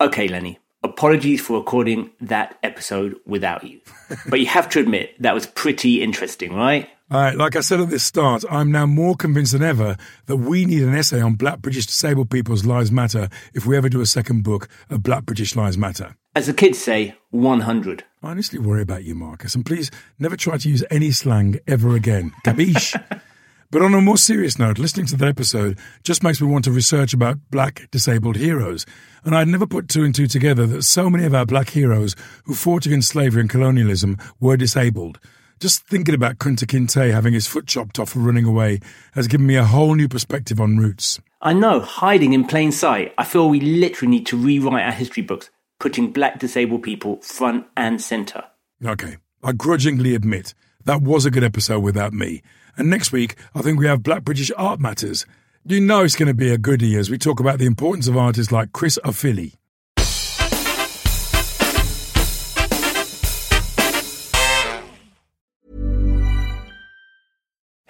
Okay, 0.00 0.28
Lenny. 0.28 0.58
Apologies 0.84 1.40
for 1.40 1.58
recording 1.58 2.10
that 2.20 2.58
episode 2.62 3.16
without 3.24 3.64
you. 3.64 3.80
but 4.28 4.40
you 4.40 4.46
have 4.46 4.68
to 4.70 4.80
admit 4.80 5.14
that 5.20 5.34
was 5.34 5.46
pretty 5.46 6.02
interesting, 6.02 6.54
right? 6.54 6.88
Right, 7.12 7.36
like 7.36 7.56
I 7.56 7.60
said 7.60 7.78
at 7.78 7.90
the 7.90 7.98
start, 7.98 8.42
I'm 8.50 8.72
now 8.72 8.86
more 8.86 9.14
convinced 9.14 9.52
than 9.52 9.62
ever 9.62 9.98
that 10.28 10.38
we 10.38 10.64
need 10.64 10.82
an 10.82 10.94
essay 10.94 11.20
on 11.20 11.34
Black 11.34 11.58
British 11.58 11.84
disabled 11.84 12.30
people's 12.30 12.64
lives 12.64 12.90
matter 12.90 13.28
if 13.52 13.66
we 13.66 13.76
ever 13.76 13.90
do 13.90 14.00
a 14.00 14.06
second 14.06 14.44
book 14.44 14.66
of 14.88 15.02
Black 15.02 15.26
British 15.26 15.54
Lives 15.54 15.76
Matter. 15.76 16.16
As 16.34 16.46
the 16.46 16.54
kids 16.54 16.78
say, 16.78 17.14
100. 17.28 18.04
I 18.22 18.30
honestly 18.30 18.58
worry 18.58 18.80
about 18.80 19.04
you, 19.04 19.14
Marcus, 19.14 19.54
and 19.54 19.66
please 19.66 19.90
never 20.18 20.38
try 20.38 20.56
to 20.56 20.68
use 20.70 20.82
any 20.90 21.10
slang 21.10 21.60
ever 21.66 21.94
again. 21.94 22.32
Capiche? 22.46 22.98
but 23.70 23.82
on 23.82 23.92
a 23.92 24.00
more 24.00 24.16
serious 24.16 24.58
note, 24.58 24.78
listening 24.78 25.04
to 25.04 25.16
that 25.18 25.28
episode 25.28 25.78
just 26.04 26.22
makes 26.22 26.40
me 26.40 26.48
want 26.48 26.64
to 26.64 26.72
research 26.72 27.12
about 27.12 27.36
black 27.50 27.90
disabled 27.90 28.36
heroes. 28.36 28.86
And 29.22 29.36
I'd 29.36 29.48
never 29.48 29.66
put 29.66 29.90
two 29.90 30.02
and 30.02 30.14
two 30.14 30.28
together 30.28 30.66
that 30.66 30.84
so 30.84 31.10
many 31.10 31.26
of 31.26 31.34
our 31.34 31.44
black 31.44 31.68
heroes 31.68 32.16
who 32.44 32.54
fought 32.54 32.86
against 32.86 33.10
slavery 33.10 33.42
and 33.42 33.50
colonialism 33.50 34.16
were 34.40 34.56
disabled. 34.56 35.18
Just 35.62 35.86
thinking 35.86 36.16
about 36.16 36.38
Kunta 36.38 36.66
Kinte 36.66 37.12
having 37.12 37.34
his 37.34 37.46
foot 37.46 37.68
chopped 37.68 38.00
off 38.00 38.10
for 38.10 38.18
running 38.18 38.44
away 38.44 38.80
has 39.12 39.28
given 39.28 39.46
me 39.46 39.54
a 39.54 39.62
whole 39.62 39.94
new 39.94 40.08
perspective 40.08 40.60
on 40.60 40.76
roots. 40.76 41.20
I 41.40 41.52
know, 41.52 41.78
hiding 41.78 42.32
in 42.32 42.48
plain 42.48 42.72
sight. 42.72 43.14
I 43.16 43.22
feel 43.22 43.48
we 43.48 43.60
literally 43.60 44.10
need 44.10 44.26
to 44.26 44.36
rewrite 44.36 44.84
our 44.84 44.90
history 44.90 45.22
books, 45.22 45.50
putting 45.78 46.10
black 46.10 46.40
disabled 46.40 46.82
people 46.82 47.20
front 47.20 47.66
and 47.76 48.02
centre. 48.02 48.42
Okay, 48.84 49.18
I 49.44 49.52
grudgingly 49.52 50.16
admit 50.16 50.52
that 50.84 51.00
was 51.00 51.26
a 51.26 51.30
good 51.30 51.44
episode 51.44 51.78
without 51.78 52.12
me. 52.12 52.42
And 52.76 52.90
next 52.90 53.12
week, 53.12 53.36
I 53.54 53.62
think 53.62 53.78
we 53.78 53.86
have 53.86 54.02
Black 54.02 54.24
British 54.24 54.50
Art 54.56 54.80
Matters. 54.80 55.26
You 55.64 55.80
know 55.80 56.02
it's 56.02 56.16
going 56.16 56.26
to 56.26 56.34
be 56.34 56.50
a 56.50 56.58
goodie 56.58 56.96
as 56.96 57.08
we 57.08 57.18
talk 57.18 57.38
about 57.38 57.60
the 57.60 57.66
importance 57.66 58.08
of 58.08 58.16
artists 58.16 58.50
like 58.50 58.72
Chris 58.72 58.98
Ofili. 59.04 59.54